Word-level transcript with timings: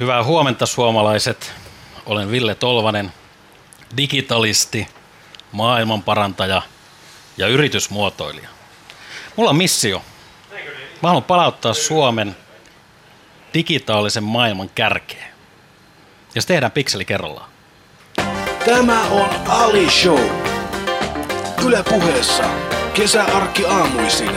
Hyvää 0.00 0.24
huomenta 0.24 0.66
suomalaiset. 0.66 1.52
Olen 2.06 2.30
Ville 2.30 2.54
Tolvanen, 2.54 3.12
digitalisti, 3.96 4.88
maailmanparantaja 5.52 6.62
ja 7.36 7.46
yritysmuotoilija. 7.48 8.48
Mulla 9.36 9.50
on 9.50 9.56
missio. 9.56 10.02
Mä 11.02 11.08
haluan 11.08 11.22
palauttaa 11.22 11.74
Suomen 11.74 12.36
digitaalisen 13.54 14.24
maailman 14.24 14.70
kärkeen. 14.74 15.34
Ja 16.34 16.42
se 16.42 16.48
tehdään 16.48 16.72
pikseli 16.72 17.04
kerrallaan. 17.04 17.50
Tämä 18.64 19.02
on 19.10 19.30
Ali 19.48 19.90
Show. 19.90 20.20
Yle 21.66 21.82
puheessa 21.82 22.44
kesäarkki 22.94 23.66
aamuisin 23.66 24.30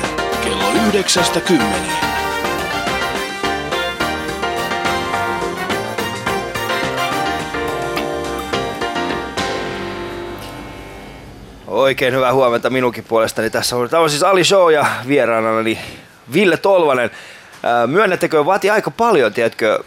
kello 0.44 0.72
9.10. 0.74 2.07
Oikein 11.78 12.14
hyvää 12.14 12.34
huomenta 12.34 12.70
minunkin 12.70 13.04
puolestani. 13.04 13.50
Tässä 13.50 13.76
on, 13.76 13.90
tämä 13.90 14.04
on 14.04 14.10
siis 14.10 14.24
Ali 14.24 14.44
Show 14.44 14.74
ja 14.74 14.86
vieraanani 15.08 15.80
Ville 16.34 16.58
Tolvanen. 16.58 17.12
Myönnettekö, 17.88 18.46
vaatii 18.46 18.70
aika 18.70 18.92
paljon, 18.92 19.34
tiedätkö, 19.34 19.84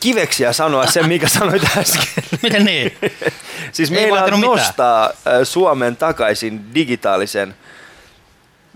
kiveksiä 0.00 0.52
sanoa 0.52 0.86
sen, 0.86 1.08
mikä 1.08 1.28
sanoit 1.28 1.62
äsken. 1.76 2.24
Miten 2.42 2.64
niin? 2.64 2.96
siis 3.72 3.90
Ei 3.90 3.96
meillä 3.96 4.22
mitään. 4.22 4.40
nostaa 4.40 5.10
ää, 5.24 5.44
Suomen 5.44 5.96
takaisin 5.96 6.74
digitaalisen, 6.74 7.54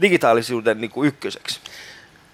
digitaalisuuden 0.01 0.81
niin 0.81 0.91
kuin 0.91 1.09
ykköseksi. 1.09 1.61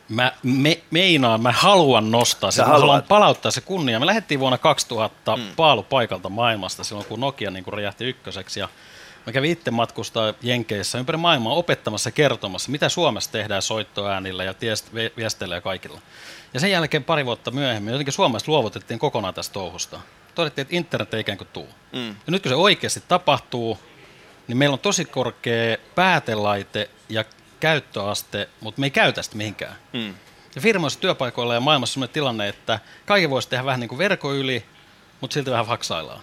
Mä 0.08 0.32
me, 0.42 0.80
meinaan, 0.90 1.42
mä 1.42 1.52
haluan 1.52 2.10
nostaa 2.10 2.50
sen, 2.50 2.64
mä 2.64 2.72
haluan 2.72 3.02
palauttaa 3.08 3.50
se 3.50 3.60
kunnia. 3.60 4.00
Me 4.00 4.06
lähdettiin 4.06 4.40
vuonna 4.40 4.58
2000 4.58 5.36
mm. 5.36 5.42
paalupaikalta 5.56 6.28
maailmasta 6.28 6.84
silloin, 6.84 7.06
kun 7.06 7.20
Nokia 7.20 7.50
niin 7.50 7.64
kuin 7.64 7.74
räjähti 7.74 8.04
ykköseksi. 8.04 8.60
Ja 8.60 8.68
mä 9.26 9.32
kävin 9.32 9.50
itse 9.50 9.70
matkustaa 9.70 10.34
Jenkeissä 10.42 10.98
ympäri 10.98 11.16
maailmaa 11.18 11.52
opettamassa 11.52 12.10
kertomassa, 12.10 12.70
mitä 12.70 12.88
Suomessa 12.88 13.32
tehdään 13.32 13.62
soittoäänillä 13.62 14.44
ja 14.44 14.52
tiest- 14.52 15.16
viesteillä 15.16 15.54
ja 15.54 15.60
kaikilla. 15.60 16.00
Ja 16.54 16.60
sen 16.60 16.70
jälkeen 16.70 17.04
pari 17.04 17.26
vuotta 17.26 17.50
myöhemmin 17.50 17.92
jotenkin 17.92 18.12
Suomessa 18.12 18.52
luovutettiin 18.52 18.98
kokonaan 18.98 19.34
tästä 19.34 19.52
touhusta. 19.52 20.00
Todettiin, 20.34 20.62
että 20.62 20.76
internet 20.76 21.14
ei 21.14 21.20
ikään 21.20 21.38
kuin 21.38 21.48
tuu. 21.52 21.68
Mm. 21.92 22.08
Ja 22.08 22.14
nyt 22.26 22.42
kun 22.42 22.50
se 22.50 22.56
oikeasti 22.56 23.02
tapahtuu, 23.08 23.78
niin 24.48 24.58
meillä 24.58 24.74
on 24.74 24.78
tosi 24.78 25.04
korkea 25.04 25.76
päätelaite 25.94 26.90
ja 27.08 27.24
käyttöaste, 27.60 28.48
mutta 28.60 28.80
me 28.80 28.86
ei 28.86 28.90
käytä 28.90 29.22
sitä 29.22 29.36
mihinkään. 29.36 29.76
Mm. 29.92 30.14
Ja 30.54 30.60
firmoissa, 30.60 31.00
työpaikoilla 31.00 31.54
ja 31.54 31.60
maailmassa 31.60 31.90
on 31.90 31.92
sellainen 31.92 32.14
tilanne, 32.14 32.48
että 32.48 32.78
kaikki 33.06 33.30
voisi 33.30 33.48
tehdä 33.48 33.64
vähän 33.64 33.80
niin 33.80 33.88
kuin 33.88 33.98
verkon 33.98 34.36
yli, 34.36 34.64
mutta 35.20 35.34
silti 35.34 35.50
vähän 35.50 35.66
faksaillaan. 35.66 36.20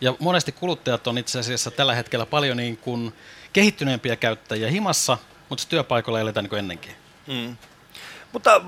Ja 0.00 0.14
monesti 0.18 0.52
kuluttajat 0.52 1.06
on 1.06 1.18
itse 1.18 1.38
asiassa 1.38 1.70
tällä 1.70 1.94
hetkellä 1.94 2.26
paljon 2.26 2.56
niin 2.56 2.76
kuin 2.76 3.12
kehittyneempiä 3.52 4.16
käyttäjiä 4.16 4.70
himassa, 4.70 5.18
mutta 5.48 5.64
työpaikoilla 5.68 6.20
eletään 6.20 6.44
niin 6.44 6.50
kuin 6.50 6.58
ennenkin. 6.58 6.92
Mutta 8.32 8.60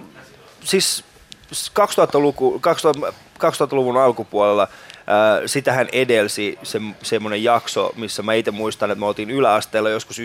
siis 0.64 1.04
2000-luku, 1.52 2.58
2000, 2.60 3.12
2000-luvun 3.38 3.96
alkupuolella 3.96 4.68
ää, 5.06 5.46
sitähän 5.46 5.88
edelsi 5.92 6.58
se, 6.62 6.80
semmoinen 7.02 7.44
jakso, 7.44 7.92
missä 7.96 8.22
mä 8.22 8.34
itse 8.34 8.50
muistan, 8.50 8.90
että 8.90 9.00
me 9.00 9.06
oltiin 9.06 9.30
yläasteella 9.30 9.90
joskus 9.90 10.18
95-96, 10.18 10.22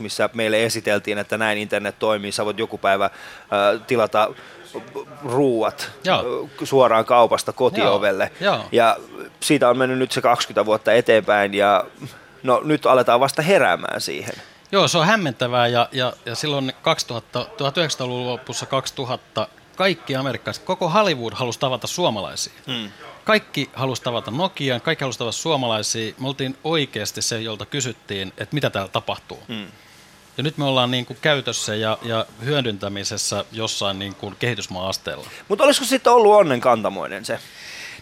missä 0.00 0.30
meille 0.34 0.64
esiteltiin, 0.64 1.18
että 1.18 1.38
näin 1.38 1.58
internet 1.58 1.98
toimii, 1.98 2.32
sä 2.32 2.44
voit 2.44 2.58
joku 2.58 2.78
päivä 2.78 3.10
ää, 3.50 3.78
tilata 3.86 4.34
ruuat 5.24 5.90
Joo. 6.04 6.48
suoraan 6.64 7.04
kaupasta 7.04 7.52
kotiovelle. 7.52 8.30
Joo, 8.40 8.54
joo. 8.54 8.64
Ja 8.72 8.96
siitä 9.40 9.68
on 9.68 9.78
mennyt 9.78 9.98
nyt 9.98 10.12
se 10.12 10.20
20 10.20 10.66
vuotta 10.66 10.92
eteenpäin 10.92 11.54
ja 11.54 11.84
no 12.42 12.60
nyt 12.64 12.86
aletaan 12.86 13.20
vasta 13.20 13.42
heräämään 13.42 14.00
siihen. 14.00 14.34
Joo, 14.72 14.88
se 14.88 14.98
on 14.98 15.06
hämmentävää 15.06 15.66
ja, 15.66 15.88
ja, 15.92 16.12
ja 16.26 16.34
silloin 16.34 16.72
2000, 16.82 17.42
1900-luvun 17.42 18.26
lopussa 18.26 18.66
2000 18.66 19.48
kaikki 19.76 20.16
amerikkalaiset, 20.16 20.64
koko 20.64 20.88
Hollywood 20.88 21.32
halusi 21.32 21.60
tavata 21.60 21.86
suomalaisia. 21.86 22.52
Mm. 22.66 22.90
Kaikki 23.24 23.70
halusi 23.74 24.02
tavata 24.02 24.30
Nokian, 24.30 24.80
kaikki 24.80 25.04
halusi 25.04 25.18
tavata 25.18 25.36
suomalaisia. 25.36 26.14
Me 26.18 26.28
oltiin 26.28 26.58
oikeasti 26.64 27.22
se, 27.22 27.40
jolta 27.40 27.66
kysyttiin, 27.66 28.28
että 28.28 28.54
mitä 28.54 28.70
täällä 28.70 28.88
tapahtuu. 28.88 29.42
Mm. 29.48 29.66
Ja 30.38 30.44
nyt 30.44 30.58
me 30.58 30.64
ollaan 30.64 30.90
niin 30.90 31.06
kuin 31.06 31.18
käytössä 31.22 31.74
ja, 31.74 31.98
ja 32.02 32.26
hyödyntämisessä 32.44 33.44
jossain 33.52 33.98
niin 33.98 34.14
kuin 34.14 34.36
kehitysmaa-asteella. 34.38 35.30
Mutta 35.48 35.64
olisiko 35.64 35.86
sitten 35.86 36.12
ollut 36.12 36.34
onnenkantamoinen 36.34 37.24
se? 37.24 37.38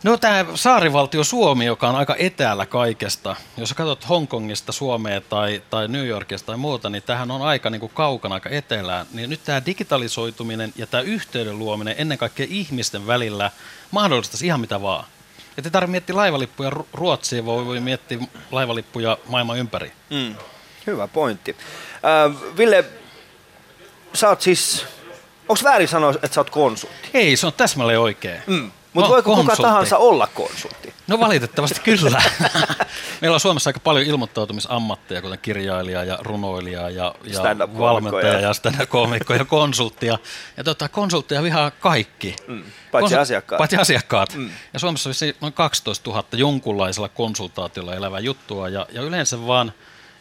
No 0.03 0.17
tämä 0.17 0.45
saarivaltio 0.55 1.25
Suomi, 1.25 1.65
joka 1.65 1.89
on 1.89 1.97
aika 1.97 2.17
etäällä 2.19 2.67
kaikesta. 2.67 3.37
Jos 3.57 3.75
katsot 3.75 4.09
Hongkongista 4.09 4.73
Suomea 4.73 5.21
tai, 5.21 5.63
tai 5.71 5.89
New 5.89 6.07
Yorkista 6.07 6.47
tai 6.47 6.57
muuta, 6.57 6.91
niin 6.91 7.03
tähän 7.03 7.31
on 7.31 7.43
aika 7.43 7.71
niin 7.71 7.81
kuin 7.81 7.93
kaukana, 7.95 8.35
aika 8.35 8.51
etelään. 8.51 9.07
Niin 9.13 9.31
nyt 9.31 9.45
tämä 9.45 9.67
digitalisoituminen 9.67 10.73
ja 10.77 10.87
tämä 10.87 11.01
yhteyden 11.01 11.59
luominen 11.59 11.95
ennen 11.99 12.19
kaikkea 12.19 12.47
ihmisten 12.51 13.07
välillä 13.07 13.51
mahdollistaisi 13.91 14.47
ihan 14.47 14.61
mitä 14.61 14.83
vaan. 14.83 15.05
Että 15.59 15.69
ei 15.69 15.71
tarvitse 15.71 15.91
miettiä 15.91 16.17
laivalippuja 16.17 16.71
Ru- 16.71 16.87
Ruotsiin, 16.93 17.45
voi, 17.47 17.67
voi 17.67 17.81
miettiä 17.81 18.19
laivalippuja 18.51 19.19
maailman 19.29 19.59
ympäri. 19.59 19.93
Mm. 20.11 20.35
Hyvä 20.87 21.09
pointti. 21.09 21.57
Äh, 22.07 22.57
Ville, 22.57 22.85
sä 24.15 24.29
oot 24.29 24.41
siis, 24.43 24.87
onko 25.49 25.61
väärin 25.65 25.89
sanoa, 25.89 26.11
että 26.11 26.35
sä 26.35 26.41
oot 26.41 26.51
konsultti? 26.51 27.09
Ei, 27.15 27.37
se 27.37 27.47
on 27.47 27.53
täsmälleen 27.53 28.01
oikein. 28.01 28.41
Mm. 28.47 28.71
Mutta 28.93 29.07
oon 29.09 29.15
voiko 29.15 29.31
kuka 29.31 29.37
konsultti. 29.37 29.63
tahansa 29.63 29.99
olla 29.99 30.27
konsultti? 30.27 30.95
No 31.07 31.21
valitettavasti 31.21 31.81
kyllä. 31.81 32.23
Meillä 33.21 33.35
on 33.35 33.41
Suomessa 33.41 33.69
aika 33.71 33.81
paljon 33.81 34.07
ilmoittautumisammatteja, 34.07 35.23
kuten 35.23 35.39
kirjailija 35.39 36.05
ja 36.05 36.19
runoilija 36.21 36.91
ja, 36.91 37.15
ja 37.25 37.43
valmentaja 37.79 38.33
ja- 38.33 38.41
ja 38.41 38.53
stand-up-koomikko 38.55 39.35
ja 39.35 39.45
konsulttia. 39.45 40.19
Ja 40.57 40.65
tota, 40.65 40.89
konsultteja 40.89 41.43
vihaa 41.43 41.71
kaikki. 41.71 42.37
Mm. 42.47 42.63
Paitsi 42.93 43.17
asiakkaat. 43.17 43.59
Paitsi 43.59 43.77
asiakkaat. 43.77 44.35
Mm. 44.35 44.51
Ja 44.73 44.79
Suomessa 44.79 45.11
on 45.11 45.15
noin 45.41 45.53
12 45.53 46.11
000 46.11 46.25
jonkunlaisella 46.33 47.09
konsultaatiolla 47.09 47.95
elävää 47.95 48.21
juttua 48.21 48.69
ja, 48.69 48.87
ja 48.93 49.03
yleensä 49.03 49.47
vaan 49.47 49.73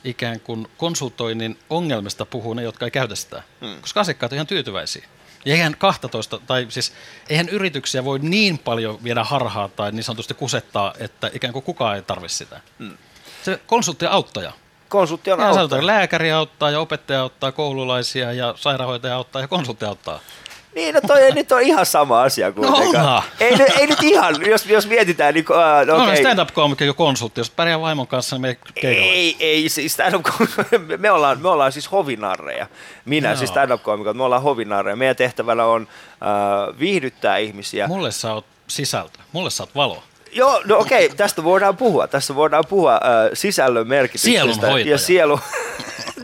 ikään 0.05 0.39
kuin 0.39 0.67
konsultoinnin 0.77 1.59
ongelmista 1.69 2.25
puhuu 2.25 2.53
ne, 2.53 2.63
jotka 2.63 2.85
ei 2.85 2.91
käytä 2.91 3.15
sitä. 3.15 3.43
Mm. 3.61 3.81
Koska 3.81 3.99
asiakkaat 3.99 4.31
on 4.31 4.35
ihan 4.35 4.47
tyytyväisiä. 4.47 5.05
Ja 5.45 5.53
eihän 5.53 5.75
12, 5.77 6.39
tai 6.47 6.65
siis 6.69 6.93
eihän 7.29 7.49
yrityksiä 7.49 8.05
voi 8.05 8.19
niin 8.19 8.59
paljon 8.59 9.03
viedä 9.03 9.23
harhaa 9.23 9.67
tai 9.67 9.91
niin 9.91 10.03
sanotusti 10.03 10.33
kusettaa, 10.33 10.93
että 10.99 11.31
ikään 11.33 11.53
kuin 11.53 11.63
kukaan 11.63 11.95
ei 11.95 12.01
tarvitse 12.01 12.37
sitä. 12.37 12.61
Mm. 12.79 12.97
Se 13.43 13.59
konsultti 13.67 14.05
on 14.05 14.11
auttaja. 14.11 14.51
Konsultti 14.89 15.31
on 15.31 15.39
Ja 15.39 15.45
auttaja. 15.45 15.59
sanotaan, 15.59 15.87
lääkäri 15.87 16.31
auttaa 16.31 16.71
ja 16.71 16.79
opettaja 16.79 17.21
auttaa 17.21 17.51
koululaisia 17.51 18.33
ja 18.33 18.53
sairaanhoitaja 18.57 19.15
auttaa 19.15 19.41
ja 19.41 19.47
konsultti 19.47 19.85
auttaa. 19.85 20.19
Niin, 20.75 20.95
no 20.95 21.01
toi 21.07 21.21
ei 21.21 21.31
nyt 21.31 21.51
on 21.51 21.61
ihan 21.61 21.85
sama 21.85 22.21
asia 22.21 22.51
kuitenkaan. 22.51 22.95
onhan. 22.95 23.23
ei, 23.39 23.57
ei 23.79 23.87
nyt 23.87 24.03
ihan, 24.03 24.35
jos, 24.49 24.65
jos 24.65 24.87
mietitään, 24.87 25.33
niin 25.33 25.45
uh, 25.49 25.55
No, 25.85 25.85
no, 25.85 25.93
okay. 25.93 26.07
okay. 26.07 26.17
stand-up-koomikko 26.17 26.83
ja 26.83 26.93
konsultti, 26.93 27.39
jos 27.39 27.49
pärjää 27.49 27.81
vaimon 27.81 28.07
kanssa, 28.07 28.35
niin 28.35 28.41
me 28.41 28.57
keikalle. 28.73 29.11
Ei, 29.11 29.35
ei, 29.39 29.69
siis 29.69 29.93
stand-up 29.93 30.25
me 30.97 31.11
ollaan, 31.11 31.41
me 31.41 31.49
ollaan 31.49 31.71
siis 31.71 31.91
hovinarreja. 31.91 32.67
Minä, 33.05 33.29
Joo. 33.29 33.37
siis 33.37 33.49
stand-up-koomikot, 33.49 34.17
me 34.17 34.23
ollaan 34.23 34.41
hovinarreja. 34.41 34.95
Meidän 34.95 35.15
tehtävänä 35.15 35.65
on 35.65 35.87
äh, 36.11 36.79
viihdyttää 36.79 37.37
ihmisiä. 37.37 37.87
Mulle 37.87 38.11
sä 38.11 38.33
oot 38.33 38.45
sisältö, 38.67 39.19
mulle 39.31 39.49
sä 39.49 39.63
oot 39.63 39.75
valo. 39.75 40.03
Joo, 40.35 40.61
no 40.65 40.77
okei, 40.77 41.09
tästä 41.09 41.43
voidaan 41.43 41.77
puhua. 41.77 42.07
Tässä 42.07 42.35
voidaan 42.35 42.63
puhua 42.69 42.93
äh, 42.93 42.99
sisällön 43.33 43.87
merkityksestä. 43.87 44.67
Ja 44.85 44.97
sielu... 44.97 45.39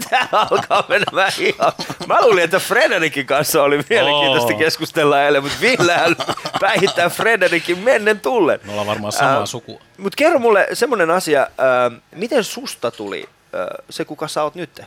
Tää 0.09 0.27
alkaa 0.31 0.83
menemään 0.89 1.31
ihan... 1.39 1.71
Mä 2.07 2.21
luulin, 2.21 2.43
että 2.43 2.59
Frederikin 2.59 3.25
kanssa 3.25 3.63
oli 3.63 3.79
mielenkiintoista 3.89 4.53
Oo. 4.53 4.59
keskustella 4.59 5.23
eilen, 5.23 5.43
mutta 5.43 5.57
Villehän 5.61 6.15
päihittää 6.59 7.09
Frederikin 7.09 7.79
mennen 7.79 8.19
tullen. 8.19 8.59
Me 8.63 8.71
ollaan 8.71 8.87
varmaan 8.87 9.11
samaa 9.11 9.39
Ää, 9.39 9.45
sukua. 9.45 9.81
Mutta 9.97 10.15
kerro 10.15 10.39
mulle 10.39 10.67
semmoinen 10.73 11.11
asia, 11.11 11.47
ää, 11.57 11.91
miten 12.15 12.43
susta 12.43 12.91
tuli 12.91 13.29
ää, 13.53 13.67
se, 13.89 14.05
kuka 14.05 14.27
sä 14.27 14.43
oot 14.43 14.55
nyt? 14.55 14.81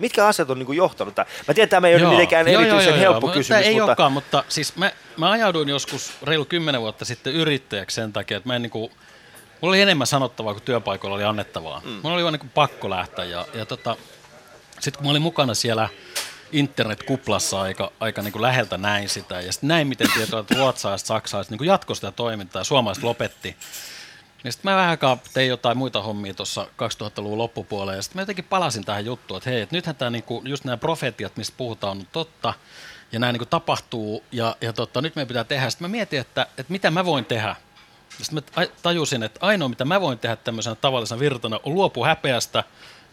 Mitkä 0.00 0.26
asiat 0.26 0.50
on 0.50 0.58
niinku 0.58 0.72
johtanut 0.72 1.14
tähän? 1.14 1.32
Mä 1.48 1.54
tiedän, 1.54 1.64
että 1.64 1.76
tämä 1.76 1.88
ei 1.88 1.94
ole 1.94 2.10
mitenkään 2.10 2.48
erityisen 2.48 2.98
helppo 2.98 3.20
mutta 3.20 3.38
kysymys, 3.38 3.66
Ei 3.66 3.72
mutta... 3.72 3.84
olekaan, 3.84 4.12
mutta 4.12 4.44
siis 4.48 4.76
mä, 4.76 4.92
mä 5.16 5.30
ajauduin 5.30 5.68
joskus 5.68 6.12
reilu 6.22 6.44
kymmenen 6.44 6.80
vuotta 6.80 7.04
sitten 7.04 7.32
yrittäjäksi 7.32 7.94
sen 7.94 8.12
takia, 8.12 8.36
että 8.36 8.48
mä 8.48 8.56
en 8.56 8.62
niinku, 8.62 8.90
mulla 9.60 9.72
oli 9.72 9.80
enemmän 9.80 10.06
sanottavaa 10.06 10.52
kuin 10.52 10.62
työpaikoilla 10.62 11.16
oli 11.16 11.24
annettavaa. 11.24 11.80
Mm. 11.84 11.90
Mulla 11.90 12.14
oli 12.14 12.22
vaan 12.22 12.32
niinku 12.32 12.46
pakko 12.54 12.90
lähteä 12.90 13.24
ja, 13.24 13.46
ja 13.54 13.66
tota, 13.66 13.96
sitten 14.80 14.98
kun 14.98 15.06
mä 15.06 15.10
olin 15.10 15.22
mukana 15.22 15.54
siellä 15.54 15.88
internetkuplassa 16.52 17.60
aika, 17.60 17.92
aika 18.00 18.22
niin 18.22 18.32
kuin 18.32 18.42
läheltä 18.42 18.78
näin 18.78 19.08
sitä. 19.08 19.40
Ja 19.40 19.52
sitten 19.52 19.68
näin, 19.68 19.86
miten 19.86 20.08
tietoa, 20.14 20.40
että 20.40 20.54
ruotsalaiset, 20.54 21.06
saksalaiset 21.06 21.50
niin 21.50 21.66
jatkoi 21.66 21.96
sitä 21.96 22.12
toimintaa 22.12 22.60
ja 22.60 22.64
suomalaiset 22.64 23.04
lopetti. 23.04 23.56
Niin 24.44 24.52
sitten 24.52 24.72
mä 24.72 24.76
vähän 24.76 24.90
aikaa 24.90 25.18
tein 25.34 25.48
jotain 25.48 25.78
muita 25.78 26.02
hommia 26.02 26.34
tuossa 26.34 26.64
2000-luvun 26.64 27.38
loppupuolella. 27.38 27.94
Ja 27.94 28.02
sitten 28.02 28.18
mä 28.18 28.22
jotenkin 28.22 28.44
palasin 28.44 28.84
tähän 28.84 29.04
juttuun, 29.04 29.38
että 29.38 29.50
hei, 29.50 29.60
että 29.60 29.76
nythän 29.76 29.96
tämä 29.96 30.10
niinku, 30.10 30.42
just 30.44 30.64
nämä 30.64 30.76
profetiat, 30.76 31.36
mistä 31.36 31.54
puhutaan, 31.56 31.98
on 31.98 32.06
totta. 32.12 32.54
ja 33.12 33.18
näin 33.18 33.32
niin 33.32 33.40
kuin 33.40 33.48
tapahtuu, 33.48 34.24
ja, 34.32 34.56
ja 34.60 34.72
tota, 34.72 35.02
nyt 35.02 35.16
meidän 35.16 35.28
pitää 35.28 35.44
tehdä. 35.44 35.70
Sitten 35.70 35.88
mä 35.88 35.92
mietin, 35.92 36.20
että, 36.20 36.42
että 36.42 36.72
mitä 36.72 36.90
mä 36.90 37.04
voin 37.04 37.24
tehdä. 37.24 37.56
Sitten 38.22 38.42
mä 38.56 38.66
tajusin, 38.82 39.22
että 39.22 39.46
ainoa 39.46 39.68
mitä 39.68 39.84
mä 39.84 40.00
voin 40.00 40.18
tehdä 40.18 40.36
tämmöisenä 40.36 40.74
tavallisena 40.74 41.20
virtana 41.20 41.60
on 41.64 41.74
luopua 41.74 42.06
häpeästä 42.06 42.64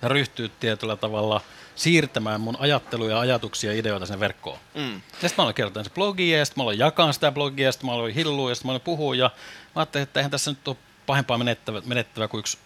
ja 0.01 0.07
ryhtyä 0.07 0.49
tietyllä 0.59 0.95
tavalla 0.95 1.41
siirtämään 1.75 2.41
mun 2.41 2.57
ajatteluja, 2.59 3.19
ajatuksia 3.19 3.71
ja 3.71 3.79
ideoita 3.79 4.05
sinne 4.05 4.19
verkkoon. 4.19 4.59
Mm. 4.75 4.93
Ja 4.93 4.99
sitten 4.99 5.33
mä 5.37 5.41
aloin 5.43 5.55
kertoa 5.55 5.83
se 5.83 5.89
blogia, 5.89 6.37
ja 6.37 6.45
sitten 6.45 6.59
mä 6.59 6.63
aloin 6.63 6.79
jakaa 6.79 7.11
sitä 7.11 7.31
blogia, 7.31 7.67
ja 7.67 7.71
sitten 7.71 7.85
mä 7.85 7.93
aloin 7.93 8.13
hillua, 8.13 8.49
ja 8.49 8.55
sitten 8.55 8.67
mä 8.67 8.71
aloin 8.71 8.81
puhua, 8.81 9.15
ja 9.15 9.31
mä 9.75 9.79
ajattelin, 9.81 10.03
että 10.03 10.19
eihän 10.19 10.31
tässä 10.31 10.51
nyt 10.51 10.67
ole 10.67 10.77
pahempaa 11.07 11.37
menettävä, 11.37 11.81
menettävä 11.85 12.27
kuin 12.27 12.39
yksi 12.39 12.57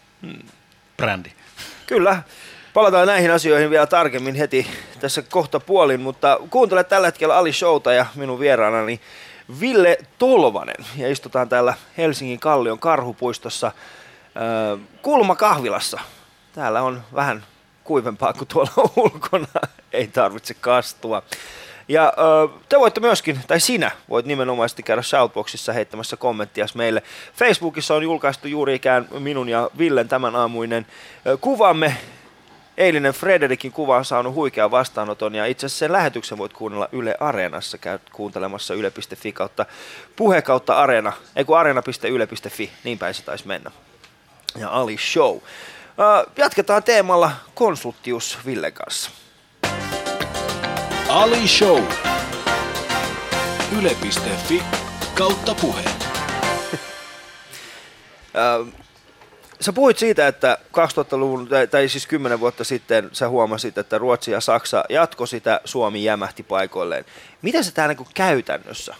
brändi. 0.98 1.30
Kyllä. 1.88 2.24
Palataan 2.74 3.08
näihin 3.08 3.32
asioihin 3.32 3.70
vielä 3.70 3.88
tarkemmin 3.88 4.36
heti 4.36 4.68
tässä 5.00 5.22
kohta 5.22 5.60
puolin, 5.60 6.02
mutta 6.02 6.40
kuuntele 6.50 6.84
tällä 6.84 7.08
hetkellä 7.08 7.38
Ali 7.38 7.54
Showta 7.54 7.94
ja 7.94 8.06
minun 8.16 8.40
vieraanani 8.40 9.02
Ville 9.60 9.98
Tolvanen. 10.18 10.86
Ja 10.98 11.12
istutaan 11.12 11.50
täällä 11.50 11.74
Helsingin 11.98 12.40
Kallion 12.40 12.80
karhupuistossa 12.80 13.68
äh, 13.68 14.80
kulmakahvilassa. 15.02 16.00
Täällä 16.54 16.82
on 16.82 17.04
vähän 17.16 17.46
kuivempaa 17.84 18.34
kuin 18.34 18.48
tuolla 18.48 18.72
ulkona, 18.96 19.48
ei 19.92 20.08
tarvitse 20.08 20.54
kastua. 20.54 21.24
Ja 21.92 22.14
te 22.70 22.80
voitte 22.80 23.00
myöskin, 23.00 23.40
tai 23.48 23.60
sinä 23.60 23.92
voit 24.10 24.26
nimenomaisesti 24.26 24.84
käydä 24.84 25.02
Shoutboxissa 25.02 25.74
heittämässä 25.74 26.18
kommenttia 26.18 26.66
meille. 26.76 27.04
Facebookissa 27.34 27.96
on 27.96 28.04
julkaistu 28.04 28.48
juuri 28.48 28.76
ikään 28.76 29.08
minun 29.20 29.50
ja 29.50 29.70
Villen 29.78 30.08
tämän 30.08 30.36
aamuinen 30.36 30.86
kuvamme. 31.42 31.98
Eilinen 32.78 33.14
Frederikin 33.14 33.72
kuva 33.72 33.98
on 33.98 34.06
saanut 34.06 34.34
huikean 34.34 34.72
vastaanoton 34.72 35.36
ja 35.36 35.46
itse 35.46 35.66
asiassa 35.66 35.80
sen 35.80 35.92
lähetyksen 35.92 36.38
voit 36.38 36.54
kuunnella 36.54 36.90
Yle 36.92 37.16
Areenassa. 37.20 37.78
Käyt 37.78 38.02
kuuntelemassa 38.12 38.74
yle.fi 38.74 39.32
kautta 39.32 39.66
puhe 40.16 40.42
kautta 40.42 40.74
areena, 40.74 41.14
ei 41.36 41.46
kun 41.46 41.58
areena.yle.fi, 41.58 42.72
niin 42.84 43.00
päin 43.00 43.14
se 43.14 43.24
taisi 43.24 43.48
mennä. 43.48 43.72
Ja 44.58 44.70
Ali 44.70 44.98
Show. 44.98 45.38
Jatketaan 46.38 46.84
teemalla 46.84 47.32
konsulttius 47.56 48.38
Ville 48.46 48.72
kanssa. 48.72 49.12
Ali 51.12 51.48
Show. 51.48 51.84
Yle.fi 53.80 54.64
kautta 55.16 55.56
puhe. 55.56 55.84
Sä 59.62 59.74
puhuit 59.74 59.98
siitä, 59.98 60.28
että 60.28 60.58
2000-luvun, 60.68 61.50
tai 61.72 61.90
siis 61.90 62.08
10 62.08 62.40
vuotta 62.40 62.64
sitten 62.64 63.10
sä 63.14 63.30
huomasit, 63.30 63.78
että 63.78 63.98
Ruotsi 63.98 64.32
ja 64.32 64.42
Saksa 64.42 64.84
jatko 64.90 65.26
sitä, 65.26 65.62
Suomi 65.66 66.04
jämähti 66.04 66.44
paikoilleen. 66.44 67.06
Mitä 67.42 67.64
se 67.64 67.72
tää 67.72 67.88
niin 67.88 68.08
käytännössä? 68.14 68.96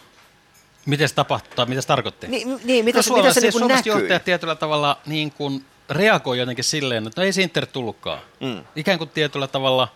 Miten 0.86 1.08
se 1.08 1.14
tapahtuu, 1.14 1.52
tai 1.56 1.66
mitä 1.66 1.80
se 1.80 1.86
tarkoitti? 1.86 2.28
Niin, 2.28 2.60
niin 2.64 2.84
mitä, 2.84 2.98
no, 2.98 3.02
se, 3.02 3.12
mitä 3.12 3.32
se 3.32 3.40
niin 3.40 3.68
näkyy? 3.68 3.92
johtajat 3.92 4.24
tietyllä 4.24 4.54
tavalla 4.54 4.98
niin 5.06 5.30
kuin 5.30 5.64
reagoi 5.90 6.38
jotenkin 6.38 6.64
silleen, 6.64 7.06
että 7.06 7.20
no 7.20 7.24
ei 7.24 7.32
se 7.32 7.42
internet 7.42 7.72
tullutkaan. 7.72 8.20
Mm. 8.40 8.64
Ikään 8.76 8.98
kuin 8.98 9.10
tietyllä 9.10 9.46
tavalla 9.46 9.88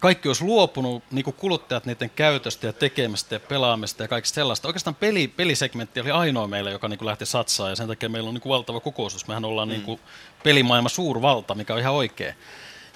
kaikki 0.00 0.28
olisi 0.28 0.44
luopunut, 0.44 1.02
niin 1.10 1.24
kuin 1.24 1.34
kuluttajat 1.34 1.86
niiden 1.86 2.10
käytöstä 2.10 2.66
ja 2.66 2.72
tekemistä 2.72 3.34
ja 3.34 3.40
pelaamista 3.40 4.02
ja 4.02 4.08
kaikista 4.08 4.34
sellaista. 4.34 4.68
Oikeastaan 4.68 4.94
peli, 4.94 5.28
pelisegmentti 5.28 6.00
oli 6.00 6.10
ainoa 6.10 6.46
meillä, 6.46 6.70
joka 6.70 6.88
niin 6.88 6.98
kuin 6.98 7.06
lähti 7.06 7.26
satsaamaan 7.26 7.72
ja 7.72 7.76
sen 7.76 7.88
takia 7.88 8.08
meillä 8.08 8.28
on 8.28 8.34
niin 8.34 8.42
kuin 8.42 8.50
valtava 8.50 8.80
kokoisuus. 8.80 9.28
Mehän 9.28 9.44
ollaan 9.44 9.68
mm. 9.68 9.72
niin 9.72 9.82
kuin 9.82 10.00
pelimaailman 10.44 10.90
suurvalta, 10.90 11.54
mikä 11.54 11.74
on 11.74 11.80
ihan 11.80 11.94
oikea. 11.94 12.34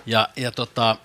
Ja, 0.07 0.29
ja 0.37 0.53
tota, 0.53 0.97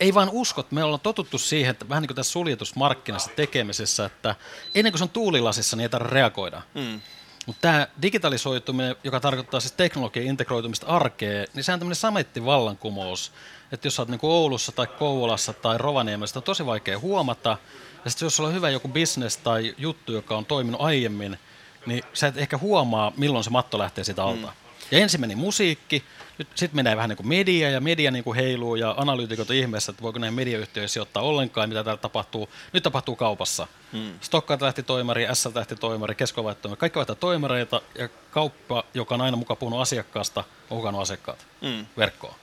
ei 0.00 0.14
vaan 0.14 0.28
usko, 0.32 0.66
me 0.70 0.84
ollaan 0.84 1.00
totuttu 1.00 1.38
siihen, 1.38 1.70
että 1.70 1.88
vähän 1.88 2.02
niin 2.02 2.08
kuin 2.08 2.16
tässä 2.16 2.32
suljetusmarkkinassa 2.32 3.30
tekemisessä, 3.36 4.04
että 4.04 4.34
ennen 4.74 4.92
kuin 4.92 4.98
se 4.98 5.04
on 5.04 5.10
tuulilasissa, 5.10 5.76
niin 5.76 5.82
ei 5.82 5.88
tarvitse 5.88 6.14
reagoida. 6.14 6.62
Mm. 6.74 7.00
Mutta 7.46 7.60
tämä 7.60 7.88
digitalisoituminen, 8.02 8.96
joka 9.04 9.20
tarkoittaa 9.20 9.60
siis 9.60 9.72
teknologian 9.72 10.26
integroitumista 10.26 10.86
arkeen, 10.86 11.46
niin 11.54 11.64
se 11.64 11.72
on 11.72 11.78
tämmöinen 11.78 11.96
sametti 11.96 12.44
vallankumous. 12.44 13.32
Että 13.72 13.86
jos 13.86 13.96
sä 13.96 14.02
oot 14.02 14.08
niin 14.08 14.20
Oulussa 14.22 14.72
tai 14.72 14.86
Kouvolassa 14.86 15.52
tai 15.52 15.78
Rovaniemessä, 15.78 16.38
on 16.38 16.42
tosi 16.42 16.66
vaikea 16.66 16.98
huomata. 16.98 17.56
Ja 18.04 18.10
sitten 18.10 18.26
jos 18.26 18.36
sulla 18.36 18.48
on 18.48 18.54
hyvä 18.54 18.70
joku 18.70 18.88
business 18.88 19.36
tai 19.36 19.74
juttu, 19.78 20.12
joka 20.12 20.36
on 20.36 20.46
toiminut 20.46 20.80
aiemmin, 20.80 21.38
niin 21.86 22.02
sä 22.12 22.26
et 22.26 22.36
ehkä 22.36 22.58
huomaa, 22.58 23.12
milloin 23.16 23.44
se 23.44 23.50
matto 23.50 23.78
lähtee 23.78 24.04
siitä 24.04 24.24
alta. 24.24 24.46
Mm. 24.46 24.61
Ja 24.92 24.98
ensin 24.98 25.20
meni 25.20 25.34
musiikki, 25.34 26.04
nyt 26.38 26.48
sitten 26.54 26.76
menee 26.76 26.96
vähän 26.96 27.08
niin 27.08 27.16
kuin 27.16 27.28
media, 27.28 27.70
ja 27.70 27.80
media 27.80 28.10
niin 28.10 28.24
kuin 28.24 28.36
heiluu, 28.36 28.76
ja 28.76 28.94
analyytikot 28.98 29.50
on 29.50 29.56
ihmeessä, 29.56 29.90
että 29.90 30.02
voiko 30.02 30.18
näihin 30.18 30.34
mediayhtiöihin 30.34 30.88
sijoittaa 30.88 31.22
ollenkaan, 31.22 31.68
mitä 31.68 31.84
täällä 31.84 32.00
tapahtuu. 32.00 32.48
Nyt 32.72 32.82
tapahtuu 32.82 33.16
kaupassa. 33.16 33.66
Hmm. 33.92 34.12
Stokka 34.20 34.58
lähti 34.60 34.82
toimari, 34.82 35.26
S 35.32 35.48
lähti 35.54 35.76
toimari, 35.76 36.14
Kesko 36.14 36.54
Kaikki 36.78 36.96
vaihtaa 36.96 37.16
toimareita, 37.16 37.82
ja 37.98 38.08
kauppa, 38.30 38.84
joka 38.94 39.14
on 39.14 39.20
aina 39.20 39.36
mukaan 39.36 39.58
puhunut 39.58 39.80
asiakkaasta, 39.80 40.44
on 40.70 40.76
hukannut 40.76 41.02
asiakkaat 41.02 41.46
hmm. 41.62 41.86
verkkoon 41.96 42.34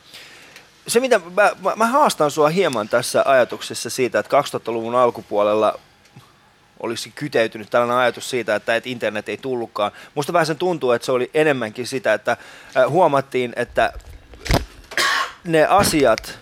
se, 0.90 1.00
mitä 1.00 1.20
mä, 1.20 1.52
mä, 1.62 1.76
mä 1.76 1.88
haastan 1.88 2.32
sua 2.32 2.50
hieman 2.50 2.90
tässä 2.90 3.24
ajatuksessa 3.26 3.90
siitä, 3.90 4.20
että 4.20 4.42
2000-luvun 4.42 4.96
alkupuolella 4.96 5.80
olisi 6.80 7.12
kyteytynyt 7.16 7.70
tällainen 7.70 7.98
ajatus 7.98 8.30
siitä, 8.30 8.56
että 8.56 8.76
et 8.76 8.88
internet 8.88 9.30
ei 9.30 9.38
tullutkaan. 9.38 9.92
Musta 10.16 10.34
vähän 10.34 10.46
sen 10.46 10.58
tuntuu, 10.58 10.92
että 10.92 11.06
se 11.06 11.12
oli 11.12 11.30
enemmänkin 11.34 11.88
sitä, 11.88 12.14
että 12.14 12.38
huomattiin, 12.90 13.54
että 13.56 13.94
ne 15.44 15.66
asiat, 15.66 16.40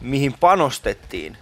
mihin 0.00 0.32
panostettiin, 0.32 1.38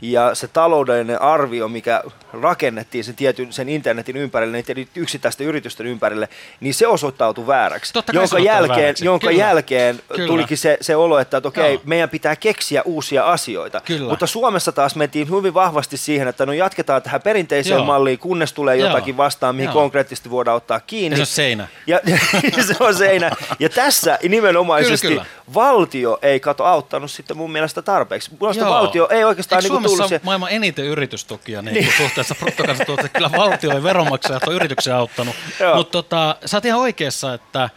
ja 0.00 0.34
se 0.34 0.48
taloudellinen 0.48 1.22
arvio, 1.22 1.68
mikä 1.68 2.02
rakennettiin 2.32 3.04
sen, 3.04 3.14
tietyn, 3.14 3.52
sen 3.52 3.68
internetin 3.68 4.16
ympärille, 4.16 4.64
niin 4.74 4.88
yksittäisten 4.94 5.46
yritysten 5.46 5.86
ympärille, 5.86 6.28
niin 6.60 6.74
se 6.74 6.86
osoittautui 6.86 7.46
vääräksi. 7.46 7.92
Totta 7.92 8.12
jonka 8.12 8.38
jälkeen, 8.38 8.78
vääräksi. 8.78 9.04
jonka 9.04 9.26
Kyllä. 9.26 9.40
jälkeen 9.40 10.00
Kyllä. 10.08 10.26
tulikin 10.26 10.58
se, 10.58 10.78
se 10.80 10.96
olo, 10.96 11.18
että, 11.18 11.36
että 11.36 11.48
okei, 11.48 11.74
okay, 11.74 11.86
meidän 11.86 12.08
pitää 12.08 12.36
keksiä 12.36 12.82
uusia 12.82 13.24
asioita. 13.24 13.80
Kyllä. 13.84 14.08
Mutta 14.08 14.26
Suomessa 14.26 14.72
taas 14.72 14.96
mentiin 14.96 15.30
hyvin 15.30 15.54
vahvasti 15.54 15.96
siihen, 15.96 16.28
että 16.28 16.46
no 16.46 16.52
jatketaan 16.52 17.02
tähän 17.02 17.22
perinteiseen 17.22 17.76
Joo. 17.76 17.84
malliin, 17.84 18.18
kunnes 18.18 18.52
tulee 18.52 18.76
Joo. 18.76 18.88
jotakin 18.88 19.16
vastaan, 19.16 19.54
mihin 19.54 19.68
Joo. 19.68 19.74
konkreettisesti 19.74 20.30
voidaan 20.30 20.56
ottaa 20.56 20.80
kiinni. 20.80 21.18
Ja 21.18 21.26
se 21.26 21.30
on 21.30 21.34
seinä. 21.34 21.68
Ja, 21.86 22.00
se 22.68 22.76
on 22.80 22.94
seinä. 22.94 23.30
Ja 23.58 23.68
tässä 23.68 24.18
nimenomaisesti 24.28 25.06
kyllä, 25.08 25.22
kyllä. 25.22 25.54
valtio 25.54 26.18
ei 26.22 26.40
kato 26.40 26.64
auttanut 26.64 27.10
sitten 27.10 27.36
mun 27.36 27.52
mielestä 27.52 27.82
tarpeeksi. 27.82 28.30
Mielestäni 28.40 28.70
valtio 28.70 29.08
ei 29.10 29.24
oikeastaan... 29.24 29.64
Eikö 29.64 29.80
niin 29.80 29.85
Suomessa 29.88 30.14
on 30.14 30.20
maailman 30.22 30.50
eniten 30.50 30.84
yritystukia 30.84 31.62
niin 31.62 31.74
niin. 31.74 31.92
suhteessa 31.96 32.34
bruttokansantuotteeseen. 32.34 33.12
Kyllä 33.12 33.32
valtio 33.32 33.74
ja 33.74 33.82
veronmaksajat 33.82 34.42
on 34.48 34.54
yrityksen 34.54 34.94
auttanut. 34.94 35.36
Mutta 35.74 35.92
tota, 35.92 36.36
sä 36.46 36.56
oot 36.56 36.64
ihan 36.64 36.80
oikeassa, 36.80 37.34
että 37.34 37.70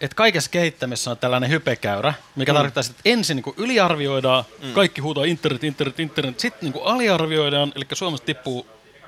että 0.00 0.14
kaikessa 0.14 0.50
kehittämisessä 0.50 1.10
on 1.10 1.18
tällainen 1.18 1.50
hypekäyrä, 1.50 2.14
mikä 2.36 2.52
mm. 2.52 2.56
tarkoittaa, 2.56 2.80
että 2.90 3.02
ensin 3.04 3.36
niin 3.36 3.54
yliarvioidaan, 3.56 4.44
mm. 4.62 4.72
kaikki 4.72 5.00
huutaa 5.00 5.24
internet, 5.24 5.64
internet, 5.64 6.00
internet, 6.00 6.40
sitten 6.40 6.72
niin 6.72 6.84
aliarvioidaan, 6.84 7.72
eli 7.76 7.84
Suomessa 7.92 8.26
tippuu 8.26 8.66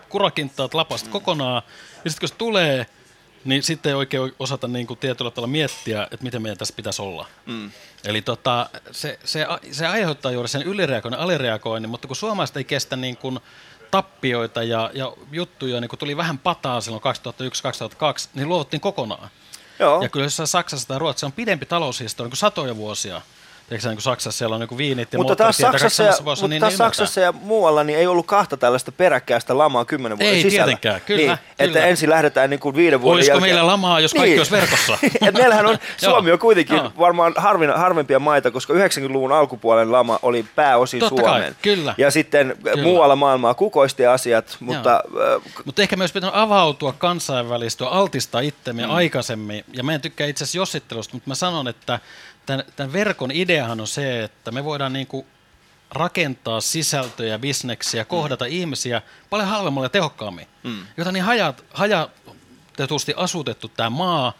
kurakintaat 0.08 0.74
lapasta 0.74 1.08
mm. 1.08 1.12
kokonaan, 1.12 1.62
ja 2.04 2.10
sitten 2.10 2.20
kun 2.20 2.28
se 2.28 2.34
tulee, 2.34 2.86
niin 3.46 3.62
sitten 3.62 3.90
ei 3.90 3.94
oikein 3.94 4.32
osata 4.38 4.68
niin 4.68 4.86
kuin 4.86 4.98
tietyllä 4.98 5.30
tavalla 5.30 5.52
miettiä, 5.52 6.02
että 6.10 6.24
miten 6.24 6.42
meidän 6.42 6.58
tässä 6.58 6.74
pitäisi 6.76 7.02
olla. 7.02 7.26
Mm. 7.46 7.70
Eli 8.04 8.22
tota, 8.22 8.70
se, 8.90 9.18
se, 9.24 9.46
se 9.72 9.86
aiheuttaa 9.86 10.32
juuri 10.32 10.48
sen 10.48 10.62
ylireagoinnin, 10.62 11.20
alireagoinnin, 11.20 11.90
mutta 11.90 12.08
kun 12.08 12.16
suomalaiset 12.16 12.56
ei 12.56 12.64
kestä 12.64 12.96
niin 12.96 13.16
kuin 13.16 13.40
tappioita 13.90 14.62
ja, 14.62 14.90
ja 14.94 15.12
juttuja, 15.32 15.80
niin 15.80 15.88
kun 15.88 15.98
tuli 15.98 16.16
vähän 16.16 16.38
pataa 16.38 16.80
silloin 16.80 17.02
2001-2002, 17.02 18.28
niin 18.34 18.48
luovuttiin 18.48 18.80
kokonaan. 18.80 19.28
Joo. 19.78 20.02
Ja 20.02 20.08
kyllä 20.08 20.28
Saksassa 20.28 20.88
tai 20.88 20.98
Ruotsissa 20.98 21.26
on 21.26 21.32
pidempi 21.32 21.66
taloushistoria 21.66 22.30
kuin 22.30 22.36
satoja 22.36 22.76
vuosia. 22.76 23.22
Eikö 23.70 23.88
niin 23.88 24.00
Saksassa 24.00 24.38
siellä 24.38 24.54
on 24.54 24.60
niin 24.60 24.78
viinit 24.78 25.12
ja 25.12 25.18
mutta 25.18 25.36
taas 25.36 25.56
Saksassa, 25.56 26.02
ja, 26.02 26.12
mutta 26.24 26.48
niin 26.48 26.60
taas 26.60 26.76
Saksassa 26.76 27.20
ja 27.20 27.32
muualla 27.32 27.84
niin 27.84 27.98
ei 27.98 28.06
ollut 28.06 28.26
kahta 28.26 28.56
tällaista 28.56 28.92
peräkkäistä 28.92 29.58
lamaa 29.58 29.84
kymmenen 29.84 30.18
vuoden 30.18 30.34
ei, 30.34 30.42
sisällä. 30.42 30.64
Ei 30.64 30.66
tietenkään, 30.66 31.00
kyllä. 31.06 31.18
Niin, 31.18 31.38
kyllä. 31.58 31.78
Että 31.78 31.86
ensin 31.86 32.10
lähdetään 32.10 32.50
niin 32.50 32.60
kuin 32.60 32.76
viiden 32.76 33.00
vuoden 33.02 33.16
Olisiko 33.16 33.34
jälkeen. 33.34 33.54
meillä 33.54 33.66
lamaa, 33.66 34.00
jos 34.00 34.14
kaikki 34.14 34.30
niin. 34.30 34.40
olisi 34.40 34.50
verkossa? 34.50 34.98
Et 35.28 35.34
meillähän 35.34 35.66
on, 35.66 35.78
Suomi 35.96 36.32
on 36.32 36.38
kuitenkin 36.38 36.80
varmaan 36.98 37.34
harvin, 37.36 37.70
harvempia 37.70 38.18
maita, 38.18 38.50
koska 38.50 38.74
90-luvun 38.74 39.32
alkupuolen 39.32 39.92
lama 39.92 40.18
oli 40.22 40.44
pääosin 40.54 41.00
Totta 41.00 41.22
Suomeen. 41.22 41.42
Kai, 41.42 41.62
kyllä. 41.62 41.94
Ja 41.98 42.10
sitten 42.10 42.56
kyllä. 42.62 42.82
muualla 42.82 43.16
maailmaa 43.16 43.54
kukoisti 43.54 44.06
asiat, 44.06 44.56
mutta... 44.60 44.94
Äh, 44.94 45.42
mutta 45.64 45.82
ehkä 45.82 45.96
myös 45.96 46.12
pitää 46.12 46.30
avautua 46.32 46.92
kansainvälistyä, 46.92 47.88
altistaa 47.88 48.40
itsemme 48.40 48.86
mm. 48.86 48.90
aikaisemmin. 48.90 49.64
Ja 49.72 49.82
mä 49.82 49.94
en 49.94 50.00
tykkää 50.00 50.26
itse 50.26 50.44
asiassa 50.44 50.58
jossittelusta, 50.58 51.14
mutta 51.14 51.30
mä 51.30 51.34
sanon, 51.34 51.68
että 51.68 52.00
tämän, 52.46 52.64
tämän 52.76 52.92
verkon 52.92 53.30
ideahan 53.30 53.80
on 53.80 53.86
se, 53.86 54.24
että 54.24 54.50
me 54.50 54.64
voidaan 54.64 54.92
niin 54.92 55.06
kuin 55.06 55.26
rakentaa 55.90 56.60
sisältöjä, 56.60 57.38
bisneksiä, 57.38 58.04
kohdata 58.04 58.44
mm. 58.44 58.50
ihmisiä 58.50 59.02
paljon 59.30 59.48
halvemmalla 59.48 59.84
ja 59.84 59.90
tehokkaammin. 59.90 60.46
Mm. 60.62 60.86
Jota 60.96 61.12
niin 61.12 61.24
hajat, 61.24 61.64
hajatetusti 61.74 63.14
asutettu 63.16 63.68
tämä 63.68 63.90
maa, 63.90 64.32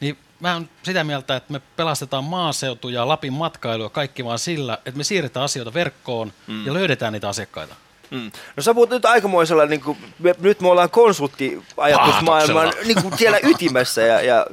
niin 0.00 0.18
mä 0.40 0.52
oon 0.52 0.68
sitä 0.82 1.04
mieltä, 1.04 1.36
että 1.36 1.52
me 1.52 1.60
pelastetaan 1.76 2.24
maaseutu 2.24 2.88
ja 2.88 3.08
Lapin 3.08 3.32
matkailu 3.32 3.82
ja 3.82 3.88
kaikki 3.88 4.24
vaan 4.24 4.38
sillä, 4.38 4.74
että 4.74 4.98
me 4.98 5.04
siirretään 5.04 5.44
asioita 5.44 5.74
verkkoon 5.74 6.32
mm. 6.46 6.66
ja 6.66 6.74
löydetään 6.74 7.12
niitä 7.12 7.28
asiakkaita. 7.28 7.74
Mm. 8.10 8.30
No 8.56 8.62
sä 8.62 8.74
puhut 8.74 8.90
nyt 8.90 9.04
aikamoisella, 9.04 9.66
niin 9.66 9.80
kuin, 9.80 9.98
me, 10.18 10.34
nyt 10.40 10.60
me 10.60 10.68
ollaan 10.68 10.90
konsulttiajatusmaailman 10.90 12.72
niin 12.84 13.02
kuin 13.02 13.18
siellä 13.18 13.38
ytimessä 13.42 14.02
ja, 14.02 14.20
ja, 14.20 14.46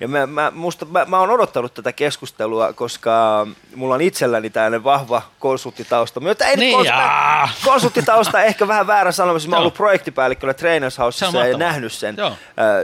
ja 0.00 0.08
mä, 0.08 0.26
mä, 0.26 0.52
musta, 0.54 0.84
mä, 0.84 1.04
mä 1.04 1.20
oon 1.20 1.30
odottanut 1.30 1.74
tätä 1.74 1.92
keskustelua, 1.92 2.72
koska 2.72 3.46
mulla 3.74 3.94
on 3.94 4.00
itselläni 4.00 4.50
tällainen 4.50 4.84
vahva 4.84 5.22
konsulttitausta. 5.38 6.20
Mutta 6.20 6.44
ei 6.44 6.56
Niin, 6.56 6.84
jaa. 6.84 7.48
konsulttitausta 7.64 8.42
ehkä 8.50 8.68
vähän 8.68 8.86
väärä 8.86 9.12
sanoa, 9.12 9.34
mä 9.48 9.56
oon 9.56 9.60
ollut 9.60 9.74
projektipäällikkönä 9.74 10.54
Trainers 10.54 10.94
Se 10.94 11.02
Housessa 11.02 11.46
ja 11.46 11.58
nähnyt 11.58 11.92
sen, 11.92 12.14
Joo. 12.18 12.32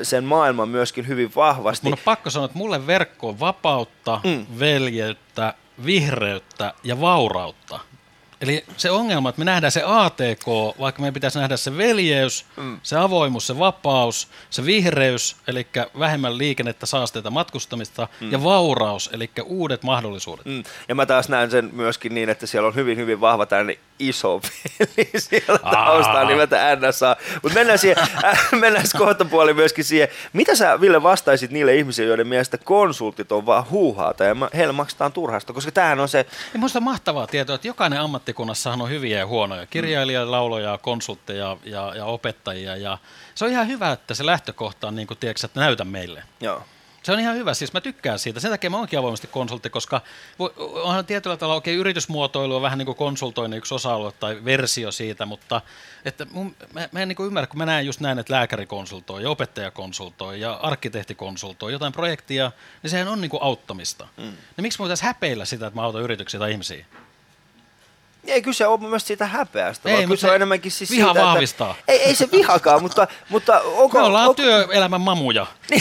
sen 0.02 0.24
maailman 0.24 0.68
myöskin 0.68 1.08
hyvin 1.08 1.32
vahvasti. 1.36 1.86
Mun 1.86 1.92
on 1.92 1.98
pakko 2.04 2.30
sanoa, 2.30 2.46
että 2.46 2.58
mulle 2.58 2.86
verkko 2.86 3.28
on 3.28 3.40
vapautta, 3.40 4.20
mm. 4.24 4.46
veljeyttä, 4.58 5.54
vihreyttä 5.84 6.74
ja 6.84 7.00
vaurautta. 7.00 7.80
Eli 8.40 8.64
se 8.76 8.90
ongelma, 8.90 9.28
että 9.28 9.38
me 9.38 9.44
nähdään 9.44 9.72
se 9.72 9.82
ATK, 9.86 10.46
vaikka 10.80 11.02
meidän 11.02 11.14
pitäisi 11.14 11.38
nähdä 11.38 11.56
se 11.56 11.76
veljeys, 11.76 12.46
mm. 12.56 12.80
se 12.82 12.96
avoimuus, 12.96 13.46
se 13.46 13.58
vapaus, 13.58 14.28
se 14.50 14.64
vihreys, 14.64 15.36
eli 15.48 15.66
vähemmän 15.98 16.38
liikennettä, 16.38 16.86
saasteita, 16.86 17.30
matkustamista, 17.30 18.08
mm. 18.20 18.32
ja 18.32 18.42
vauraus, 18.42 19.10
eli 19.12 19.30
uudet 19.44 19.82
mahdollisuudet. 19.82 20.46
Mm. 20.46 20.62
Ja 20.88 20.94
mä 20.94 21.06
taas 21.06 21.28
näen 21.28 21.50
sen 21.50 21.70
myöskin 21.72 22.14
niin, 22.14 22.28
että 22.28 22.46
siellä 22.46 22.68
on 22.68 22.74
hyvin, 22.74 22.98
hyvin 22.98 23.20
vahva 23.20 23.46
tällainen 23.46 23.76
iso 23.98 24.40
peli 24.78 25.10
siellä 25.16 25.58
Aa. 25.62 25.72
taustalla 25.72 26.28
nimeltä 26.28 26.76
NSA. 26.76 27.16
Mutta 27.42 27.58
mennään, 27.58 27.78
siihen, 27.78 27.98
äh, 28.24 28.48
mennään 28.52 28.86
kohta 28.98 29.24
puoli 29.24 29.54
myöskin 29.54 29.84
siihen. 29.84 30.08
Mitä 30.32 30.54
sä, 30.54 30.80
Ville, 30.80 31.02
vastaisit 31.02 31.50
niille 31.50 31.76
ihmisille, 31.76 32.08
joiden 32.08 32.26
mielestä 32.26 32.58
konsultit 32.58 33.32
on 33.32 33.46
vaan 33.46 33.70
huuhaata 33.70 34.24
ja 34.24 34.36
heille 34.56 34.72
maksetaan 34.72 35.12
turhasta? 35.12 35.52
Koska 35.52 35.72
tämähän 35.72 36.00
on 36.00 36.08
se, 36.08 36.26
Ja 36.54 36.60
on 36.76 36.82
mahtavaa 36.82 37.26
tietoa, 37.26 37.54
että 37.54 37.68
jokainen 37.68 38.00
ammattikunnassahan 38.26 38.82
on 38.82 38.90
hyviä 38.90 39.18
ja 39.18 39.26
huonoja. 39.26 39.66
Kirjailijoita, 39.66 40.30
lauloja, 40.30 40.78
konsultteja 40.78 41.56
ja, 41.64 41.92
ja 41.96 42.04
opettajia. 42.04 42.76
Ja 42.76 42.98
se 43.34 43.44
on 43.44 43.50
ihan 43.50 43.68
hyvä, 43.68 43.92
että 43.92 44.14
se 44.14 44.26
lähtökohta 44.26 44.88
on 44.88 44.96
niin 44.96 45.06
kuin, 45.06 45.18
tiedätkö, 45.18 45.46
että 45.46 45.60
näytä 45.60 45.84
meille. 45.84 46.22
joo. 46.40 46.62
Se 47.02 47.12
on 47.12 47.20
ihan 47.20 47.36
hyvä, 47.36 47.54
siis 47.54 47.72
mä 47.72 47.80
tykkään 47.80 48.18
siitä. 48.18 48.40
Sen 48.40 48.50
takia 48.50 48.70
mä 48.70 48.76
oonkin 48.76 48.98
avoimesti 48.98 49.26
konsultti, 49.26 49.70
koska 49.70 50.00
onhan 50.82 51.06
tietyllä 51.06 51.36
tavalla, 51.36 51.56
okei, 51.56 51.74
yritysmuotoilu 51.74 52.56
on 52.56 52.62
vähän 52.62 52.78
niin 52.78 52.86
kuin 52.86 52.96
konsultoinnin 52.96 53.58
yksi 53.58 53.74
osa-alue 53.74 54.12
tai 54.12 54.44
versio 54.44 54.92
siitä, 54.92 55.26
mutta 55.26 55.60
että 56.04 56.26
mun, 56.30 56.56
mä, 56.72 56.88
mä 56.92 57.00
en 57.00 57.08
niin 57.08 57.16
kuin 57.16 57.26
ymmärrä, 57.26 57.46
kun 57.46 57.58
mä 57.58 57.66
näen 57.66 57.86
just 57.86 58.00
näin, 58.00 58.18
että 58.18 58.34
lääkäri 58.34 58.66
konsultoi 58.66 59.22
ja 59.22 59.30
opettaja 59.30 59.70
konsultoi 59.70 60.40
ja 60.40 60.52
arkkitehti 60.52 61.14
konsultoi 61.14 61.72
jotain 61.72 61.92
projektia, 61.92 62.52
niin 62.82 62.90
sehän 62.90 63.08
on 63.08 63.20
niin 63.20 63.30
kuin 63.30 63.42
auttamista. 63.42 64.08
Mm. 64.16 64.22
Niin 64.22 64.62
miksi 64.62 64.78
mä 64.78 64.82
voitaisiin 64.82 65.06
häpeillä 65.06 65.44
sitä, 65.44 65.66
että 65.66 65.80
mä 65.80 65.84
autan 65.84 66.02
yrityksiä 66.02 66.40
tai 66.40 66.52
ihmisiä? 66.52 66.86
Ei 68.26 68.42
kyse 68.42 68.66
ole 68.66 68.80
mun 68.80 68.90
mielestä 68.90 69.06
siitä 69.06 69.26
häpeästä, 69.26 69.88
Ei, 69.88 69.96
vaan 69.96 70.08
kyse 70.08 70.26
on 70.26 70.30
se 70.30 70.36
enemmänkin 70.36 70.72
siis 70.72 70.90
viha 70.90 71.12
siitä, 71.12 71.26
vahvistaa. 71.26 71.70
Että, 71.70 71.92
ei, 71.92 71.98
ei 71.98 72.14
se 72.14 72.28
vihakaan, 72.32 72.82
mutta, 72.82 73.08
mutta 73.28 73.60
onko... 73.60 73.98
Me 73.98 74.04
ollaan 74.04 74.28
onko, 74.28 74.42
työelämän 74.42 75.00
mamuja. 75.00 75.46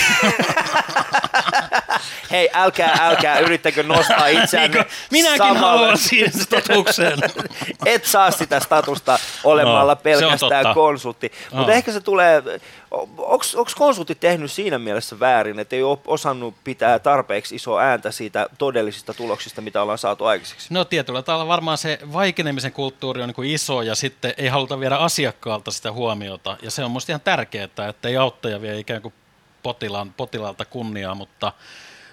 Hei, 2.31 2.49
älkää, 2.53 2.97
älkää 3.01 3.39
yrittäkö 3.39 3.83
nostaa 3.83 4.27
itseänne 4.27 4.77
Niin 4.77 4.87
Minäkin 5.11 5.37
samalle- 5.37 5.59
haluan 5.59 5.97
siihen 5.97 6.33
statukseen. 6.41 7.19
Et 7.85 8.05
saa 8.05 8.31
sitä 8.31 8.59
statusta 8.59 9.19
olemalla 9.43 9.91
No, 9.91 9.95
pelkästään 9.95 10.73
konsultti. 10.73 11.31
No. 11.51 11.57
Mutta 11.57 11.73
ehkä 11.73 11.91
se 11.91 12.01
tulee, 12.01 12.43
onko 13.17 13.45
konsultti 13.77 14.15
tehnyt 14.15 14.51
siinä 14.51 14.79
mielessä 14.79 15.19
väärin, 15.19 15.59
että 15.59 15.75
ei 15.75 15.83
ole 15.83 15.97
osannut 16.07 16.55
pitää 16.63 16.99
tarpeeksi 16.99 17.55
isoa 17.55 17.81
ääntä 17.81 18.11
siitä 18.11 18.47
todellisista 18.57 19.13
tuloksista, 19.13 19.61
mitä 19.61 19.81
ollaan 19.81 19.97
saatu 19.97 20.25
aikaiseksi? 20.25 20.73
No 20.73 20.85
tietyllä 20.85 21.21
tavalla 21.21 21.47
varmaan 21.47 21.77
se 21.77 21.99
vaikenemisen 22.13 22.71
kulttuuri 22.71 23.21
on 23.21 23.27
niin 23.29 23.35
kuin 23.35 23.49
iso 23.49 23.81
ja 23.81 23.95
sitten 23.95 24.33
ei 24.37 24.47
haluta 24.47 24.79
viedä 24.79 24.95
asiakkaalta 24.95 25.71
sitä 25.71 25.91
huomiota. 25.91 26.57
Ja 26.61 26.71
se 26.71 26.83
on 26.83 26.91
musta 26.91 27.11
ihan 27.11 27.21
tärkeää, 27.21 27.67
että 27.89 28.09
ei 28.09 28.17
auttaja 28.17 28.61
vie 28.61 28.79
ikään 28.79 29.01
kuin 29.01 29.13
potilaan, 29.63 30.13
potilaalta 30.13 30.65
kunniaa, 30.65 31.15
mutta, 31.15 31.51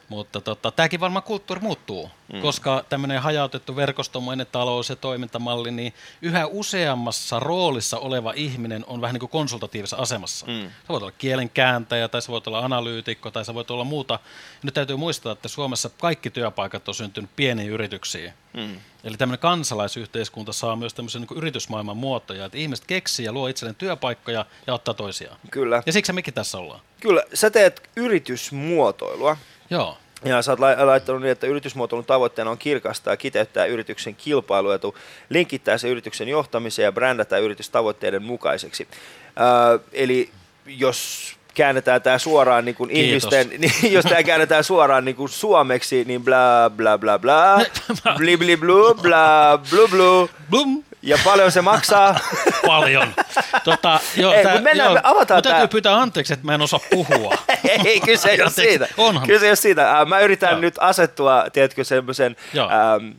mutta 0.08 0.40
tota, 0.40 0.70
tämäkin 0.70 1.00
varmaan 1.00 1.22
kulttuuri 1.22 1.60
muuttuu, 1.60 2.10
mm. 2.32 2.40
koska 2.40 2.84
tämmöinen 2.88 3.22
hajautettu 3.22 3.76
verkostomainen 3.76 4.46
talous 4.52 4.88
ja 4.88 4.96
toimintamalli, 4.96 5.70
niin 5.70 5.94
yhä 6.22 6.46
useammassa 6.46 7.40
roolissa 7.40 7.98
oleva 7.98 8.32
ihminen 8.36 8.84
on 8.86 9.00
vähän 9.00 9.14
niin 9.14 9.20
kuin 9.20 9.30
konsultatiivisessa 9.30 9.96
asemassa. 9.96 10.46
Mm. 10.46 10.62
Sä 10.62 10.88
voit 10.88 11.02
olla 11.02 11.12
kielenkääntäjä, 11.12 12.08
tai 12.08 12.22
sä 12.22 12.32
voit 12.32 12.46
olla 12.46 12.58
analyytikko, 12.58 13.30
tai 13.30 13.44
sä 13.44 13.54
voit 13.54 13.70
olla 13.70 13.84
muuta. 13.84 14.18
Nyt 14.62 14.74
täytyy 14.74 14.96
muistaa, 14.96 15.32
että 15.32 15.48
Suomessa 15.48 15.90
kaikki 16.00 16.30
työpaikat 16.30 16.88
on 16.88 16.94
syntynyt 16.94 17.30
pieniin 17.36 17.70
yrityksiin. 17.70 18.32
Mm. 18.52 18.76
Eli 19.04 19.16
tämmöinen 19.16 19.38
kansalaisyhteiskunta 19.38 20.52
saa 20.52 20.76
myös 20.76 20.94
tämmöisen 20.94 21.20
niin 21.20 21.28
kuin 21.28 21.38
yritysmaailman 21.38 21.96
muotoja, 21.96 22.44
että 22.44 22.58
ihmiset 22.58 22.84
keksii 22.86 23.26
ja 23.26 23.32
luo 23.32 23.48
itselleen 23.48 23.74
työpaikkoja 23.74 24.46
ja 24.66 24.74
ottaa 24.74 24.94
toisiaan. 24.94 25.38
Kyllä. 25.50 25.82
Ja 25.86 25.92
siksi 25.92 26.12
mekin 26.12 26.34
tässä 26.34 26.58
ollaan. 26.58 26.80
Kyllä, 27.00 27.22
sä 27.34 27.50
teet 27.50 27.90
yritysmuotoilua. 27.96 29.36
Joo. 29.72 29.98
Ja 30.24 30.42
sä 30.42 30.52
oot 30.52 30.60
lai- 30.60 30.86
laittanut 30.86 31.22
niin, 31.22 31.32
että 31.32 31.46
yritysmuotoilun 31.46 32.04
tavoitteena 32.04 32.50
on 32.50 32.58
kirkastaa 32.58 33.12
ja 33.12 33.16
kiteyttää 33.16 33.66
yrityksen 33.66 34.14
kilpailuetu, 34.14 34.96
linkittää 35.28 35.78
se 35.78 35.88
yrityksen 35.88 36.28
johtamiseen 36.28 36.84
ja 36.84 36.92
brändätä 36.92 37.38
yritys 37.38 37.70
tavoitteiden 37.70 38.22
mukaiseksi. 38.22 38.88
Äh, 39.26 39.80
eli 39.92 40.30
jos 40.66 41.32
käännetään 41.54 42.02
tämä 42.02 42.18
suoraan 42.18 42.64
niin 42.64 42.74
kuin 42.74 42.90
ihmisten, 42.90 43.50
niin 43.58 43.92
jos 43.92 44.04
tämä 44.04 44.22
käännetään 44.22 44.64
suoraan 44.64 45.04
niin 45.04 45.16
kuin 45.16 45.28
suomeksi, 45.28 46.04
niin 46.04 46.24
bla 46.24 46.70
bla 46.76 46.98
bla 46.98 47.18
bla, 47.18 47.60
bli 48.18 48.36
bli 48.36 48.56
blu, 48.56 48.94
bla 48.94 49.58
blu 49.70 49.88
blu, 49.88 50.30
Blum! 50.50 50.84
Ja 51.02 51.18
paljon 51.24 51.52
se 51.52 51.60
maksaa. 51.62 52.18
Paljon. 52.66 53.14
Tota, 53.64 54.00
joo, 54.16 54.32
Ei, 54.32 54.42
tää, 54.42 54.60
mennään- 54.60 54.78
joo, 54.86 54.94
me 54.94 55.00
avataan 55.02 55.42
täytyy 55.42 55.60
tää. 55.60 55.68
pyytää 55.68 55.96
anteeksi, 56.00 56.32
että 56.32 56.46
mä 56.46 56.54
en 56.54 56.62
osaa 56.62 56.80
puhua. 56.90 57.34
Ei, 57.84 58.00
kyse 58.00 58.30
ei 58.30 58.42
ole 58.42 58.50
siitä. 58.50 58.88
onhan. 58.98 59.26
Kyse 59.26 59.44
ei 59.46 59.50
ole 59.50 59.56
siitä. 59.56 60.06
Mä 60.08 60.20
yritän 60.20 60.50
Joo. 60.50 60.60
nyt 60.60 60.74
asettua, 60.78 61.44
tiedätkö, 61.52 61.84
semmoisen... 61.84 62.36
Ähm, 62.56 63.10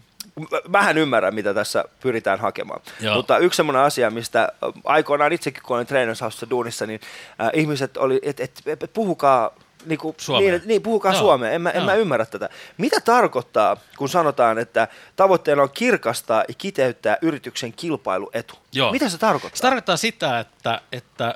mähän 0.67 0.97
ymmärrän, 0.97 1.35
mitä 1.35 1.53
tässä 1.53 1.83
pyritään 1.99 2.39
hakemaan. 2.39 2.81
Joo. 2.99 3.15
Mutta 3.15 3.37
yksi 3.37 3.57
semmoinen 3.57 3.81
asia, 3.83 4.09
mistä 4.11 4.49
aikoinaan 4.85 5.33
itsekin, 5.33 5.63
kun 5.63 5.75
olin 5.75 5.87
Trainers 5.87 6.21
Housessa 6.21 6.49
duunissa, 6.49 6.85
niin 6.85 7.01
äh, 7.41 7.49
ihmiset 7.53 7.97
oli, 7.97 8.19
että 8.23 8.43
et, 8.43 8.51
et, 8.65 8.83
et, 8.83 8.93
puhukaa 8.93 9.51
Niinku, 9.85 10.15
Suomea. 10.17 10.51
niin, 10.51 10.61
niin, 10.65 10.81
puhukaa 10.81 11.13
Joo. 11.13 11.21
suomea. 11.21 11.51
En, 11.51 11.61
mä, 11.61 11.69
en 11.69 11.75
Joo. 11.75 11.85
mä 11.85 11.93
ymmärrä 11.93 12.25
tätä. 12.25 12.49
Mitä 12.77 12.99
tarkoittaa, 12.99 13.77
kun 13.97 14.09
sanotaan, 14.09 14.59
että 14.59 14.87
tavoitteena 15.15 15.63
on 15.63 15.69
kirkastaa 15.73 16.43
ja 16.47 16.53
kiteyttää 16.53 17.17
yrityksen 17.21 17.73
kilpailuetu? 17.73 18.55
Joo. 18.71 18.91
Mitä 18.91 19.09
se 19.09 19.17
tarkoittaa? 19.17 19.57
Se 19.57 19.61
tarkoittaa 19.61 19.97
sitä, 19.97 20.39
että, 20.39 20.81
että 20.91 21.35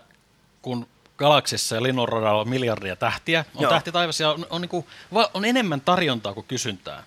kun 0.62 0.88
galaksissa 1.18 1.76
ja 1.76 1.84
linnunradalla 1.84 2.42
on 2.42 2.50
miljardia 2.50 2.96
tähtiä, 2.96 3.46
on 3.56 3.62
Joo. 3.62 3.72
tähti 3.72 3.92
taivassa 3.92 4.24
ja 4.24 4.32
on, 4.32 4.48
on, 4.50 4.62
niin 4.62 4.70
kuin, 4.70 4.86
on 5.34 5.46
enemmän 5.46 5.82
tarjontaa 5.82 6.34
kuin 6.34 6.46
kysyntää, 6.48 7.04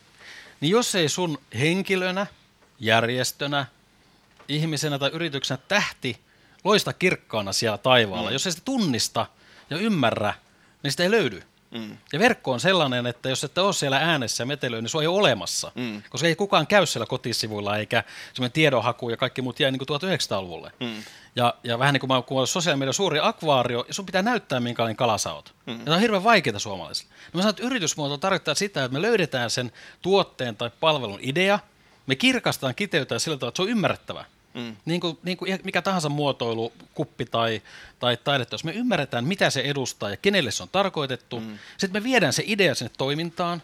niin 0.60 0.70
jos 0.70 0.94
ei 0.94 1.08
sun 1.08 1.38
henkilönä, 1.58 2.26
järjestönä, 2.80 3.66
ihmisenä 4.48 4.98
tai 4.98 5.10
yrityksenä 5.12 5.58
tähti 5.68 6.20
loista 6.64 6.92
kirkkaana 6.92 7.52
siellä 7.52 7.78
taivaalla, 7.78 8.30
mm. 8.30 8.32
jos 8.32 8.46
ei 8.46 8.52
sitä 8.52 8.62
tunnista 8.64 9.26
ja 9.70 9.76
ymmärrä, 9.76 10.34
niin 10.82 10.90
sitä 10.90 11.02
ei 11.02 11.10
löydy. 11.10 11.42
Mm. 11.70 11.96
Ja 12.12 12.18
verkko 12.18 12.52
on 12.52 12.60
sellainen, 12.60 13.06
että 13.06 13.28
jos 13.28 13.44
et 13.44 13.58
ole 13.58 13.72
siellä 13.72 13.96
äänessä 13.96 14.42
ja 14.42 14.46
metelöi, 14.46 14.82
niin 14.82 14.88
se 14.88 14.98
on 14.98 15.04
jo 15.04 15.14
olemassa. 15.14 15.72
Mm. 15.74 16.02
Koska 16.10 16.26
ei 16.26 16.36
kukaan 16.36 16.66
käy 16.66 16.86
siellä 16.86 17.06
kotisivuilla, 17.06 17.76
eikä 17.76 18.04
semmoinen 18.34 18.52
tiedonhaku 18.52 19.10
ja 19.10 19.16
kaikki 19.16 19.42
muut 19.42 19.60
jäi 19.60 19.72
niin 19.72 19.86
kuin 19.86 20.00
1900-luvulle. 20.00 20.72
Mm. 20.80 21.02
Ja, 21.36 21.54
ja 21.64 21.78
vähän 21.78 21.92
niin 21.92 22.00
kuin 22.00 22.08
mä 22.08 22.22
kun 22.22 22.46
sosiaalinen 22.46 22.78
media 22.78 22.92
suuri 22.92 23.18
akvaario, 23.22 23.84
ja 23.88 23.94
sun 23.94 24.06
pitää 24.06 24.22
näyttää, 24.22 24.60
minkälainen 24.60 24.96
kala 24.96 25.18
sä 25.18 25.32
oot. 25.32 25.54
Mm. 25.66 25.78
Ja 25.78 25.84
tämä 25.84 25.94
on 25.94 26.00
hirveän 26.00 26.24
vaikeaa 26.24 26.58
suomalaisille. 26.58 27.10
No 27.32 27.38
mä 27.38 27.42
sanon, 27.42 27.50
että 27.50 27.66
yritysmuoto 27.66 28.16
tarkoittaa 28.16 28.54
sitä, 28.54 28.84
että 28.84 28.92
me 28.92 29.02
löydetään 29.02 29.50
sen 29.50 29.72
tuotteen 30.02 30.56
tai 30.56 30.70
palvelun 30.80 31.18
idea, 31.22 31.58
me 32.06 32.14
kirkastetaan, 32.14 32.74
kiteytetään 32.74 33.20
sillä 33.20 33.36
tavalla, 33.36 33.48
että 33.48 33.56
se 33.56 33.62
on 33.62 33.68
ymmärrettävä. 33.68 34.24
Mm. 34.54 34.76
Niin, 34.84 35.00
kuin, 35.00 35.18
niin 35.22 35.36
kuin 35.36 35.58
mikä 35.64 35.82
tahansa 35.82 36.08
muotoilu, 36.08 36.72
kuppi 36.94 37.26
tai, 37.26 37.62
tai 37.98 38.16
taidetta, 38.16 38.54
jos 38.54 38.64
me 38.64 38.72
ymmärretään, 38.72 39.24
mitä 39.24 39.50
se 39.50 39.60
edustaa 39.60 40.10
ja 40.10 40.16
kenelle 40.16 40.50
se 40.50 40.62
on 40.62 40.68
tarkoitettu, 40.68 41.40
mm. 41.40 41.58
sitten 41.78 42.02
me 42.02 42.04
viedään 42.04 42.32
se 42.32 42.42
idea 42.46 42.74
sinne 42.74 42.92
toimintaan, 42.98 43.62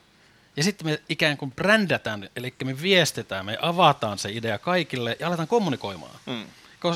ja 0.56 0.62
sitten 0.62 0.86
me 0.86 1.00
ikään 1.08 1.36
kuin 1.36 1.52
brändätään, 1.52 2.30
eli 2.36 2.54
me 2.64 2.82
viestetään, 2.82 3.46
me 3.46 3.58
avataan 3.62 4.18
se 4.18 4.30
idea 4.32 4.58
kaikille 4.58 5.16
ja 5.20 5.28
aletaan 5.28 5.48
kommunikoimaan. 5.48 6.16
Mm. 6.26 6.44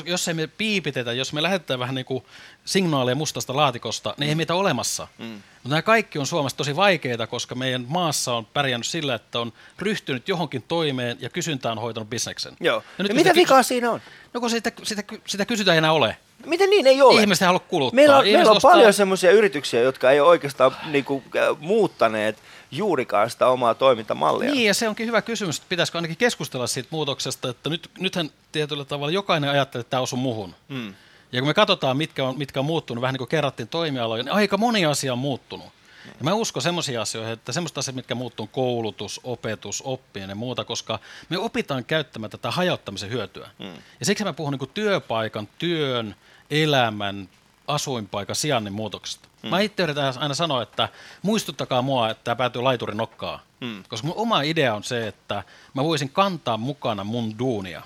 Jos 0.04 0.28
ei 0.28 0.34
me 0.34 0.46
piipitetä, 0.46 1.12
jos 1.12 1.32
me 1.32 1.42
lähetetään 1.42 1.80
vähän 1.80 1.94
niin 1.94 2.04
kuin 2.04 2.24
signaaleja 2.64 3.14
mustasta 3.14 3.56
laatikosta, 3.56 4.14
niin 4.18 4.28
ei 4.28 4.34
meitä 4.34 4.54
ole 4.54 4.60
olemassa. 4.60 5.08
Mm. 5.18 5.24
Mutta 5.24 5.68
nämä 5.68 5.82
kaikki 5.82 6.18
on 6.18 6.26
Suomessa 6.26 6.56
tosi 6.56 6.76
vaikeita, 6.76 7.26
koska 7.26 7.54
meidän 7.54 7.84
maassa 7.88 8.34
on 8.34 8.46
pärjännyt 8.46 8.86
sillä, 8.86 9.14
että 9.14 9.40
on 9.40 9.52
ryhtynyt 9.78 10.28
johonkin 10.28 10.64
toimeen 10.68 11.16
ja 11.20 11.28
kysyntä 11.28 11.72
on 11.72 11.78
hoitanut 11.78 12.10
bisneksen. 12.10 12.56
Joo. 12.60 12.82
Ja, 12.98 13.02
nyt 13.02 13.08
ja 13.08 13.14
mitä 13.14 13.34
vikaa 13.34 13.62
siinä 13.62 13.90
on? 13.90 14.00
No 14.34 14.40
kun 14.40 14.50
sitä, 14.50 14.72
sitä, 14.82 15.02
sitä 15.26 15.44
kysytään 15.44 15.74
ei 15.74 15.78
enää 15.78 15.92
ole. 15.92 16.16
Miten 16.46 16.70
niin 16.70 16.86
ei 16.86 17.02
ole? 17.02 17.20
Ihmiset 17.20 17.42
ei 17.42 17.46
halua 17.46 17.60
kuluttaa. 17.60 17.94
Meillä 17.96 18.16
on, 18.16 18.26
Ihmiset 18.26 18.38
meillä 18.38 18.50
on 18.50 18.56
ostaa- 18.56 18.70
paljon 18.70 18.92
semmoisia 18.92 19.30
yrityksiä, 19.30 19.80
jotka 19.80 20.10
ei 20.10 20.20
ole 20.20 20.28
oikeastaan 20.28 20.76
niin 20.86 21.04
kuin, 21.04 21.24
muuttaneet 21.58 22.38
juurikaan 22.70 23.30
sitä 23.30 23.46
omaa 23.46 23.74
toimintamallia. 23.74 24.50
Niin, 24.50 24.66
ja 24.66 24.74
se 24.74 24.88
onkin 24.88 25.06
hyvä 25.06 25.22
kysymys, 25.22 25.56
että 25.56 25.68
pitäisikö 25.68 25.98
ainakin 25.98 26.16
keskustella 26.16 26.66
siitä 26.66 26.88
muutoksesta, 26.92 27.48
että 27.48 27.70
nyt, 27.70 27.90
nythän 27.98 28.30
tietyllä 28.52 28.84
tavalla 28.84 29.12
jokainen 29.12 29.50
ajattelee, 29.50 29.80
että 29.80 29.90
tämä 29.90 30.00
osuu 30.00 30.18
muhun. 30.18 30.54
Mm. 30.68 30.94
Ja 31.32 31.40
kun 31.40 31.48
me 31.48 31.54
katsotaan, 31.54 31.96
mitkä 31.96 32.24
on, 32.24 32.38
mitkä 32.38 32.60
on 32.60 32.66
muuttunut, 32.66 33.02
vähän 33.02 33.12
niin 33.12 33.18
kuin 33.18 33.28
kerrattiin 33.28 33.68
toimialoja, 33.68 34.22
niin 34.22 34.32
aika 34.32 34.56
moni 34.56 34.84
asia 34.84 35.12
on 35.12 35.18
muuttunut. 35.18 35.66
Ja 36.06 36.24
mä 36.24 36.34
uskon 36.34 36.62
semmoisia 36.62 37.02
asioita, 37.02 37.32
että 37.32 37.52
semmoista 37.52 37.80
asiat, 37.80 37.94
mitkä 37.94 38.14
muuttuu, 38.14 38.46
koulutus, 38.46 39.20
opetus, 39.24 39.82
oppiminen 39.82 40.30
ja 40.30 40.34
muuta, 40.34 40.64
koska 40.64 40.98
me 41.28 41.38
opitaan 41.38 41.84
käyttämään 41.84 42.30
tätä 42.30 42.50
hajauttamisen 42.50 43.10
hyötyä. 43.10 43.50
Mm. 43.58 43.66
Ja 44.00 44.06
siksi 44.06 44.24
mä 44.24 44.32
puhun 44.32 44.52
niin 44.52 44.70
työpaikan, 44.74 45.48
työn, 45.58 46.16
elämän, 46.50 47.28
asuinpaikan, 47.70 48.36
sijainnin 48.36 48.72
muutoksesta. 48.72 49.28
Mm. 49.42 49.48
Mä 49.48 49.60
itse 49.60 49.82
yritän 49.82 50.14
aina 50.18 50.34
sanoa, 50.34 50.62
että 50.62 50.88
muistuttakaa 51.22 51.82
mua, 51.82 52.10
että 52.10 52.24
tämä 52.24 52.36
päätyy 52.36 52.62
laiturin 52.62 52.96
nokkaa. 52.96 53.42
Mm. 53.60 53.82
Koska 53.88 54.06
mun 54.06 54.16
oma 54.16 54.42
idea 54.42 54.74
on 54.74 54.84
se, 54.84 55.08
että 55.08 55.42
mä 55.74 55.84
voisin 55.84 56.08
kantaa 56.08 56.56
mukana 56.56 57.04
mun 57.04 57.38
duunia. 57.38 57.82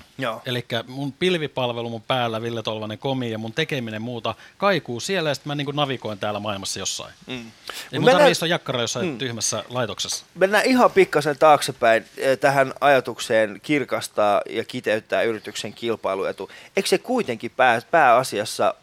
Eli 0.46 0.66
mun 0.88 1.12
pilvipalvelu 1.12 1.90
mun 1.90 2.02
päällä, 2.02 2.42
Ville 2.42 2.62
Tolvanen 2.62 2.98
komi 2.98 3.30
ja 3.30 3.38
mun 3.38 3.52
tekeminen 3.52 4.02
muuta 4.02 4.34
kaikuu 4.58 5.00
siellä 5.00 5.30
ja 5.30 5.34
sitten 5.34 5.50
mä 5.50 5.54
niin 5.54 5.64
kuin 5.64 5.76
navigoin 5.76 6.18
täällä 6.18 6.40
maailmassa 6.40 6.78
jossain. 6.78 7.14
Mm. 7.26 7.34
Ei 7.34 7.40
mun 7.40 7.50
mennään- 7.92 8.12
tarvitse 8.12 8.30
istua 8.30 8.48
jakkara 8.48 8.80
jossain 8.80 9.06
mm. 9.06 9.18
tyhmässä 9.18 9.64
laitoksessa. 9.68 10.24
Mennään 10.34 10.66
ihan 10.66 10.90
pikkasen 10.90 11.38
taaksepäin 11.38 12.04
eh, 12.16 12.38
tähän 12.38 12.72
ajatukseen 12.80 13.60
kirkastaa 13.62 14.40
ja 14.50 14.64
kiteyttää 14.64 15.22
yrityksen 15.22 15.74
kilpailuetu. 15.74 16.50
Eikö 16.76 16.88
se 16.88 16.98
kuitenkin 16.98 17.50
pää, 17.56 17.82
pääasiassa 17.90 18.74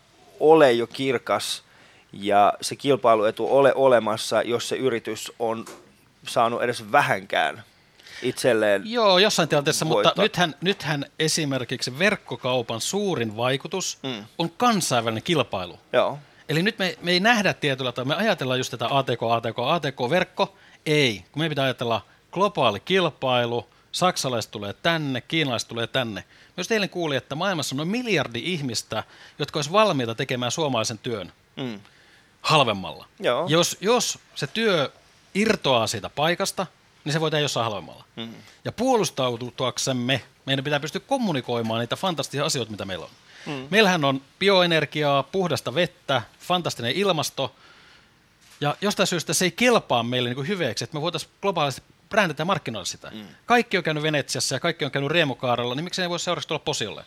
ole 0.41 0.71
jo 0.71 0.88
kirkas 0.88 1.63
ja 2.13 2.53
se 2.62 2.75
kilpailuetu 2.75 3.57
ole 3.57 3.74
olemassa, 3.75 4.41
jos 4.41 4.69
se 4.69 4.75
yritys 4.75 5.31
on 5.39 5.65
saanut 6.27 6.62
edes 6.62 6.91
vähänkään 6.91 7.63
itselleen? 8.21 8.81
Joo, 8.86 9.17
jossain 9.17 9.50
tilanteessa, 9.50 9.86
mutta 9.86 10.03
Voittaa. 10.07 10.24
nythän, 10.24 10.55
nythän 10.62 11.05
esimerkiksi 11.19 12.00
verkkokaupan 12.00 12.81
suurin 12.81 13.38
vaikutus 13.38 14.00
mm. 14.03 14.25
on 14.38 14.50
kansainvälinen 14.57 15.24
kilpailu. 15.24 15.79
Joo. 15.93 16.19
Eli 16.50 16.63
nyt 16.63 16.79
me, 16.79 16.98
me 17.01 17.12
ei 17.12 17.19
nähdä 17.19 17.53
tietyllä 17.53 17.91
tavalla, 17.91 18.15
me 18.15 18.24
ajatellaan 18.24 18.60
just 18.60 18.71
tätä 18.71 18.88
ATK, 18.89 19.24
ATK, 19.29 19.60
ATK-verkko. 19.60 20.55
Ei, 20.86 21.24
kun 21.31 21.43
me 21.43 21.50
pitää 21.50 21.63
ajatella 21.63 22.01
globaali 22.31 22.79
kilpailu, 22.79 23.67
saksalaiset 23.91 24.51
tulee 24.51 24.74
tänne, 24.74 25.21
kiinalaiset 25.21 25.69
tulee 25.69 25.88
tänne. 25.88 26.24
Myös 26.57 26.67
teille 26.67 26.88
kuuli, 26.88 27.15
että 27.15 27.36
maailmassa 27.36 27.75
on 27.75 27.77
noin 27.77 27.89
miljardi 27.89 28.41
ihmistä, 28.43 29.03
jotka 29.39 29.57
olisi 29.57 29.71
valmiita 29.71 30.15
tekemään 30.15 30.51
suomalaisen 30.51 30.98
työn 30.98 31.33
Mm. 31.55 31.79
halvemmalla. 32.41 33.07
Joo. 33.19 33.45
Jos, 33.48 33.77
jos 33.81 34.19
se 34.36 34.48
työ 34.48 34.91
irtoaa 35.36 35.88
siitä 35.88 36.10
paikasta, 36.10 36.67
niin 37.05 37.13
se 37.13 37.19
voi 37.21 37.31
tehdä 37.31 37.41
jossain 37.41 37.63
halvemmalla. 37.63 38.03
Mm. 38.15 38.33
Ja 38.65 38.71
puolustautuaksemme 38.71 40.21
meidän 40.45 40.63
pitää 40.63 40.79
pystyä 40.79 41.01
kommunikoimaan 41.07 41.79
niitä 41.79 41.95
fantastisia 41.95 42.45
asioita, 42.45 42.71
mitä 42.71 42.86
meillä 42.86 43.05
on. 43.05 43.12
Mm. 43.45 43.67
Meillähän 43.69 44.05
on 44.05 44.21
bioenergiaa, 44.39 45.24
puhdasta 45.24 45.75
vettä, 45.75 46.21
fantastinen 46.39 46.91
ilmasto, 46.91 47.55
ja 48.62 48.75
jostain 48.81 49.07
syystä 49.07 49.33
se 49.33 49.45
ei 49.45 49.51
kelpaa 49.51 50.03
meille 50.03 50.29
niin 50.29 50.36
kuin 50.36 50.48
hyveeksi, 50.48 50.83
että 50.83 50.98
me 50.98 51.01
voitaisiin 51.01 51.31
globaalisti 51.41 51.81
brändätä 52.11 52.41
ja 52.41 52.45
markkinoida 52.45 52.85
sitä. 52.85 53.11
Mm. 53.13 53.25
Kaikki 53.45 53.77
on 53.77 53.83
käynyt 53.83 54.03
Venetsiassa 54.03 54.55
ja 54.55 54.59
kaikki 54.59 54.85
on 54.85 54.91
käynyt 54.91 55.11
Riemukaarella, 55.11 55.75
niin 55.75 55.83
miksei 55.83 56.03
ne 56.05 56.09
voi 56.09 56.19
seuraavaksi 56.19 56.47
tulla 56.47 56.61
Posiolle? 56.65 57.03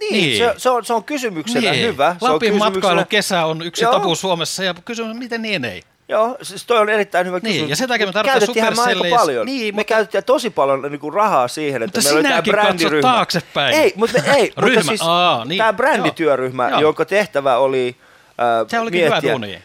Niin, 0.00 0.12
Niin. 0.12 0.38
Se, 0.38 0.54
se, 0.56 0.70
on, 0.70 0.84
se 0.84 0.92
on 0.92 1.04
kysymyksenä 1.04 1.72
hyvä. 1.72 2.16
Se 2.18 2.24
on 2.24 2.32
Lapin 2.34 2.52
kysymyksenä- 2.52 2.70
matkailun 2.74 3.06
kesä 3.06 3.44
on 3.44 3.62
yksi 3.62 3.84
Joo. 3.84 3.92
tabu 3.92 4.14
Suomessa 4.14 4.64
ja 4.64 4.74
kysymys, 4.84 5.16
miten 5.16 5.42
niin 5.42 5.64
ei? 5.64 5.82
Joo, 6.08 6.38
siis 6.42 6.64
toi 6.66 6.78
on 6.78 6.88
erittäin 6.88 7.26
hyvä 7.26 7.38
Niin, 7.42 7.52
kysymys. 7.52 7.70
ja 7.70 7.76
sen 7.76 7.88
takia 7.88 8.06
me 8.06 8.12
tarvitaan 8.12 8.42
Supercellia- 8.42 9.16
paljon. 9.18 9.46
Niin, 9.46 9.74
me 9.74 9.78
mutta- 9.78 9.88
käytettiin 9.88 10.24
tosi 10.24 10.50
paljon 10.50 10.82
niin 10.82 11.00
kuin 11.00 11.14
rahaa 11.14 11.48
siihen, 11.48 11.82
että 11.82 11.98
Mutta 11.98 12.14
meillä 12.14 12.18
oli 12.36 12.42
tämä 12.42 12.42
brändiryhmä. 12.62 13.02
taaksepäin. 13.12 13.74
Ei, 13.74 13.92
mutta, 13.96 14.22
me, 14.22 14.34
ei, 14.36 14.52
mutta 14.62 14.82
siis 14.82 15.00
aa, 15.04 15.44
niin, 15.44 15.58
tämä 15.58 15.72
brändityöryhmä, 15.72 16.68
joo. 16.68 16.80
jonka 16.80 17.04
tehtävä 17.04 17.56
oli 17.58 17.96
äh, 18.30 18.66
Se 18.68 18.78
olikin 18.80 19.00
hyvä 19.04 19.10
miettiä, 19.10 19.30
duuni. 19.32 19.62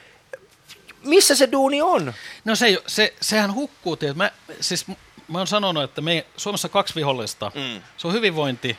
Missä 1.03 1.35
se 1.35 1.51
duuni 1.51 1.81
on. 1.81 2.13
No 2.45 2.55
se, 2.55 2.83
se, 2.87 3.13
sehän 3.21 3.53
hukkuu. 3.53 3.95
Tietysti. 3.95 4.17
Mä, 4.17 4.31
siis, 4.61 4.85
mä 5.27 5.37
oon 5.37 5.47
sanonut, 5.47 5.83
että 5.83 6.01
me 6.01 6.25
Suomessa 6.37 6.69
kaksi 6.69 6.95
vihollista. 6.95 7.51
Mm. 7.55 7.81
Se 7.97 8.07
on 8.07 8.13
hyvinvointi 8.13 8.77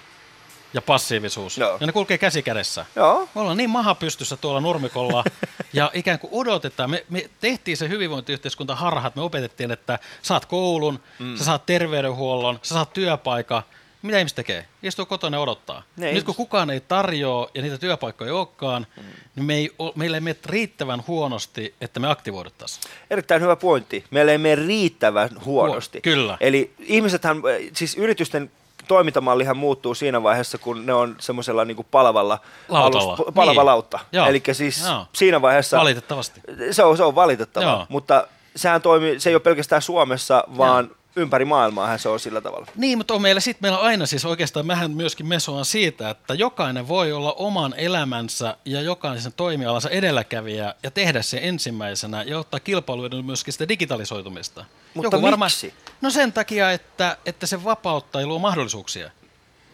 ja 0.75 0.83
passiivisuus. 0.83 1.59
Joo. 1.59 1.77
Ja 1.81 1.87
ne 1.87 1.93
kulkee 1.93 2.19
käsi 2.19 2.43
kädessä. 2.43 2.87
Joo. 2.97 3.29
Me 3.35 3.41
ollaan 3.41 3.57
niin 3.57 3.71
maha 3.71 3.95
pystyssä 3.95 4.37
tuolla 4.37 4.61
nurmikolla 4.61 5.25
ja 5.73 5.91
ikään 5.95 6.19
kuin 6.19 6.31
odotetaan. 6.33 6.91
Me, 6.91 7.05
me 7.09 7.31
tehtiin 7.41 7.77
se 7.77 7.89
hyvinvointiyhteiskunta 7.89 8.75
harha, 8.75 9.09
että 9.09 9.21
me 9.21 9.25
opetettiin, 9.25 9.71
että 9.71 9.99
saat 10.23 10.47
koulun, 10.47 11.01
mm. 11.19 11.37
sä 11.37 11.45
saat 11.45 11.67
terveydenhuollon, 11.67 12.59
sä 12.63 12.75
saat 12.75 12.93
työpaikan. 12.93 13.63
Mitä 14.05 14.19
ihmiset 14.19 14.37
tekee? 14.37 14.67
Istuu 14.83 15.07
kotona 15.07 15.37
ja 15.37 15.41
odottaa. 15.41 15.83
Ne 15.97 16.13
Nyt 16.13 16.25
kun 16.25 16.35
kukaan 16.35 16.71
ei 16.71 16.81
tarjoa 16.81 17.51
ja 17.55 17.63
niitä 17.63 17.79
työpaikkoja 17.79 18.29
ei 18.29 18.33
olekaan, 18.33 18.87
mm. 18.97 19.03
niin 19.37 19.45
me 19.45 19.55
ei, 19.55 19.71
meillä 19.95 20.17
ei 20.17 20.21
mene 20.21 20.37
riittävän 20.47 21.05
huonosti, 21.07 21.75
että 21.81 22.01
me 22.01 22.11
aktivoiduttaisiin. 22.11 22.85
Erittäin 23.11 23.43
hyvä 23.43 23.57
pointti. 23.57 24.05
Meillä 24.11 24.33
ei 24.33 24.39
mene 24.39 24.55
riittävän 24.67 25.31
huonosti. 25.45 25.99
Huo- 25.99 26.03
kyllä. 26.03 26.37
Eli 26.41 26.75
ihmisethän, 26.79 27.37
siis 27.73 27.95
yritysten 27.97 28.51
toimintamallihan 28.89 29.57
muuttuu 29.57 29.95
siinä 29.95 30.23
vaiheessa, 30.23 30.59
kun 30.59 30.87
ne 30.87 30.95
on 30.95 31.17
semmoisella 31.21 31.65
niin 31.65 31.87
palavalla 31.91 32.39
Lautalla. 32.69 33.15
alus- 33.15 33.35
palava 33.35 33.61
Niin. 33.61 33.67
lautta. 33.67 33.99
Joo. 34.13 34.27
Eli 34.27 34.43
siis 34.53 34.85
Joo. 34.87 35.07
siinä 35.13 35.43
vaiheessa 35.43 35.79
Valitettavasti. 35.79 36.41
se 36.71 36.85
on, 36.85 36.97
se 36.97 37.03
on 37.03 37.15
valitettavaa, 37.15 37.69
Joo. 37.71 37.87
mutta 37.89 38.27
sehän 38.57 38.83
toimii, 38.83 39.21
se 39.21 39.31
ei 39.31 39.35
ole 39.35 39.41
pelkästään 39.43 39.83
Suomessa, 39.83 40.45
vaan 40.57 40.91
ympäri 41.17 41.45
maailmaahan 41.45 41.99
se 41.99 42.09
on 42.09 42.21
sillä 42.21 42.41
tavalla. 42.41 42.67
Niin, 42.77 42.99
mutta 42.99 43.15
on 43.15 43.23
meillä 43.23 43.41
sitten 43.41 43.59
meillä 43.63 43.79
on 43.79 43.85
aina 43.85 44.07
siis 44.07 44.25
oikeastaan, 44.25 44.67
mähän 44.67 44.91
myöskin 44.91 45.27
mesoan 45.27 45.65
siitä, 45.65 46.11
että 46.11 46.35
jokainen 46.35 46.89
voi 46.89 47.13
olla 47.13 47.33
oman 47.33 47.75
elämänsä 47.77 48.57
ja 48.65 48.81
jokaisen 48.81 49.33
toimialansa 49.33 49.91
edelläkävijä 49.91 50.75
ja 50.83 50.91
tehdä 50.91 51.23
se 51.23 51.39
ensimmäisenä 51.43 52.23
ja 52.23 52.39
ottaa 52.39 52.61
kilpailuiden 52.61 53.25
myöskin 53.25 53.53
sitä 53.53 53.69
digitalisoitumista. 53.69 54.65
Mutta 54.95 55.19
miksi? 55.19 55.75
No 56.01 56.11
sen 56.11 56.33
takia, 56.33 56.71
että, 56.73 57.17
että 57.27 57.47
se 57.47 57.65
vapauttaa 57.65 58.21
ja 58.21 58.27
luo 58.27 58.39
mahdollisuuksia. 58.39 59.11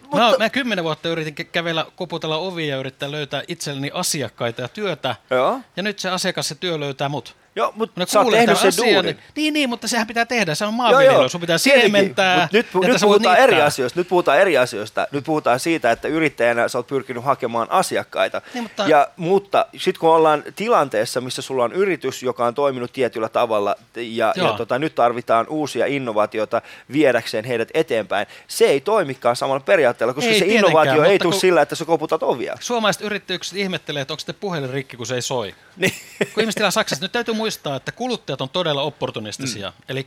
Mutta- 0.02 0.30
Mä, 0.30 0.36
mä 0.38 0.50
kymmenen 0.50 0.84
vuotta 0.84 1.08
yritin 1.08 1.34
kä- 1.46 1.48
kävellä, 1.52 1.86
koputella 1.96 2.36
ovia 2.36 2.66
ja 2.66 2.76
yrittää 2.76 3.10
löytää 3.10 3.42
itselleni 3.48 3.90
asiakkaita 3.94 4.62
ja 4.62 4.68
työtä. 4.68 5.16
Joo. 5.30 5.60
Ja 5.76 5.82
nyt 5.82 5.98
se 5.98 6.10
asiakas 6.10 6.50
ja 6.50 6.56
työ 6.56 6.80
löytää 6.80 7.08
mut. 7.08 7.36
Joo, 7.56 7.72
mutta 7.76 8.00
Ne 8.00 8.06
sä 8.06 8.20
oot 8.20 8.30
tehnyt 8.30 8.58
sen 8.58 8.68
asian, 8.68 8.94
duunin. 8.94 9.14
Niin, 9.16 9.20
niin, 9.36 9.54
niin, 9.54 9.68
mutta 9.68 9.88
sehän 9.88 10.06
pitää 10.06 10.24
tehdä. 10.26 10.54
Se 10.54 10.64
on 10.64 10.74
maanviljely. 10.74 11.28
Sun 11.28 11.40
pitää 11.40 11.58
siementää. 11.58 12.40
Mut 12.42 12.52
nyt, 12.52 12.66
nyt 12.74 13.00
puhutaan 13.00 13.38
eri 13.38 13.62
asioista. 13.62 14.00
Nyt 14.00 14.08
puhutaan 14.08 14.38
eri 14.40 14.58
asioista. 14.58 15.08
Nyt 15.12 15.24
puhutaan 15.24 15.60
siitä, 15.60 15.90
että 15.90 16.08
yrittäjänä 16.08 16.68
sä 16.68 16.78
oot 16.78 16.86
pyrkinyt 16.86 17.24
hakemaan 17.24 17.70
asiakkaita. 17.70 18.42
Niin, 18.54 18.62
mutta- 18.62 18.88
Ja, 18.88 19.08
mutta 19.16 19.66
sitten 19.76 20.00
kun 20.00 20.10
ollaan 20.10 20.44
tilanteessa, 20.56 21.20
missä 21.20 21.42
sulla 21.42 21.64
on 21.64 21.72
yritys, 21.72 22.22
joka 22.22 22.46
on 22.46 22.54
toiminut 22.54 22.92
tietyllä 22.92 23.28
tavalla 23.28 23.76
ja, 23.96 24.02
ja 24.02 24.32
Joo. 24.36 24.52
tota, 24.56 24.78
nyt 24.78 24.94
tarvitaan 24.94 25.46
uusia 25.48 25.86
innovaatioita 25.86 26.62
viedäkseen 26.92 27.44
heidät 27.44 27.68
eteenpäin, 27.74 28.26
se 28.48 28.64
ei 28.64 28.80
toimikaan 28.80 29.36
samalla 29.36 29.60
periaatteella, 29.60 30.14
koska 30.14 30.30
Ei 30.30 30.38
se 30.38 30.44
innovaatio 30.46 31.04
ei 31.04 31.18
tule 31.18 31.34
sillä, 31.34 31.62
että 31.62 31.74
sä 31.74 31.84
koputat 31.84 32.22
ovia. 32.22 32.56
Suomalaiset 32.60 33.02
yritykset 33.02 33.58
ihmettelee, 33.58 34.02
että 34.02 34.12
onko 34.12 34.18
sitten 34.20 34.34
puhelin 34.40 34.70
rikki, 34.70 34.96
kun 34.96 35.06
se 35.06 35.14
ei 35.14 35.22
soi. 35.22 35.54
Niin. 35.76 35.92
Kun 36.34 36.40
ihmiset 36.40 36.62
Saksassa, 36.70 37.04
nyt 37.04 37.12
täytyy 37.12 37.34
muistaa, 37.34 37.49
että 37.76 37.92
kuluttajat 37.92 38.40
on 38.40 38.48
todella 38.48 38.82
opportunistisia. 38.82 39.70
Mm. 39.70 39.84
Eli 39.88 40.06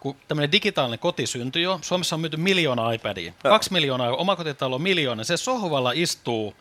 kun 0.00 0.16
tämmöinen 0.28 0.52
digitaalinen 0.52 0.98
koti 0.98 1.26
syntyi 1.26 1.62
jo, 1.62 1.78
Suomessa 1.82 2.16
on 2.16 2.20
myyty 2.20 2.36
miljoona 2.36 2.92
iPadia. 2.92 3.32
Joo. 3.44 3.52
Kaksi 3.52 3.72
miljoonaa, 3.72 4.16
omakotitalo 4.16 4.74
on 4.74 4.82
miljoona. 4.82 5.24
Se 5.24 5.36
sohvalla 5.36 5.92
istuu 5.94 6.54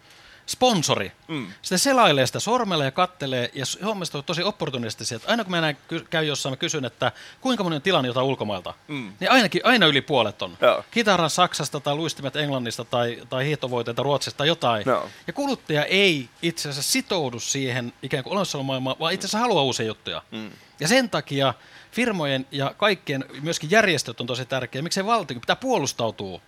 sponsori. 0.46 1.12
Mm. 1.28 1.48
Sitten 1.62 1.80
selailee 1.80 2.28
sitä 2.28 2.40
sormella 2.40 2.84
ja 2.84 2.92
kattelee, 2.92 3.52
ja 3.54 3.66
Suomessa 3.66 4.18
on 4.18 4.24
tosi 4.24 4.44
opportunistisia. 4.44 5.16
Että 5.16 5.32
aina 5.32 5.44
kun 5.44 5.52
mä 5.52 5.62
näin, 5.62 5.78
käyn 6.10 6.28
jossain, 6.28 6.52
mä 6.52 6.58
kysyn, 6.58 6.86
että 6.86 7.12
kuinka 7.42 7.64
moni 7.64 7.76
on 7.76 7.82
tilannut 7.82 8.08
jotain 8.08 8.26
ulkomailta, 8.26 8.74
mm. 8.88 9.14
niin 9.20 9.32
ainakin, 9.32 9.62
aina 9.64 9.86
yli 9.86 10.02
puolet 10.02 10.42
on. 10.42 10.58
Joo. 10.62 10.84
Kitaran 10.92 11.30
Saksasta 11.30 11.80
tai 11.80 11.96
luistimet 11.96 12.36
Englannista 12.36 12.86
tai, 12.86 13.22
tai 13.30 13.46
hiihtovoiteita 13.46 14.04
Ruotsista 14.04 14.38
tai 14.38 14.48
jotain. 14.48 14.84
Joo. 14.86 15.10
Ja 15.28 15.34
kuluttaja 15.34 15.86
ei 15.86 16.30
itse 16.42 16.70
asiassa 16.70 16.92
sitoudu 16.92 17.40
siihen 17.40 17.94
ikään 18.04 18.24
kuin 18.24 18.32
olemassa 18.32 18.64
maailmaan, 18.64 18.96
vaan 19.00 19.14
itse 19.14 19.26
asiassa 19.26 19.40
haluaa 19.40 19.64
uusia 19.64 19.86
juttuja. 19.86 20.22
Mm. 20.32 20.52
Ja 20.80 20.88
sen 20.88 21.10
takia 21.10 21.54
firmojen 21.92 22.48
ja 22.52 22.74
kaikkien, 22.78 23.26
myöskin 23.42 23.72
järjestöt 23.72 24.22
on 24.22 24.28
tosi 24.28 24.46
tärkeä. 24.46 24.82
Miksei 24.82 25.06
valtio, 25.06 25.40
pitää 25.40 25.56
puolustautua. 25.56 26.42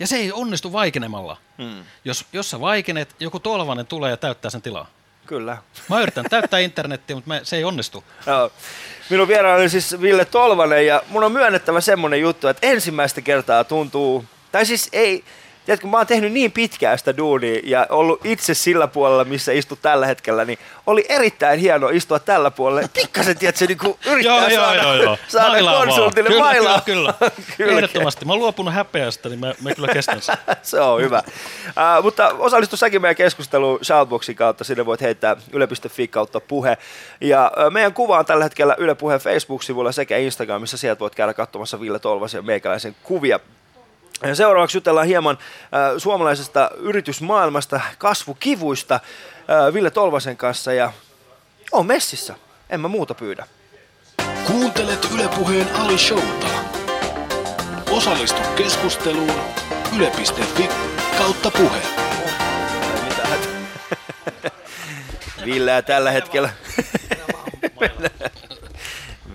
Ja 0.00 0.06
se 0.06 0.16
ei 0.16 0.32
onnistu 0.32 0.72
vaikenemalla. 0.72 1.36
Mm. 1.58 1.84
Jos, 2.04 2.24
jos 2.32 2.50
sä 2.50 2.60
vaikenet, 2.60 3.16
joku 3.20 3.40
tolvanen 3.40 3.86
tulee 3.86 4.10
ja 4.10 4.16
täyttää 4.16 4.50
sen 4.50 4.62
tilaa. 4.62 4.86
Kyllä. 5.26 5.58
Mä 5.88 6.00
yritän 6.00 6.24
täyttää 6.30 6.60
internettiä, 6.60 7.16
mutta 7.16 7.28
mä, 7.28 7.40
se 7.42 7.56
ei 7.56 7.64
onnistu. 7.64 8.04
Joo. 8.26 8.52
Minun 9.10 9.28
vieraani 9.28 9.62
on 9.62 9.70
siis 9.70 10.00
Ville 10.00 10.24
Tolvanen 10.24 10.86
ja 10.86 11.02
mun 11.08 11.24
on 11.24 11.32
myönnettävä 11.32 11.80
semmonen 11.80 12.20
juttu, 12.20 12.48
että 12.48 12.66
ensimmäistä 12.66 13.20
kertaa 13.20 13.64
tuntuu, 13.64 14.24
tai 14.52 14.66
siis 14.66 14.88
ei, 14.92 15.24
tiedätkö, 15.66 15.86
mä 15.86 15.96
oon 15.96 16.06
tehnyt 16.06 16.32
niin 16.32 16.52
pitkään 16.52 16.98
sitä 16.98 17.16
duunia 17.16 17.60
ja 17.64 17.86
ollut 17.90 18.20
itse 18.24 18.54
sillä 18.54 18.86
puolella, 18.86 19.24
missä 19.24 19.52
istut 19.52 19.78
tällä 19.82 20.06
hetkellä, 20.06 20.44
niin 20.44 20.58
oli 20.86 21.06
erittäin 21.08 21.60
hieno 21.60 21.88
istua 21.88 22.18
tällä 22.18 22.50
puolella. 22.50 22.88
Pikkasen, 22.94 23.38
tiedätkö, 23.38 23.66
niin 23.66 23.78
kuin 23.78 23.98
yrittää 24.06 24.36
Joo, 24.36 24.48
joo, 24.48 24.64
saada, 24.64 24.82
joo, 24.82 24.94
joo. 24.94 25.18
saada 25.28 25.48
Mailaa 25.48 25.86
konsultille 25.86 26.28
kyllä, 26.28 26.44
mailaa. 26.44 26.80
Kyllä, 26.80 27.14
kyllä. 27.56 27.72
Ehdottomasti. 27.72 28.24
Mä 28.24 28.32
oon 28.32 28.40
luopunut 28.40 28.74
häpeästä, 28.74 29.28
niin 29.28 29.40
mä, 29.40 29.54
mä 29.62 29.74
kyllä 29.74 29.88
kestän 29.88 30.22
sen. 30.22 30.36
Se 30.62 30.80
on 30.80 31.00
hyvä. 31.00 31.22
Uh, 31.66 32.02
mutta 32.02 32.28
osallistu 32.28 32.76
säkin 32.76 33.02
meidän 33.02 33.16
keskusteluun 33.16 33.78
Shoutboxin 33.84 34.36
kautta, 34.36 34.64
sinne 34.64 34.86
voit 34.86 35.00
heittää 35.00 35.36
yle.fi 35.52 36.08
kautta 36.08 36.40
puhe. 36.40 36.78
Ja 37.20 37.52
uh, 37.66 37.72
meidän 37.72 37.94
kuva 37.94 38.18
on 38.18 38.26
tällä 38.26 38.44
hetkellä 38.44 38.74
Yle 38.78 38.94
Puheen 38.94 39.20
Facebook-sivulla 39.20 39.92
sekä 39.92 40.16
Instagramissa, 40.16 40.76
sieltä 40.76 41.00
voit 41.00 41.14
käydä 41.14 41.34
katsomassa 41.34 41.80
Ville 41.80 41.98
Tolvasen 41.98 42.38
ja 42.38 42.42
meikäläisen 42.42 42.96
kuvia. 43.02 43.40
Ja 44.22 44.34
seuraavaksi 44.34 44.76
jutellaan 44.76 45.06
hieman 45.06 45.38
äh, 45.38 45.92
suomalaisesta 45.98 46.70
yritysmaailmasta, 46.76 47.80
kasvukivuista 47.98 48.94
äh, 48.94 49.74
Ville 49.74 49.90
Tolvasen 49.90 50.36
kanssa 50.36 50.72
ja 50.72 50.92
on 51.72 51.86
messissä, 51.86 52.34
en 52.70 52.80
mä 52.80 52.88
muuta 52.88 53.14
pyydä. 53.14 53.46
Kuuntelet 54.46 55.08
Ylepuheen 55.14 55.68
Ali 55.74 55.98
Showta. 55.98 56.46
Osallistu 57.90 58.40
keskusteluun 58.56 59.40
yle.fi 59.96 60.68
kautta 61.18 61.50
puhe. 61.50 61.80
Villeä 65.44 65.82
tällä 65.82 66.10
hetkellä. 66.10 66.50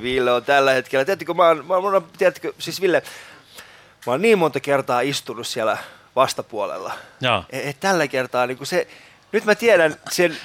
Ville 0.01 0.31
on 0.31 0.43
tällä 0.43 0.71
hetkellä. 0.71 1.05
Tiedättekö, 1.05 1.33
mä 1.33 1.47
oon, 1.47 1.65
mä 1.65 1.75
oon, 1.75 2.07
tiedättekö, 2.17 2.53
siis 2.59 2.81
Ville, 2.81 3.03
mä 4.05 4.11
oon 4.13 4.21
niin 4.21 4.37
monta 4.37 4.59
kertaa 4.59 5.01
istunut 5.01 5.47
siellä 5.47 5.77
vastapuolella. 6.15 6.93
Joo. 7.21 7.43
Et, 7.49 7.67
et 7.67 7.79
tällä 7.79 8.07
kertaa 8.07 8.47
niin 8.47 8.65
se, 8.65 8.87
nyt 9.31 9.45
mä 9.45 9.55
tiedän 9.55 9.95
sen, 10.11 10.37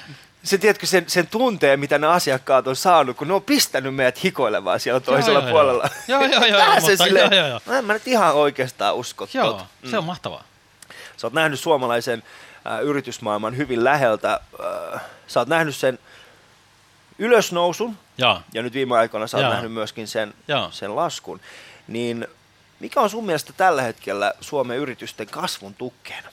sen, 0.43 0.59
tiedätkö, 0.59 0.85
sen, 0.85 1.03
sen 1.07 1.27
tunteen, 1.27 1.79
mitä 1.79 1.97
ne 1.97 2.07
asiakkaat 2.07 2.67
on 2.67 2.75
saanut, 2.75 3.17
kun 3.17 3.27
ne 3.27 3.33
on 3.33 3.41
pistänyt 3.43 3.95
meidät 3.95 4.23
hikoilemaan 4.23 4.79
siellä 4.79 4.99
toisella 4.99 5.39
joo, 5.39 5.47
joo. 5.47 5.51
puolella. 5.51 5.89
Joo, 6.07 6.21
joo, 6.25 6.45
joo, 6.45 6.57
Vähän 6.67 6.81
mutta- 6.81 7.03
silleen, 7.03 7.31
joo, 7.31 7.39
joo, 7.39 7.47
joo. 7.47 7.59
"No 7.65 7.73
en 7.73 7.85
mä 7.85 7.93
nyt 7.93 8.07
ihan 8.07 8.33
oikeastaan 8.33 8.95
usko 8.95 9.27
Joo, 9.33 9.51
tota." 9.51 9.65
se 9.89 9.97
on 9.97 10.03
mahtavaa. 10.03 10.43
Sä 11.17 11.27
oot 11.27 11.33
nähnyt 11.33 11.59
suomalaisen 11.59 12.23
äh, 12.67 12.81
yritysmaailman 12.83 13.57
hyvin 13.57 13.83
läheltä. 13.83 14.39
Äh, 14.93 15.01
sä 15.27 15.39
oot 15.39 15.47
nähnyt 15.47 15.75
sen 15.75 15.99
ylösnousun 17.19 17.97
Joo. 18.17 18.41
ja 18.53 18.61
nyt 18.63 18.73
viime 18.73 18.97
aikoina 18.97 19.27
sä 19.27 19.37
oot 19.37 19.43
Joo. 19.43 19.53
nähnyt 19.53 19.71
myöskin 19.73 20.07
sen, 20.07 20.33
Joo. 20.47 20.69
sen 20.71 20.95
laskun. 20.95 21.39
Niin 21.87 22.27
mikä 22.81 23.01
on 23.01 23.09
sun 23.09 23.25
mielestä 23.25 23.53
tällä 23.53 23.81
hetkellä 23.81 24.33
Suomen 24.41 24.77
yritysten 24.77 25.27
kasvun 25.27 25.73
tukkeena? 25.73 26.29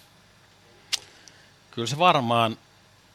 Kyllä 1.70 1.86
se 1.86 1.98
varmaan 1.98 2.58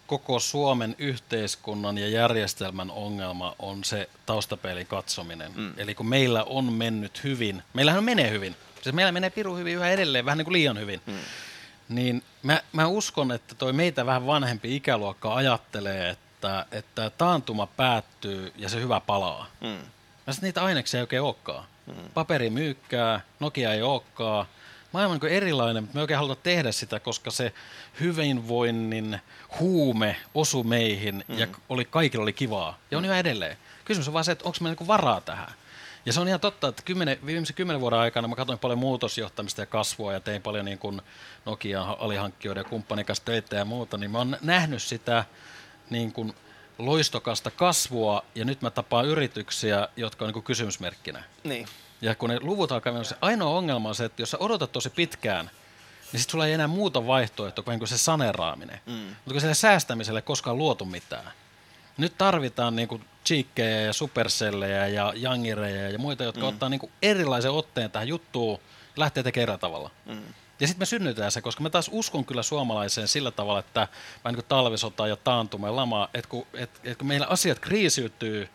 koko 0.08 0.40
Suomen 0.40 0.96
yhteiskunnan 0.98 1.98
ja 1.98 2.10
järjestelmän 2.10 2.92
ongelma 2.92 3.56
on 3.60 3.84
se 3.84 4.10
taustapelin 4.26 4.88
katsominen. 4.88 5.52
Mm. 5.56 5.74
Eli 5.78 5.96
kun 5.96 6.06
meillä 6.06 6.44
on 6.44 6.74
mennyt 6.74 7.24
hyvin, 7.24 7.64
meillähän 7.74 8.04
menee 8.04 8.30
hyvin, 8.30 8.56
siis 8.82 8.96
meillä 8.96 9.12
menee 9.12 9.30
piru 9.30 9.56
hyvin 9.56 9.76
yhä 9.76 9.90
edelleen, 9.90 10.26
vähän 10.26 10.38
niin 10.38 10.46
kuin 10.46 10.54
liian 10.54 10.80
hyvin, 10.80 11.02
mm. 11.06 11.14
niin 11.90 12.24
mä, 12.44 12.62
mä 12.74 12.88
uskon, 12.88 13.32
että 13.32 13.56
toi 13.56 13.74
meitä 13.74 14.06
vähän 14.06 14.28
vanhempi 14.28 14.76
ikäluokka 14.76 15.36
ajattelee, 15.36 16.10
että, 16.10 16.66
että 16.72 17.10
taantuma 17.10 17.68
päättyy 17.68 18.54
ja 18.56 18.70
se 18.70 18.82
hyvä 18.82 19.00
palaa. 19.00 19.48
Mm. 19.62 19.78
Mä 20.28 20.34
niitä 20.42 20.64
aineksia 20.64 20.98
ei 20.98 21.02
oikein 21.02 21.22
olekaan. 21.22 21.73
Mm. 21.86 21.94
Paperi 22.14 22.50
myykkää, 22.50 23.22
Nokia 23.40 23.74
ei 23.74 23.82
olekaan. 23.82 24.46
Maailma 24.92 25.16
on 25.16 25.30
erilainen, 25.30 25.84
mutta 25.84 25.96
me 25.96 26.00
ei 26.00 26.04
oikein 26.04 26.18
haluta 26.18 26.42
tehdä 26.44 26.72
sitä, 26.72 27.00
koska 27.00 27.32
se 27.32 27.54
hyvinvoinnin 28.00 29.20
huume 29.60 30.16
osui 30.34 30.64
meihin 30.64 31.26
mm. 31.28 31.38
ja 31.38 31.48
oli, 31.70 31.86
kaikilla 31.86 32.24
oli 32.24 32.34
kivaa. 32.34 32.78
Ja 32.92 32.98
on 32.98 33.06
yhä 33.06 33.20
edelleen. 33.20 33.58
Kysymys 33.86 34.08
on 34.08 34.14
vaan 34.14 34.26
se, 34.26 34.32
että 34.32 34.46
onko 34.46 34.58
meillä 34.62 34.78
niin 34.80 34.88
varaa 34.88 35.22
tähän. 35.22 35.54
Ja 36.06 36.14
se 36.14 36.20
on 36.20 36.28
ihan 36.28 36.40
totta, 36.40 36.68
että 36.68 36.84
kymmenen, 36.86 37.18
viimeisen 37.26 37.56
kymmenen 37.56 37.82
vuoden 37.82 38.00
aikana 38.00 38.28
mä 38.28 38.36
katsoin 38.36 38.60
paljon 38.60 38.80
muutosjohtamista 38.80 39.62
ja 39.62 39.66
kasvua 39.66 40.14
ja 40.14 40.20
tein 40.20 40.42
paljon 40.42 40.66
niin 40.66 40.80
kuin 40.80 41.02
Nokian 41.46 41.96
alihankkijoiden 42.00 42.62
ja 42.62 42.70
kumppanin 42.70 43.06
kanssa 43.06 43.26
töitä 43.26 43.56
ja 43.56 43.66
muuta, 43.66 43.98
niin 43.98 44.12
mä 44.12 44.18
oon 44.18 44.38
nähnyt 44.42 44.84
sitä 44.84 45.26
niin 45.90 46.14
kuin 46.14 46.34
loistokasta 46.78 47.52
kasvua 47.52 48.24
ja 48.36 48.46
nyt 48.46 48.62
mä 48.62 48.70
tapaan 48.70 49.06
yrityksiä, 49.06 49.88
jotka 49.96 50.26
on 50.26 50.28
niin 50.28 50.34
kuin 50.34 50.44
kysymysmerkkinä. 50.44 51.24
Niin. 51.44 51.68
Ja 52.02 52.16
kun 52.16 52.30
ne 52.30 52.40
luvut 52.42 52.72
alkaa 52.72 52.94
mennä, 52.94 53.04
se 53.04 53.16
ainoa 53.22 53.58
ongelma 53.58 53.90
on 53.90 53.96
se, 53.96 54.06
että 54.06 54.22
jos 54.22 54.32
sä 54.32 54.38
odotat 54.38 54.72
tosi 54.72 54.90
pitkään, 54.90 55.46
niin 56.12 56.20
sitten 56.20 56.32
sulla 56.32 56.48
ei 56.48 56.54
enää 56.54 56.68
muuta 56.68 57.08
vaihtoehtoa 57.08 57.64
kuin 57.64 57.88
se 57.88 57.98
saneraaminen. 57.98 58.82
Mm. 58.86 58.94
Mutta 58.94 59.32
kun 59.32 59.42
sille 59.42 59.54
säästämiselle 59.54 60.18
ei 60.18 60.22
koskaan 60.22 60.58
luotu 60.58 60.86
mitään. 60.86 61.32
Nyt 61.98 62.18
tarvitaan 62.18 62.76
niinku 62.76 63.02
cheekkejä 63.26 63.82
ja 63.82 63.94
supersellejä 63.94 64.88
ja 64.88 65.14
jangireja 65.16 65.90
ja 65.90 66.00
muita, 66.00 66.24
jotka 66.24 66.42
mm. 66.42 66.48
ottaa 66.48 66.70
niinku 66.70 66.92
erilaisen 67.02 67.52
otteen 67.52 67.92
tähän 67.92 68.08
juttuun 68.08 68.60
ja 68.60 69.00
lähtee 69.00 69.24
tekemään 69.24 69.60
tavalla. 69.60 69.92
Mm. 70.06 70.24
Ja 70.60 70.68
sitten 70.68 70.82
me 70.82 70.86
synnytään 70.86 71.32
se, 71.32 71.42
koska 71.42 71.64
mä 71.64 71.70
taas 71.70 71.90
uskon 71.94 72.26
kyllä 72.26 72.44
suomalaiseen 72.44 73.08
sillä 73.08 73.32
tavalla, 73.32 73.60
että 73.60 73.80
vähän 73.80 74.34
niin 74.34 74.36
kuin 74.36 74.46
talvisota 74.48 75.08
ja 75.08 75.16
taantuma 75.16 75.68
ja 75.68 75.76
lama, 75.76 76.10
että 76.14 76.30
kun, 76.30 76.48
et, 76.54 76.70
et 76.84 76.98
kun 76.98 77.08
meillä 77.08 77.28
asiat 77.30 77.60
kriisiytyy, 77.60 78.50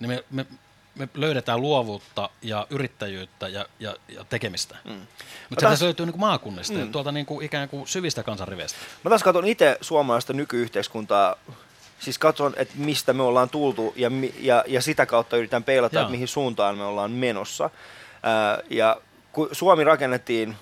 niin 0.00 0.10
me, 0.10 0.24
me, 0.30 0.46
me 0.94 1.08
löydetään 1.14 1.60
luovuutta 1.60 2.30
ja 2.42 2.66
yrittäjyyttä 2.70 3.48
ja, 3.48 3.66
ja, 3.80 3.96
ja 4.08 4.24
tekemistä. 4.24 4.76
Mm. 4.84 4.90
Mutta 4.90 5.06
se 5.48 5.54
taas- 5.54 5.60
taas 5.60 5.82
löytyy 5.82 6.06
niin 6.06 6.12
kuin 6.12 6.20
maakunnista 6.20 6.74
mm. 6.74 6.80
ja 6.80 6.86
tuolta 6.86 7.12
niin 7.12 7.26
kuin 7.26 7.46
ikään 7.46 7.68
kuin 7.68 7.88
syvistä 7.88 8.22
kansanriveistä. 8.22 8.78
Mä 9.04 9.08
taas 9.08 9.22
katson 9.22 9.46
itse 9.46 9.78
suomalaista 9.80 10.32
nykyyhteiskuntaa, 10.32 11.36
siis 11.98 12.18
katson, 12.18 12.54
että 12.56 12.74
mistä 12.76 13.12
me 13.12 13.22
ollaan 13.22 13.50
tultu 13.50 13.92
ja, 13.96 14.10
ja, 14.40 14.64
ja 14.66 14.82
sitä 14.82 15.06
kautta 15.06 15.36
yritän 15.36 15.64
peilata, 15.64 16.00
että 16.00 16.10
mihin 16.10 16.28
suuntaan 16.28 16.78
me 16.78 16.84
ollaan 16.84 17.10
menossa. 17.10 17.70
Ää, 18.22 18.58
ja 18.70 19.00
kun 19.32 19.48
Suomi 19.52 19.84
rakennettiin 19.84 20.56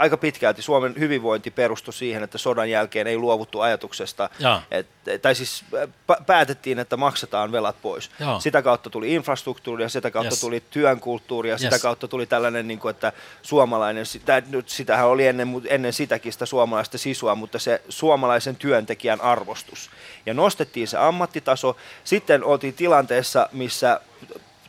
aika 0.00 0.16
pitkälti, 0.16 0.62
Suomen 0.62 0.94
hyvinvointi 0.98 1.50
perustui 1.50 1.94
siihen, 1.94 2.22
että 2.22 2.38
sodan 2.38 2.70
jälkeen 2.70 3.06
ei 3.06 3.16
luovuttu 3.16 3.60
ajatuksesta, 3.60 4.30
et, 4.70 4.86
tai 5.22 5.34
siis 5.34 5.64
pä- 6.12 6.24
päätettiin, 6.26 6.78
että 6.78 6.96
maksetaan 6.96 7.52
velat 7.52 7.76
pois. 7.82 8.10
Joo. 8.20 8.40
Sitä 8.40 8.62
kautta 8.62 8.90
tuli 8.90 9.14
infrastruktuuri 9.14 9.84
ja 9.84 9.88
sitä 9.88 10.10
kautta 10.10 10.32
Yes. 10.32 10.40
tuli 10.40 10.62
työn 10.70 11.00
ja 11.48 11.58
sitä 11.58 11.74
Yes. 11.74 11.82
kautta 11.82 12.08
tuli 12.08 12.26
tällainen, 12.26 12.68
niin 12.68 12.78
kuin, 12.78 12.90
että 12.90 13.12
suomalainen, 13.42 14.06
sitä, 14.06 14.42
nyt 14.50 14.68
sitähän 14.68 15.06
oli 15.06 15.26
ennen, 15.26 15.48
ennen 15.68 15.92
sitäkin 15.92 16.32
sitä 16.32 16.46
suomalaista 16.46 16.98
sisua, 16.98 17.34
mutta 17.34 17.58
se 17.58 17.82
suomalaisen 17.88 18.56
työntekijän 18.56 19.20
arvostus. 19.20 19.90
Ja 20.26 20.34
nostettiin 20.34 20.88
se 20.88 20.98
ammattitaso. 20.98 21.76
Sitten 22.04 22.44
oltiin 22.44 22.74
tilanteessa, 22.74 23.48
missä 23.52 24.00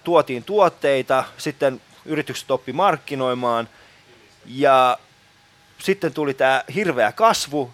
tuotiin 0.04 0.44
tuotteita, 0.44 1.24
sitten 1.38 1.82
yritykset 2.06 2.52
oppi 2.52 2.74
markkinoimaan 2.74 3.70
ja 4.46 4.98
sitten 5.84 6.14
tuli 6.14 6.34
tämä 6.34 6.64
hirveä 6.76 7.12
kasvu, 7.12 7.72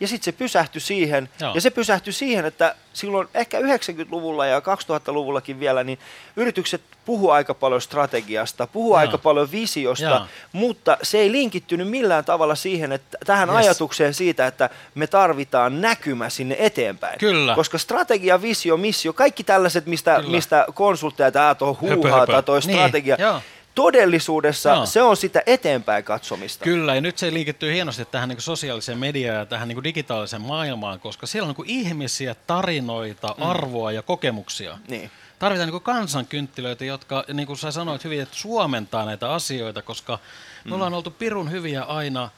ja 0.00 0.08
sitten 0.08 0.24
se 0.24 0.32
pysähtyi 0.32 0.80
siihen, 0.80 1.28
Joo. 1.40 1.54
ja 1.54 1.60
se 1.60 1.70
pysähtyi 1.70 2.12
siihen, 2.12 2.44
että 2.44 2.74
silloin 2.92 3.28
ehkä 3.34 3.58
90-luvulla 3.60 4.46
ja 4.46 4.60
2000-luvullakin 4.60 5.60
vielä, 5.60 5.84
niin 5.84 5.98
yritykset 6.36 6.80
puhu 7.04 7.30
aika 7.30 7.54
paljon 7.54 7.80
strategiasta, 7.80 8.66
puhu 8.66 8.88
Joo. 8.88 8.96
aika 8.96 9.18
paljon 9.18 9.50
visiosta, 9.52 10.04
Joo. 10.04 10.26
mutta 10.52 10.96
se 11.02 11.18
ei 11.18 11.32
linkittynyt 11.32 11.88
millään 11.88 12.24
tavalla 12.24 12.54
siihen, 12.54 12.92
että 12.92 13.18
tähän 13.26 13.48
Yes. 13.48 13.58
ajatukseen 13.58 14.14
siitä, 14.14 14.46
että 14.46 14.70
me 14.94 15.06
tarvitaan 15.06 15.80
näkymä 15.80 16.28
sinne 16.30 16.56
eteenpäin. 16.58 17.18
Kyllä. 17.18 17.54
Koska 17.54 17.78
strategia, 17.78 18.42
visio, 18.42 18.76
missio, 18.76 19.12
kaikki 19.12 19.44
tällaiset, 19.44 19.86
mistä, 19.86 20.16
Kyllä. 20.16 20.30
mistä 20.30 20.66
konsultteja, 20.74 21.54
tuo 21.54 21.74
Höpö, 21.82 21.94
huuhaa 21.96 22.20
höpö. 22.20 22.32
tai 22.32 22.42
toi 22.42 22.60
Niin, 22.60 22.76
strategia, 22.78 23.16
joo. 23.18 23.40
Todellisuudessa 23.76 24.70
Joo. 24.70 24.86
se 24.86 25.02
on 25.02 25.16
sitä 25.16 25.42
eteenpäin 25.46 26.04
katsomista. 26.04 26.64
Kyllä, 26.64 26.94
ja 26.94 27.00
nyt 27.00 27.18
se 27.18 27.34
liikittyy 27.34 27.72
hienosti 27.72 28.04
tähän 28.04 28.28
niin 28.28 28.40
sosiaaliseen 28.40 28.98
mediaan 28.98 29.38
ja 29.38 29.46
tähän 29.46 29.68
niin 29.68 29.84
digitaaliseen 29.84 30.42
maailmaan, 30.42 31.00
koska 31.00 31.26
siellä 31.26 31.48
on 31.48 31.54
niin 31.58 31.80
ihmisiä, 31.80 32.36
tarinoita, 32.46 33.34
mm. 33.38 33.42
arvoa 33.42 33.92
ja 33.92 34.02
kokemuksia. 34.02 34.78
Niin. 34.88 35.10
Tarvitaan 35.38 35.68
niin 35.68 35.82
kansankynttilöitä, 35.82 36.84
jotka, 36.84 37.24
niin 37.32 37.46
kuin 37.46 37.58
sä 37.58 37.70
sanoit 37.70 38.04
hyvin, 38.04 38.22
että 38.22 38.36
suomentaa 38.36 39.04
näitä 39.04 39.32
asioita, 39.32 39.82
koska 39.82 40.18
me 40.64 40.74
ollaan 40.74 40.94
oltu 40.94 41.10
pirun 41.10 41.50
hyviä 41.50 41.82
aina 41.82 42.30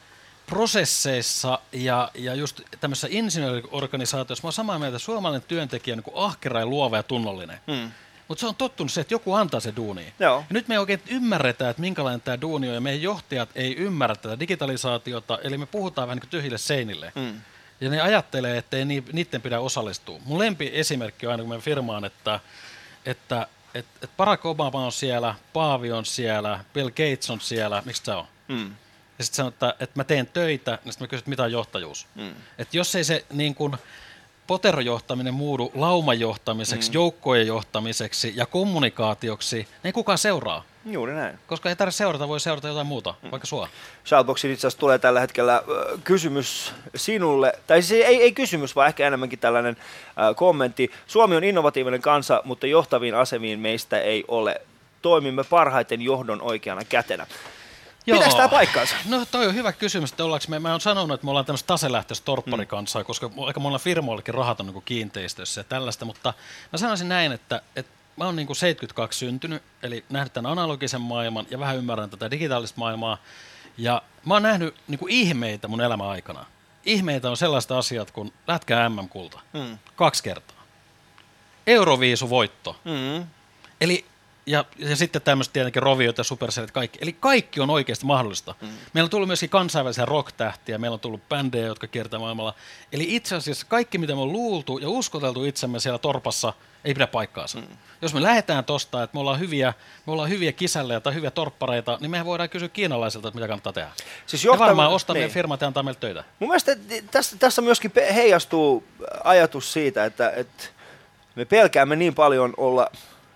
prosesseissa 0.46 1.59
ja, 1.72 2.11
ja 2.14 2.35
just 2.35 2.61
tämmöisessä 2.81 3.09
insinööriorganisaatiossa. 3.11 4.42
Mä 4.42 4.46
oon 4.46 4.53
samaa 4.53 4.79
mieltä, 4.79 4.96
että 4.96 5.05
suomalainen 5.05 5.48
työntekijä 5.48 5.94
on 5.94 6.03
niin 6.07 6.24
ahkera 6.24 6.61
ja 6.61 6.66
luova 6.66 6.96
ja 6.96 7.03
tunnollinen. 7.03 7.61
Mm. 7.66 7.90
Mutta 8.28 8.40
se 8.40 8.46
on 8.46 8.54
tottunut 8.54 8.92
se, 8.92 9.00
että 9.00 9.14
joku 9.14 9.34
antaa 9.34 9.60
se 9.60 9.72
duuni. 9.76 10.12
Joo. 10.18 10.38
Ja 10.38 10.44
nyt 10.50 10.68
me 10.68 10.74
ei 10.74 10.78
oikein 10.78 11.02
ymmärretä, 11.06 11.70
että 11.70 11.80
minkälainen 11.80 12.20
tämä 12.20 12.40
duuni 12.40 12.68
on, 12.68 12.74
ja 12.74 12.80
meidän 12.80 13.02
johtajat 13.02 13.48
ei 13.54 13.76
ymmärrä 13.76 14.16
tätä 14.16 14.40
digitalisaatiota, 14.40 15.38
eli 15.42 15.58
me 15.58 15.66
puhutaan 15.66 16.08
vähän 16.08 16.16
niin 16.16 16.22
kuin 16.22 16.30
tyhjille 16.30 16.58
seinille. 16.58 17.12
Mm. 17.14 17.40
Ja 17.80 17.90
ne 17.90 18.00
ajattelee, 18.00 18.58
että 18.58 18.76
ei 18.76 18.84
ni- 18.84 19.04
niiden 19.12 19.42
pidä 19.42 19.60
osallistua. 19.60 20.18
Mun 20.24 20.38
lempi 20.38 20.70
esimerkki 20.72 21.26
on 21.26 21.32
aina, 21.32 21.42
kun 21.42 21.54
me 21.54 21.60
firmaan, 21.60 22.04
että, 22.04 22.40
että 23.06 23.46
et, 23.74 23.86
et 24.02 24.10
Barack 24.16 24.46
Obama 24.46 24.84
on 24.84 24.92
siellä, 24.92 25.34
Paavi 25.52 25.92
on 25.92 26.06
siellä, 26.06 26.64
Bill 26.74 26.88
Gates 26.88 27.30
on 27.30 27.40
siellä, 27.40 27.82
miksi 27.84 28.02
se 28.04 28.12
on? 28.12 28.24
Mm. 28.48 28.74
ja 29.18 29.24
sitten 29.24 29.46
että, 29.46 29.74
että 29.80 30.00
mä 30.00 30.04
teen 30.04 30.26
töitä, 30.26 30.78
niin 30.84 30.92
sitten 30.92 31.06
mä 31.06 31.08
kysyn, 31.08 31.20
että 31.20 31.30
mitä 31.30 31.42
on 31.42 31.52
johtajuus. 31.52 32.06
Mm. 32.14 32.34
Että 32.58 32.76
jos 32.76 32.94
ei 32.94 33.04
se 33.04 33.24
niin 33.32 33.54
kuin, 33.54 33.76
poterojohtaminen 34.48 35.34
muudu 35.34 35.72
laumajohtamiseksi, 35.74 36.90
mm. 36.90 36.94
joukkojen 36.94 37.46
johtamiseksi 37.46 38.32
ja 38.37 38.46
kommunikaatioksi, 38.46 39.68
niin 39.82 39.94
kukaan 39.94 40.18
seuraa. 40.18 40.64
Juuri 40.84 41.14
näin. 41.14 41.38
Koska 41.46 41.68
ei 41.68 41.76
tarvitse 41.76 41.96
seurata, 41.98 42.28
voi 42.28 42.40
seurata 42.40 42.68
jotain 42.68 42.87
muuta, 42.87 43.14
mm. 43.22 43.30
vaikka 43.30 43.46
sua. 43.46 43.68
Shoutboxin 44.06 44.50
itse 44.50 44.66
asiassa 44.66 44.80
tulee 44.80 44.98
tällä 44.98 45.20
hetkellä 45.20 45.54
äh, 45.56 45.62
kysymys 46.04 46.72
sinulle, 46.94 47.52
tai 47.66 47.82
siis 47.82 48.04
ei, 48.04 48.22
ei 48.22 48.32
kysymys, 48.32 48.76
vaan 48.76 48.88
ehkä 48.88 49.06
enemmänkin 49.06 49.38
tällainen 49.38 49.76
äh, 49.80 50.37
kommentti. 50.37 50.90
Suomi 51.06 51.37
on 51.37 51.44
innovatiivinen 51.44 52.02
kansa, 52.02 52.42
mutta 52.44 52.66
johtaviin 52.66 53.14
asemiin 53.14 53.61
meistä 53.61 54.00
ei 54.00 54.24
ole. 54.28 54.61
Toimimme 55.02 55.44
parhaiten 55.44 56.02
johdon 56.02 56.42
oikeana 56.42 56.84
kätenä. 56.84 57.26
Pitääkö 58.14 58.37
tämä 58.37 58.49
paikkaansa? 58.49 58.97
No 59.09 59.27
toi 59.31 59.47
on 59.47 59.55
hyvä 59.55 59.73
kysymys, 59.73 60.11
että 60.11 60.25
ollaanko 60.25 60.47
me, 60.49 60.59
mä 60.59 60.71
oon 60.71 60.81
sanonut, 60.81 61.14
että 61.14 61.25
me 61.25 61.31
ollaan 61.31 61.47
tämmöistä 61.47 61.66
taselähtöistä 61.66 62.25
torpparikansaa, 62.25 63.03
mm. 63.03 63.07
koska 63.07 63.31
aika 63.47 63.61
monilla 63.61 63.79
firmoillakin 63.79 64.35
rahat 64.35 64.61
on 64.61 64.66
niin 64.66 64.83
kiinteistöissä 64.85 65.61
ja 65.61 65.64
tällaista, 65.64 66.05
mutta 66.05 66.35
mä 66.73 66.79
sanoisin 66.79 67.09
näin, 67.09 67.33
että, 67.33 67.62
että 67.77 67.92
mä 68.16 68.25
oon 68.25 68.37
niin 68.37 68.47
72 68.47 69.18
syntynyt, 69.18 69.62
eli 69.83 70.05
nähnyt 70.11 70.33
tämän 70.33 70.53
analogisen 70.53 71.01
maailman 71.01 71.47
ja 71.51 71.59
vähän 71.59 71.77
ymmärrän 71.77 72.11
tätä 72.11 72.31
digitaalista 72.31 72.79
maailmaa, 72.79 73.18
ja 73.79 74.03
mä 74.27 74.35
oon 74.35 74.42
nähnyt 74.42 74.75
niin 74.88 75.01
ihmeitä 75.09 75.68
mun 75.68 75.81
elämän 75.81 76.09
aikana. 76.09 76.44
Ihmeitä 76.85 77.31
on 77.31 77.37
sellaista 77.37 77.79
asiat 77.79 78.11
kuin 78.11 78.33
lätkää 78.47 78.88
MM-kulta. 78.88 79.40
Mm. 79.53 79.79
Kaksi 79.97 80.23
kertaa. 80.23 80.64
Euroviisu 81.66 82.31
voitto. 82.31 82.77
Mm. 82.85 83.27
Eli 83.81 84.05
ja, 84.48 84.64
ja 84.78 84.96
sitten 84.96 85.22
tämmöiset 85.22 85.52
tietenkin 85.52 85.82
roviot 85.82 86.18
ja 86.18 86.24
supercellit, 86.24 86.70
kaikki. 86.70 86.98
Eli 87.02 87.12
kaikki 87.12 87.61
on 87.61 87.70
oikeasti 87.70 88.06
mahdollista. 88.06 88.54
Mm. 88.61 88.68
Meillä 88.94 89.06
on 89.06 89.11
tullut 89.11 89.26
myöskin 89.26 89.50
kansainvälisiä 89.50 90.04
rock-tähtiä, 90.04 90.78
meillä 90.78 90.94
on 90.94 91.00
tullut 91.00 91.28
bändejä, 91.28 91.66
jotka 91.66 91.87
kiertää 91.87 92.20
maailmalla. 92.20 92.54
Eli 92.92 93.16
itse 93.16 93.37
asiassa 93.37 93.66
kaikki, 93.68 93.98
mitä 93.98 94.14
me 94.14 94.20
on 94.20 94.32
luultu 94.32 94.78
ja 94.78 94.88
uskoteltu 94.88 95.44
itsemme 95.44 95.80
siellä 95.80 95.98
torpassa, 95.98 96.52
ei 96.84 96.94
pidä 96.94 97.06
paikkaansa. 97.06 97.58
Mm. 97.58 97.66
Jos 98.02 98.14
me 98.14 98.22
lähdetään 98.22 98.64
tosta, 98.64 99.02
että 99.02 99.14
me 99.14 99.20
ollaan 99.20 99.40
hyviä, 99.40 99.74
me 100.06 100.12
ollaan 100.12 100.30
hyviä 100.30 100.52
kisällejä 100.52 101.00
tai 101.00 101.14
hyviä 101.14 101.30
torppareita, 101.30 101.98
niin 102.00 102.11
mehän 102.11 102.26
voidaan 102.26 102.48
kysyä 102.48 102.68
kiinalaisilta, 102.68 103.28
että 103.28 103.37
mitä 103.37 103.48
kannattaa 103.48 103.72
tehdä. 103.72 103.90
Siis 104.26 104.44
johtam- 104.44 104.54
ja 104.54 104.66
varmaan 104.66 104.90
ostaa 104.90 105.14
niin. 105.14 105.20
meidän 105.20 105.34
firmat 105.34 105.61
ja 105.61 105.66
antaa 105.66 105.82
meille 105.82 106.00
töitä. 106.00 106.24
Mun 106.38 106.50
mielestä 106.50 106.76
tässä, 107.11 107.37
tässä 107.37 107.62
myöskin 107.62 107.92
heijastuu 108.14 108.84
ajatus 109.24 109.72
siitä, 109.72 110.04
että, 110.04 110.30
että 110.30 110.64
me 111.34 111.44
pelkäämme 111.44 111.96
niin 111.96 112.14
paljon 112.14 112.54
olla 112.56 112.90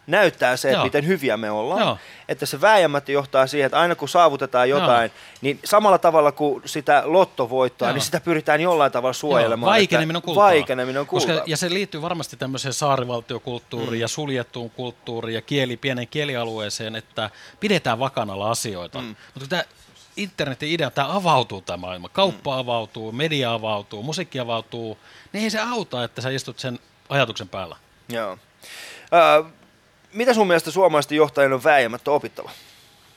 näyttää 0.07 0.57
se, 0.57 0.71
että 0.71 0.85
miten 0.85 1.07
hyviä 1.07 1.37
me 1.37 1.51
ollaan. 1.51 1.81
Joo. 1.81 1.99
Että 2.29 2.47
se 2.47 2.61
vääjäämättä 2.61 3.13
johtaa 3.13 3.47
siihen, 3.47 3.67
että 3.67 3.81
aina 3.81 3.95
kun 3.95 4.09
saavutetaan 4.09 4.69
jotain, 4.69 5.11
Joo. 5.11 5.39
niin 5.41 5.61
samalla 5.65 5.99
tavalla 5.99 6.33
kuin 6.33 6.63
sitä 6.65 7.03
lottovoittoa, 7.05 7.89
Joo. 7.89 7.95
niin 7.95 8.03
sitä 8.03 8.21
pyritään 8.21 8.61
jollain 8.61 8.93
tavalla 8.93 9.13
suojelemaan. 9.13 9.69
Joo. 9.69 9.73
Vaikeneminen 9.73 10.17
on 10.17 10.23
kultaa. 10.23 10.45
Vaikeneminen 10.45 11.01
on 11.01 11.07
kultaa. 11.07 11.29
Koska, 11.29 11.45
ja 11.47 11.57
se 11.57 11.71
liittyy 11.71 12.03
varmasti 12.03 12.37
tämmöiseen 12.37 12.73
saarivaltiokulttuuriin 12.73 13.99
mm. 13.99 14.01
ja 14.01 14.09
suljettuun 14.09 14.71
kulttuuriin 14.71 15.35
ja 15.35 15.43
kieli, 15.43 15.77
pienen 15.77 16.09
kielialueeseen, 16.09 16.97
että 16.97 17.31
pidetään 17.61 17.99
vakanalla 17.99 18.51
asioita. 18.51 19.01
Mm. 19.01 19.17
Mutta 19.35 19.49
tämä 19.49 19.63
internetin 20.17 20.69
idea, 20.69 20.91
tämä 20.91 21.17
avautuu 21.17 21.61
tämä 21.61 21.77
maailma. 21.77 22.09
Kauppa 22.09 22.53
mm. 22.53 22.59
avautuu, 22.59 23.13
media 23.13 23.53
avautuu, 23.53 24.03
musiikki 24.03 24.41
avautuu, 24.41 24.99
niin 25.33 25.45
ei 25.45 25.51
se 25.51 25.61
auta, 25.61 26.05
että 26.05 26.23
sä 26.23 26.31
istut 26.31 26.59
sen 26.59 26.79
ajatuksen 27.09 27.49
päällä. 27.49 27.77
Joo. 28.09 28.33
Uh, 28.33 29.53
mitä 30.13 30.35
sun 30.35 30.47
mielestä 30.47 30.71
suomalaisten 30.71 31.17
johtajien 31.17 31.53
on 31.53 31.65
vääjäämättä 31.65 32.11
opittava? 32.11 32.51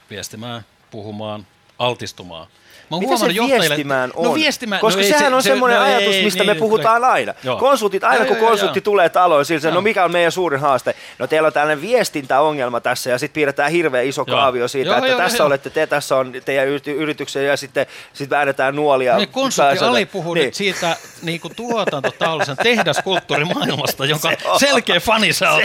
Viestimään, 0.10 0.65
puhumaan, 0.91 1.47
altistumaan. 1.79 2.47
Mä 2.91 3.00
Mitä 3.00 3.17
se 3.17 3.28
viestimään 3.28 4.10
no 4.10 4.15
on? 4.15 4.26
No 4.26 4.34
viestimään, 4.34 4.82
Koska 4.82 5.02
no 5.02 5.08
sehän 5.08 5.32
se, 5.32 5.36
on 5.36 5.43
se, 5.43 5.50
semmoinen 5.50 5.80
no 5.80 5.86
ajatus, 5.86 6.15
ei, 6.15 6.24
mistä 6.24 6.43
niin, 6.43 6.56
me 6.56 6.60
puhutaan 6.60 6.95
kyllä. 6.95 7.12
aina. 7.12 7.34
Joo. 7.43 7.58
Konsultit, 7.58 8.04
aina 8.04 8.17
joo, 8.17 8.28
kun 8.28 8.38
joo, 8.38 8.50
konsultti 8.50 8.80
joo. 8.80 8.84
tulee 8.84 9.10
taloon, 9.10 9.45
sillä 9.45 9.71
no 9.71 9.82
mikä 9.82 10.06
on 10.06 10.12
meidän 10.12 10.32
suurin 10.32 10.60
haaste? 10.60 10.95
No 11.19 11.28
teillä 11.28 11.48
on 11.48 11.54
tällainen 11.54 11.82
viestintäongelma 11.82 12.80
tässä 12.80 13.10
ja 13.10 13.17
sitten 13.17 13.34
piirretään 13.34 13.71
hirveän 13.71 14.06
iso 14.06 14.24
joo. 14.28 14.38
kaavio 14.38 14.67
siitä, 14.67 14.89
joo, 14.89 14.98
että 14.98 15.08
joo, 15.08 15.17
tässä 15.17 15.38
joo. 15.38 15.48
olette 15.48 15.69
te, 15.69 15.88
tässä 15.88 16.17
on 16.17 16.34
teidän 16.45 16.67
yrityksen 16.86 17.45
ja 17.45 17.58
sitten 17.58 17.86
sit 18.13 18.30
väännetään 18.30 18.76
nuolia. 18.76 19.17
Ne 19.17 19.26
konsultti 19.26 19.86
Ali 19.86 20.06
puhuu 20.06 20.34
niin. 20.34 20.45
nyt 20.45 20.54
siitä 20.54 20.98
niin 21.21 21.39
kuin 21.39 21.56
tuotantotauluisen 21.56 22.58
tehdaskulttuurimaailmasta, 22.63 24.06
jonka 24.06 24.30
selkeä 24.60 25.00
fani 25.00 25.34
sä 25.34 25.52
oot. 25.52 25.63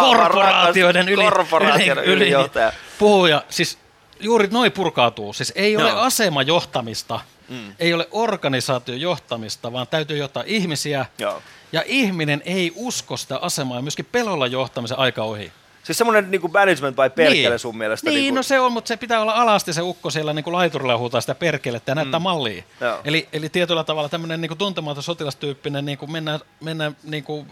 korporaatioiden 0.00 1.08
yli, 1.08 1.24
yli, 1.24 2.02
yli, 2.04 2.30
yli 2.30 2.50
puhuja. 2.98 3.42
Siis 3.48 3.78
juuri 4.20 4.48
noin 4.50 4.72
purkautuu. 4.72 5.32
Siis 5.32 5.52
ei 5.56 5.76
ole 5.76 5.90
no. 5.90 6.00
asemajohtamista, 6.00 7.20
mm. 7.48 7.74
ei 7.78 7.94
ole 7.94 8.08
organisaatiojohtamista, 8.10 9.72
vaan 9.72 9.86
täytyy 9.86 10.16
johtaa 10.16 10.42
ihmisiä. 10.46 11.06
Joo. 11.18 11.42
Ja 11.72 11.82
ihminen 11.86 12.42
ei 12.44 12.72
usko 12.74 13.16
sitä 13.16 13.36
asemaa 13.36 13.78
ja 13.78 13.82
myöskin 13.82 14.08
pelolla 14.12 14.46
johtamisen 14.46 14.98
aika 14.98 15.22
ohi. 15.22 15.52
Siis 15.82 15.98
semmoinen 15.98 16.30
niin 16.30 16.40
kuin 16.40 16.52
management 16.52 16.96
by 16.96 17.10
perkele 17.14 17.48
niin. 17.48 17.58
sun 17.58 17.78
mielestä? 17.78 18.10
Niin, 18.10 18.14
niin 18.14 18.28
kuin... 18.32 18.36
no 18.36 18.42
se 18.42 18.60
on, 18.60 18.72
mutta 18.72 18.88
se 18.88 18.96
pitää 18.96 19.22
olla 19.22 19.32
alasti 19.32 19.72
se 19.72 19.82
ukko 19.82 20.10
siellä 20.10 20.32
niin 20.32 20.44
kuin 20.44 20.54
laiturilla 20.54 20.98
huutaa 20.98 21.20
sitä 21.20 21.34
perkelettä 21.34 21.90
ja 21.90 21.94
näyttää 21.94 22.20
mm. 22.20 22.22
mallia. 22.22 22.62
Eli, 23.04 23.28
eli 23.32 23.48
tietyllä 23.48 23.84
tavalla 23.84 24.08
tämmöinen 24.08 24.40
niin 24.40 24.48
kuin 24.48 24.58
tuntematon 24.58 25.02
sotilastyyppinen, 25.02 25.84
niin 25.84 25.98
kuin 25.98 26.12
mennään, 26.12 26.40
mennään 26.60 26.96
niin 27.02 27.24
kuin 27.24 27.46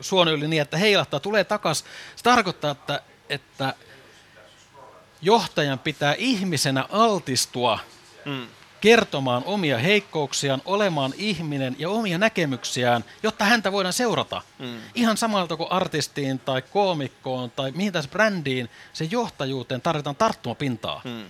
suon 0.00 0.28
yli 0.28 0.48
niin, 0.48 0.62
että 0.62 0.76
heilahtaa, 0.76 1.20
tulee 1.20 1.44
takaisin. 1.44 1.86
Se 2.16 2.22
tarkoittaa, 2.22 2.70
että, 2.70 3.00
että 3.28 3.74
johtajan 5.22 5.78
pitää 5.78 6.14
ihmisenä 6.18 6.84
altistua 6.90 7.78
mm. 8.24 8.46
kertomaan 8.80 9.42
omia 9.46 9.78
heikkouksiaan, 9.78 10.62
olemaan 10.64 11.12
ihminen 11.16 11.76
ja 11.78 11.90
omia 11.90 12.18
näkemyksiään, 12.18 13.04
jotta 13.22 13.44
häntä 13.44 13.72
voidaan 13.72 13.92
seurata. 13.92 14.42
Mm. 14.58 14.78
Ihan 14.94 15.16
samalta 15.16 15.56
kuin 15.56 15.72
artistiin 15.72 16.38
tai 16.38 16.62
koomikkoon 16.62 17.50
tai 17.50 17.70
mihin 17.70 17.92
tässä 17.92 18.10
brändiin, 18.10 18.70
se 18.92 19.08
johtajuuteen 19.10 19.80
tarvitaan 19.80 20.16
tarttumapintaa. 20.16 21.00
Mm. 21.04 21.24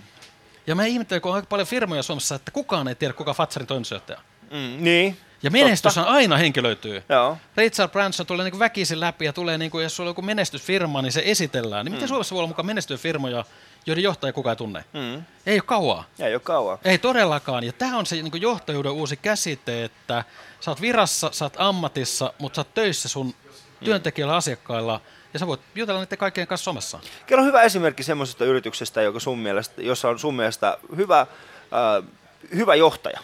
Ja 0.67 0.75
mä 0.75 0.85
ihmettelen, 0.85 1.21
kun 1.21 1.31
on 1.31 1.35
aika 1.35 1.47
paljon 1.47 1.67
firmoja 1.67 2.03
Suomessa, 2.03 2.35
että 2.35 2.51
kukaan 2.51 2.87
ei 2.87 2.95
tiedä, 2.95 3.13
kuka 3.13 3.33
Fatsarin 3.33 3.67
toimitusjohtaja. 3.67 4.19
Mm, 4.51 4.83
niin. 4.83 5.17
Ja 5.43 5.51
menestys 5.51 5.97
aina 5.97 6.37
henkilöityy. 6.37 7.03
Joo. 7.09 7.37
Richard 7.57 7.91
Branson 7.91 8.25
tulee 8.25 8.49
niin 8.49 8.59
väkisin 8.59 8.99
läpi 8.99 9.25
ja 9.25 9.33
tulee, 9.33 9.57
niin 9.57 9.71
kuin, 9.71 9.83
jos 9.83 9.95
sulla 9.95 10.07
on 10.07 10.11
joku 10.11 10.21
menestysfirma, 10.21 11.01
niin 11.01 11.11
se 11.11 11.21
esitellään. 11.25 11.85
Niin 11.85 11.91
mm. 11.91 11.95
miten 11.95 12.07
Suomessa 12.07 12.35
voi 12.35 12.39
olla 12.39 12.47
mukaan 12.47 12.65
menestyviä 12.65 12.97
firmoja, 12.97 13.45
joiden 13.87 14.03
johtaja 14.03 14.33
kukaan 14.33 14.51
ei 14.51 14.57
tunne. 14.57 14.85
Mm. 14.93 15.23
Ei 15.45 15.55
ole 15.55 15.61
kauaa. 15.61 16.03
Ei 16.19 16.33
ole 16.33 16.41
kauaa. 16.41 16.77
Ei 16.83 16.97
todellakaan. 16.97 17.63
Ja 17.63 17.73
tämä 17.73 17.97
on 17.97 18.05
se 18.05 18.15
niin 18.15 18.41
johtajuuden 18.41 18.91
uusi 18.91 19.17
käsite, 19.17 19.83
että 19.83 20.23
sä 20.59 20.71
oot 20.71 20.81
virassa, 20.81 21.29
sä 21.31 21.45
oot 21.45 21.53
ammatissa, 21.57 22.33
mutta 22.39 22.55
sä 22.55 22.59
oot 22.59 22.73
töissä 22.73 23.09
sun 23.09 23.27
mm. 23.27 23.85
työntekijöillä, 23.85 24.35
asiakkailla, 24.35 25.01
ja 25.33 25.39
sä 25.39 25.47
voit 25.47 25.61
jutella 25.75 26.01
niiden 26.01 26.17
kaikkien 26.17 26.47
kanssa 26.47 26.65
somessa. 26.65 26.99
Kerro 27.25 27.43
hyvä 27.43 27.61
esimerkki 27.61 28.03
semmoisesta 28.03 28.45
yrityksestä, 28.45 29.01
joka 29.01 29.19
sun 29.19 29.39
mielestä, 29.39 29.81
jossa 29.81 30.09
on 30.09 30.19
sun 30.19 30.35
mielestä 30.35 30.77
hyvä, 30.95 31.19
äh, 31.19 32.09
hyvä 32.55 32.75
johtaja. 32.75 33.19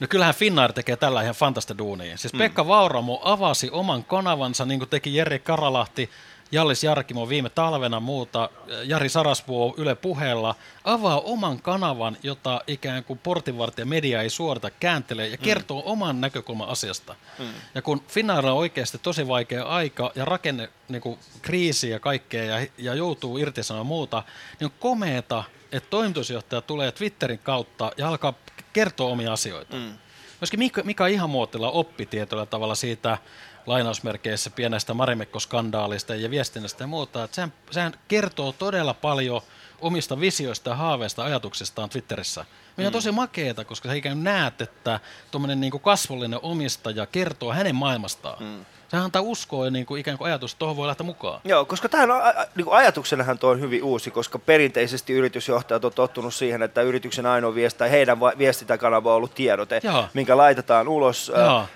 No 0.00 0.06
kyllähän 0.10 0.34
Finnair 0.34 0.72
tekee 0.72 0.96
tällä 0.96 1.22
ihan 1.22 1.34
fantasta 1.34 1.78
duunia. 1.78 2.16
Siis 2.16 2.32
mm. 2.32 2.38
Pekka 2.38 2.66
Vauramo 2.66 3.20
avasi 3.24 3.70
oman 3.70 4.04
kanavansa, 4.04 4.64
niin 4.64 4.80
kuin 4.80 4.88
teki 4.88 5.14
Jere 5.14 5.38
Karalahti 5.38 6.10
Jallis 6.52 6.84
Jarkimo 6.84 7.28
viime 7.28 7.48
talvena 7.48 8.00
muuta, 8.00 8.50
Jari 8.84 9.08
Sarasvuo 9.08 9.74
Yle 9.76 9.94
puheella, 9.94 10.54
avaa 10.84 11.20
oman 11.20 11.62
kanavan, 11.62 12.16
jota 12.22 12.60
ikään 12.66 13.04
kuin 13.04 13.18
portinvartija 13.18 13.86
media 13.86 14.22
ei 14.22 14.30
suorita, 14.30 14.70
kääntelee 14.70 15.28
ja 15.28 15.36
mm. 15.36 15.42
kertoo 15.42 15.80
mm. 15.80 15.86
oman 15.86 16.20
näkökulman 16.20 16.68
asiasta. 16.68 17.14
Mm. 17.38 17.46
Ja 17.74 17.82
kun 17.82 18.02
Finnairilla 18.08 18.52
on 18.52 18.58
oikeasti 18.58 18.98
tosi 18.98 19.28
vaikea 19.28 19.64
aika 19.64 20.12
ja 20.14 20.24
rakenne 20.24 20.70
niin 20.88 21.02
kuin 21.02 21.18
kriisi 21.42 21.90
ja 21.90 22.00
kaikkea 22.00 22.44
ja, 22.44 22.66
ja 22.78 22.94
joutuu 22.94 23.38
irtisanomaan 23.38 23.86
muuta, 23.86 24.22
niin 24.60 24.66
on 24.66 24.78
komeeta, 24.80 25.44
että 25.72 25.90
toimitusjohtaja 25.90 26.60
tulee 26.60 26.92
Twitterin 26.92 27.38
kautta 27.38 27.92
ja 27.96 28.08
alkaa 28.08 28.34
kertoa 28.72 29.10
omia 29.10 29.32
asioita. 29.32 29.76
Mm. 29.76 29.98
Myöskin 30.40 30.58
Mika, 30.58 30.82
Mika 30.82 31.06
Ihamuotila 31.06 31.70
oppi 31.70 32.06
tietyllä 32.06 32.46
tavalla 32.46 32.74
siitä 32.74 33.18
lainausmerkeissä 33.66 34.50
pienestä 34.50 34.94
Marimekko-skandaalista 34.94 36.14
ja 36.14 36.30
viestinnästä 36.30 36.84
ja 36.84 36.86
muuta. 36.86 37.24
Että 37.24 37.34
sehän, 37.34 37.52
sehän 37.70 37.92
kertoo 38.08 38.52
todella 38.52 38.94
paljon 38.94 39.42
omista 39.80 40.20
visioista 40.20 40.70
ja 40.70 40.76
haaveista 40.76 41.24
ajatuksistaan 41.24 41.88
Twitterissä. 41.88 42.44
Mikä 42.76 42.88
on 42.88 42.92
mm. 42.92 42.92
tosi 42.92 43.12
makeeta, 43.12 43.64
koska 43.64 43.88
sä 43.88 43.94
ikään 43.94 44.24
näet, 44.24 44.60
että 44.60 45.00
tuommoinen 45.30 45.60
niin 45.60 45.80
kasvollinen 45.80 46.40
omistaja 46.42 47.06
kertoo 47.06 47.52
hänen 47.52 47.74
maailmastaan. 47.74 48.42
Mm. 48.42 48.64
Sehän 48.88 49.04
antaa 49.04 49.22
uskoa 49.22 49.64
ja 49.64 49.70
niin 49.70 49.86
kuin 49.86 50.00
ikään 50.00 50.18
kuin 50.18 50.26
ajatus, 50.26 50.52
että 50.52 50.58
tuohon 50.58 50.76
voi 50.76 50.86
lähteä 50.86 51.06
mukaan. 51.06 51.40
Joo, 51.44 51.64
koska 51.64 51.88
tähän 51.88 52.10
on, 52.10 52.20
niin 52.56 52.64
kuin 52.64 52.76
ajatuksenahan 52.76 53.38
tuo 53.38 53.50
on 53.50 53.60
hyvin 53.60 53.82
uusi, 53.82 54.10
koska 54.10 54.38
perinteisesti 54.38 55.12
yritysjohtajat 55.12 55.84
on 55.84 55.92
tottunut 55.92 56.34
siihen, 56.34 56.62
että 56.62 56.82
yrityksen 56.82 57.26
ainoa 57.26 57.54
viesti 57.54 57.78
tai 57.78 57.90
heidän 57.90 58.20
viestintäkanava 58.20 59.10
on 59.10 59.16
ollut 59.16 59.34
tiedote, 59.34 59.80
Joo. 59.84 60.04
minkä 60.14 60.36
laitetaan 60.36 60.88
ulos 60.88 61.32
Joo. 61.36 61.66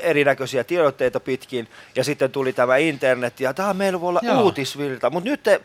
erinäköisiä 0.00 0.64
tiedotteita 0.64 1.20
pitkin, 1.20 1.68
ja 1.96 2.04
sitten 2.04 2.30
tuli 2.30 2.52
tämä 2.52 2.76
internet, 2.76 3.40
ja 3.40 3.54
tämä 3.54 3.74
meillä 3.74 4.00
voi 4.00 4.08
olla 4.08 4.20
Joo. 4.22 4.42
uutisvirta, 4.42 5.10
mutta 5.10 5.30
nyt 5.30 5.42
te, 5.42 5.60